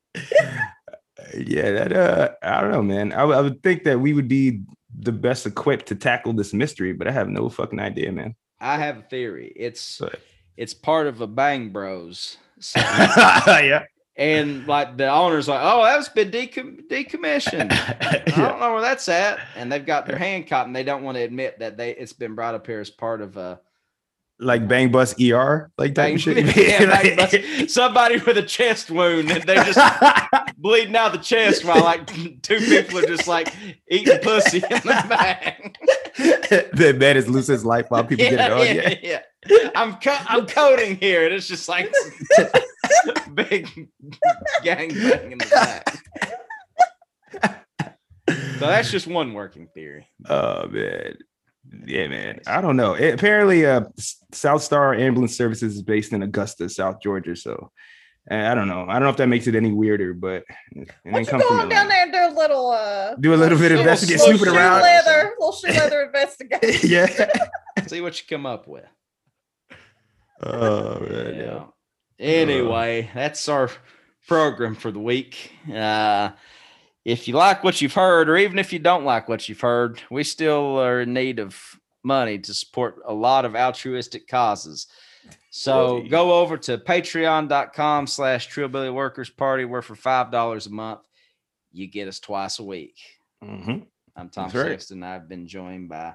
Yeah, 1.34 1.70
that 1.70 1.92
uh, 1.92 2.30
I 2.42 2.60
don't 2.60 2.70
know, 2.72 2.82
man. 2.82 3.12
I, 3.12 3.24
would- 3.24 3.62
think 3.62 3.84
that 3.84 4.00
we 4.00 4.12
would 4.12 4.28
be 4.28 4.62
the 4.98 5.12
best 5.12 5.46
equipped 5.46 5.86
to 5.86 5.94
tackle 5.94 6.32
this 6.32 6.52
mystery, 6.54 6.92
but 6.92 7.06
I 7.08 7.12
have 7.12 7.28
no 7.28 7.48
fucking 7.48 7.80
idea, 7.80 8.12
man. 8.12 8.34
I 8.60 8.76
have 8.78 8.98
a 8.98 9.02
theory. 9.02 9.52
It's 9.56 9.98
But- 9.98 10.20
it's 10.56 10.72
part 10.74 11.06
of 11.06 11.20
a 11.20 11.26
Bang 11.26 11.70
Bros. 11.70 12.38
yeah. 12.76 13.82
and 14.16 14.66
like 14.66 14.96
the 14.96 15.08
owner's 15.10 15.46
like, 15.48 15.60
oh, 15.62 15.84
that's 15.84 16.08
been 16.08 16.30
decom- 16.30 16.88
decommissioned. 16.88 17.70
I 18.00 18.22
don't 18.30 18.60
know 18.60 18.72
where 18.72 18.80
that's 18.80 19.08
at. 19.08 19.38
And 19.56 19.70
they've 19.70 19.84
got 19.84 20.06
their 20.06 20.16
hand 20.18 20.46
caught, 20.46 20.66
and 20.66 20.74
they 20.74 20.84
don't 20.84 21.02
want 21.02 21.16
to 21.16 21.22
admit 21.22 21.58
that 21.58 21.76
they 21.76 21.90
it's 21.90 22.14
been 22.14 22.34
brought 22.34 22.54
up 22.54 22.66
here 22.66 22.80
as 22.80 22.90
part 22.90 23.20
of 23.20 23.36
a 23.36 23.60
Like 24.38 24.68
Bang 24.68 24.92
Bus 24.92 25.14
ER, 25.20 25.70
like 25.78 25.94
that 25.94 26.02
bang, 26.08 26.18
shit. 26.18 26.56
yeah, 26.56 27.16
bus- 27.16 27.72
somebody 27.72 28.18
with 28.18 28.36
a 28.36 28.42
chest 28.42 28.90
wound, 28.90 29.30
and 29.30 29.42
they're 29.44 29.64
just 29.64 29.80
bleeding 30.58 30.94
out 30.94 31.12
the 31.12 31.18
chest 31.18 31.64
while 31.64 31.82
like 31.82 32.06
two 32.42 32.58
people 32.58 32.98
are 32.98 33.06
just 33.06 33.26
like 33.26 33.54
eating 33.90 34.18
pussy 34.18 34.58
in 34.58 34.68
the 34.68 35.06
back. 35.08 35.76
the 36.16 36.94
man 36.98 37.16
is 37.16 37.28
losing 37.28 37.54
his 37.54 37.64
life 37.64 37.86
while 37.88 38.04
people 38.04 38.26
get 38.26 38.34
it 38.34 38.52
on. 38.52 38.66
Yeah. 39.02 39.22
yeah. 39.48 39.70
I'm 39.74 39.94
co- 39.96 40.18
I'm 40.26 40.46
coding 40.46 40.96
here, 40.96 41.24
and 41.24 41.32
it's 41.32 41.48
just 41.48 41.66
like 41.66 41.90
big 43.32 43.88
gang 44.62 44.90
bang 44.90 45.32
in 45.32 45.38
the 45.38 45.48
back. 45.50 45.96
So 48.58 48.66
that's 48.66 48.90
just 48.90 49.06
one 49.06 49.34
working 49.34 49.68
theory. 49.74 50.08
Oh 50.28 50.66
man. 50.68 51.16
Yeah, 51.86 52.08
man. 52.08 52.40
I 52.46 52.60
don't 52.60 52.76
know. 52.76 52.94
It, 52.94 53.14
apparently, 53.14 53.66
uh, 53.66 53.82
South 54.32 54.62
Star 54.62 54.94
Ambulance 54.94 55.36
Services 55.36 55.76
is 55.76 55.82
based 55.82 56.12
in 56.12 56.22
Augusta, 56.22 56.68
South 56.68 57.00
Georgia. 57.02 57.34
So 57.36 57.70
I 58.30 58.54
don't 58.54 58.68
know. 58.68 58.86
I 58.88 58.94
don't 58.94 59.02
know 59.04 59.08
if 59.10 59.16
that 59.18 59.28
makes 59.28 59.46
it 59.46 59.54
any 59.54 59.72
weirder, 59.72 60.14
but 60.14 60.44
it 60.74 60.88
Why 61.04 61.20
ain't 61.20 61.28
come 61.28 61.40
you 61.40 61.44
go 61.48 61.50
from 61.50 61.60
on 61.60 61.68
down 61.68 61.88
there 61.88 62.02
and 62.02 62.12
do 62.12 62.18
a 62.18 62.34
little 62.36 62.70
uh 62.70 63.14
Do 63.16 63.34
a 63.34 63.36
little 63.36 63.58
bit 63.58 63.72
of 63.72 63.76
shoe- 63.76 63.82
investigate, 63.82 64.18
little 64.20 64.38
snooping 64.38 64.54
around. 64.56 64.82
leather, 64.82 65.34
little 65.38 65.52
shoe 65.52 65.68
leather 65.68 66.02
investigation. 66.02 66.90
yeah. 66.90 67.36
See 67.86 68.00
what 68.00 68.18
you 68.20 68.26
come 68.28 68.46
up 68.46 68.66
with. 68.66 68.84
Oh 70.42 71.00
man. 71.08 71.34
Yeah. 71.34 71.42
Yeah. 71.42 71.64
Anyway, 72.18 73.10
that's 73.14 73.48
our 73.48 73.70
program 74.26 74.74
for 74.74 74.90
the 74.90 74.98
week. 74.98 75.52
Uh, 75.72 76.30
if 77.06 77.28
you 77.28 77.34
like 77.34 77.62
what 77.62 77.80
you've 77.80 77.94
heard, 77.94 78.28
or 78.28 78.36
even 78.36 78.58
if 78.58 78.72
you 78.72 78.80
don't 78.80 79.04
like 79.04 79.28
what 79.28 79.48
you've 79.48 79.60
heard, 79.60 80.02
we 80.10 80.24
still 80.24 80.80
are 80.80 81.02
in 81.02 81.14
need 81.14 81.38
of 81.38 81.56
money 82.02 82.36
to 82.36 82.52
support 82.52 83.00
a 83.06 83.14
lot 83.14 83.44
of 83.44 83.54
altruistic 83.54 84.26
causes. 84.26 84.88
So 85.50 86.02
go 86.10 86.40
over 86.40 86.56
to 86.56 86.78
patreon.com 86.78 88.08
slash 88.08 88.48
Trillbilly 88.48 88.92
Workers 88.92 89.30
Party, 89.30 89.64
where 89.64 89.82
for 89.82 89.94
$5 89.94 90.66
a 90.66 90.70
month, 90.70 91.02
you 91.72 91.86
get 91.86 92.08
us 92.08 92.18
twice 92.18 92.58
a 92.58 92.64
week. 92.64 92.98
hmm 93.40 93.78
I'm 94.16 94.28
Tom 94.28 94.50
That's 94.50 94.90
right. 94.90 95.04
I've 95.04 95.28
been 95.28 95.46
joined 95.46 95.88
by 95.88 96.14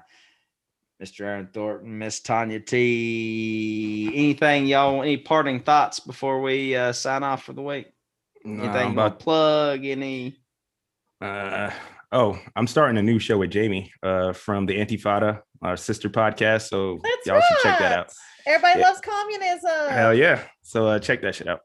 Mr. 1.02 1.22
Aaron 1.22 1.48
Thornton, 1.54 1.98
Miss 1.98 2.20
Tanya 2.20 2.60
T. 2.60 4.10
Anything 4.12 4.66
y'all? 4.66 5.00
Any 5.00 5.16
parting 5.16 5.60
thoughts 5.60 6.00
before 6.00 6.42
we 6.42 6.76
uh, 6.76 6.92
sign 6.92 7.22
off 7.22 7.44
for 7.44 7.54
the 7.54 7.62
week? 7.62 7.86
Anything 8.44 8.66
about 8.66 8.92
about 8.92 9.20
plug? 9.20 9.86
Any? 9.86 10.41
Uh, 11.22 11.70
oh, 12.10 12.38
I'm 12.56 12.66
starting 12.66 12.98
a 12.98 13.02
new 13.02 13.18
show 13.18 13.38
with 13.38 13.50
Jamie 13.50 13.92
uh, 14.02 14.32
from 14.32 14.66
the 14.66 14.74
Antifada, 14.76 15.40
our 15.62 15.76
sister 15.76 16.08
podcast. 16.10 16.68
So 16.68 16.98
That's 17.02 17.26
y'all 17.26 17.40
should 17.40 17.58
check 17.62 17.78
that 17.78 17.92
out. 17.98 18.12
Everybody 18.46 18.80
Yeah. 18.80 18.86
loves 18.88 19.00
communism. 19.00 19.90
Hell 19.90 20.14
yeah. 20.14 20.42
So 20.62 20.88
uh, 20.88 20.98
check 20.98 21.22
that 21.22 21.34
shit 21.36 21.46
out. 21.48 21.60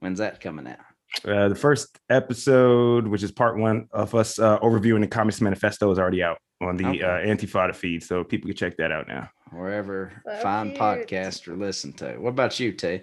When's 0.00 0.18
that 0.18 0.40
coming 0.40 0.66
out? 0.66 0.78
Uh, 1.24 1.48
the 1.48 1.54
first 1.54 1.98
episode, 2.10 3.06
which 3.06 3.22
is 3.22 3.32
part 3.32 3.56
one 3.58 3.88
of 3.92 4.14
us 4.14 4.38
uh, 4.38 4.58
overviewing 4.58 5.00
the 5.00 5.06
Communist 5.06 5.40
Manifesto, 5.40 5.90
is 5.90 5.98
already 5.98 6.22
out 6.22 6.38
on 6.60 6.76
the 6.76 6.86
Okay. 6.86 7.02
uh, 7.02 7.08
Antifada 7.34 7.74
feed. 7.74 8.02
So 8.02 8.24
people 8.24 8.48
can 8.48 8.56
check 8.56 8.76
that 8.78 8.92
out 8.92 9.08
now. 9.08 9.30
Wherever 9.52 10.12
So 10.26 10.36
fine 10.42 10.68
cute. 10.70 10.78
podcast 10.80 11.48
or 11.48 11.56
listen 11.56 11.92
to. 11.94 12.16
What 12.18 12.30
about 12.30 12.58
you, 12.60 12.72
T? 12.72 13.02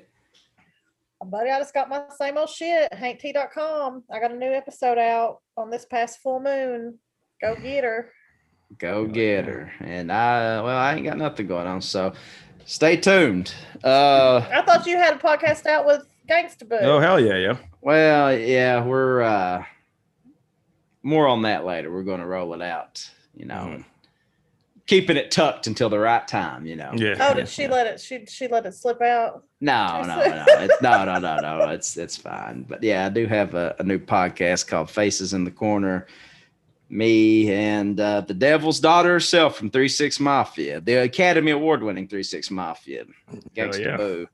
Buddy, 1.29 1.49
I 1.49 1.59
just 1.59 1.73
got 1.73 1.89
my 1.89 2.03
same 2.17 2.37
old 2.37 2.49
shit. 2.49 2.91
HankT.com. 2.91 4.03
I 4.11 4.19
got 4.19 4.31
a 4.31 4.35
new 4.35 4.51
episode 4.51 4.97
out 4.97 5.39
on 5.57 5.69
this 5.69 5.85
past 5.85 6.19
full 6.21 6.39
moon. 6.39 6.97
Go 7.41 7.55
get 7.55 7.83
her. 7.83 8.11
Go 8.77 9.05
get 9.07 9.45
her. 9.45 9.71
And 9.79 10.11
I, 10.11 10.61
well, 10.61 10.77
I 10.77 10.93
ain't 10.95 11.05
got 11.05 11.17
nothing 11.17 11.47
going 11.47 11.67
on. 11.67 11.81
So 11.81 12.13
stay 12.65 12.97
tuned. 12.97 13.53
Uh, 13.83 14.45
I 14.51 14.61
thought 14.61 14.85
you 14.87 14.97
had 14.97 15.13
a 15.15 15.19
podcast 15.19 15.65
out 15.65 15.85
with 15.85 16.03
Gangsta 16.29 16.67
Boo. 16.67 16.77
Oh 16.81 16.99
hell 16.99 17.19
yeah, 17.19 17.37
yeah. 17.37 17.57
Well, 17.81 18.35
yeah, 18.37 18.83
we're 18.83 19.21
uh 19.21 19.63
more 21.03 21.27
on 21.27 21.43
that 21.43 21.65
later. 21.65 21.91
We're 21.91 22.01
going 22.03 22.21
to 22.21 22.25
roll 22.25 22.53
it 22.55 22.61
out, 22.63 23.07
you 23.35 23.45
know, 23.45 23.55
Mhm. 23.77 23.85
And 24.85 24.87
keeping 24.87 25.17
it 25.17 25.31
tucked 25.31 25.67
until 25.67 25.89
the 25.89 25.99
right 25.99 26.27
time, 26.27 26.65
you 26.65 26.75
know. 26.75 26.91
Yeah. 26.95 27.15
Oh, 27.19 27.33
did 27.33 27.47
she 27.47 27.63
yeah. 27.63 27.71
let 27.71 27.87
it? 27.87 27.99
She 27.99 28.25
she 28.27 28.47
let 28.47 28.65
it 28.65 28.73
slip 28.73 29.01
out. 29.01 29.43
No, 29.61 30.01
no, 30.01 30.15
no, 30.17 30.45
it's 30.47 30.81
no, 30.81 31.05
no, 31.05 31.19
no, 31.19 31.37
no. 31.39 31.69
It's 31.69 31.97
it's 31.97 32.17
fine. 32.17 32.63
But 32.63 32.83
yeah, 32.83 33.05
I 33.05 33.09
do 33.09 33.25
have 33.27 33.53
a, 33.55 33.75
a 33.79 33.83
new 33.83 33.99
podcast 33.99 34.67
called 34.67 34.89
Faces 34.89 35.33
in 35.33 35.43
the 35.43 35.51
Corner. 35.51 36.07
Me 36.87 37.51
and 37.51 37.99
uh, 37.99 38.21
the 38.21 38.33
Devil's 38.33 38.79
Daughter 38.79 39.13
herself 39.13 39.57
from 39.57 39.71
Three 39.71 39.89
Six 39.89 40.19
Mafia, 40.19 40.79
the 40.81 41.01
Academy 41.01 41.51
Award 41.51 41.81
winning 41.81 42.07
Three 42.07 42.23
Six 42.23 42.51
Mafia, 42.51 43.05
Gangsta 43.55 43.79
yeah. 43.85 43.97
Boo. 43.97 44.27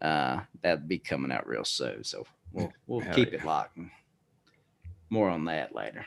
Uh, 0.00 0.40
that'll 0.62 0.86
be 0.86 0.98
coming 0.98 1.30
out 1.30 1.46
real 1.46 1.64
soon. 1.64 2.02
So 2.02 2.26
we'll 2.52 2.72
we'll 2.86 3.00
Hell 3.00 3.14
keep 3.14 3.32
yeah. 3.32 3.40
it 3.40 3.44
locked. 3.44 3.78
More 5.10 5.28
on 5.28 5.44
that 5.46 5.74
later. 5.74 6.06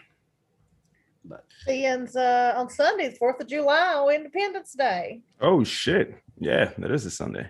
But 1.26 1.46
Ian's 1.70 2.16
uh, 2.16 2.54
on 2.58 2.70
Sundays, 2.70 3.18
Fourth 3.18 3.40
of 3.42 3.48
July, 3.48 4.14
Independence 4.14 4.74
Day. 4.74 5.22
Oh 5.40 5.64
shit. 5.64 6.16
Yeah, 6.40 6.72
that 6.78 6.92
is 6.92 7.06
a 7.06 7.12
Sunday. 7.12 7.50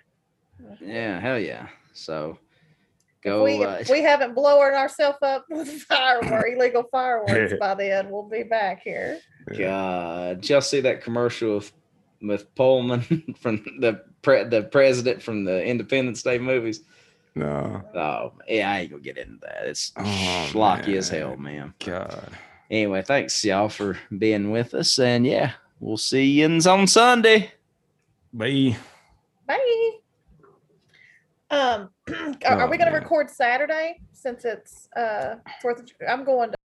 yeah, 0.81 1.19
hell 1.19 1.39
yeah. 1.39 1.67
So 1.93 2.37
If 3.23 3.31
go. 3.31 3.43
we, 3.43 3.63
uh, 3.63 3.75
if 3.75 3.89
we 3.89 4.01
haven't 4.03 4.35
blown 4.35 4.73
ourselves 4.73 5.17
up 5.21 5.45
with 5.49 5.67
fireworks, 5.89 6.49
illegal 6.55 6.83
fireworks 6.91 7.53
by 7.59 7.73
then, 7.75 8.09
we'll 8.09 8.29
be 8.29 8.43
back 8.43 8.81
here. 8.83 9.19
God, 9.57 10.41
did 10.41 10.49
y'all 10.49 10.61
see 10.61 10.81
that 10.81 11.01
commercial 11.03 11.55
with, 11.55 11.71
with 12.21 12.55
Pullman 12.55 13.01
from 13.39 13.63
the 13.79 14.01
pre, 14.21 14.43
the 14.45 14.63
president 14.63 15.21
from 15.21 15.43
the 15.45 15.63
Independence 15.65 16.21
Day 16.23 16.37
movies? 16.37 16.81
No. 17.35 17.81
Oh, 17.95 18.33
yeah, 18.47 18.71
I 18.71 18.79
ain't 18.81 18.91
gonna 18.91 19.01
get 19.01 19.17
into 19.17 19.39
that. 19.41 19.65
It's 19.65 19.91
Oh, 19.97 20.47
schlocky 20.51 20.95
as 20.97 21.09
hell, 21.09 21.35
man. 21.35 21.73
God. 21.83 22.29
Anyway, 22.73 23.03
thanks 23.03 23.45
y'all 23.45 23.69
for 23.69 23.99
being 24.17 24.49
with 24.49 24.73
us, 24.73 24.97
and 24.97 25.27
yeah, 25.27 25.51
we'll 25.79 25.95
see 25.95 26.23
yous 26.41 26.65
on 26.65 26.87
Sunday. 26.87 27.51
Bye. 28.33 28.75
Bye. 29.47 29.91
Um, 31.51 31.89
are, 32.09 32.53
are 32.57 32.61
Oh, 32.63 32.67
we 32.67 32.77
going 32.79 32.91
to 32.91 32.97
record 32.97 33.29
Saturday 33.29 34.01
since 34.11 34.43
it's 34.43 34.89
uh 34.95 35.35
Fourth? 35.61 35.81
of 35.81 35.85
Ju- 35.85 35.93
I'm 36.09 36.23
going 36.23 36.49
to 36.49 36.57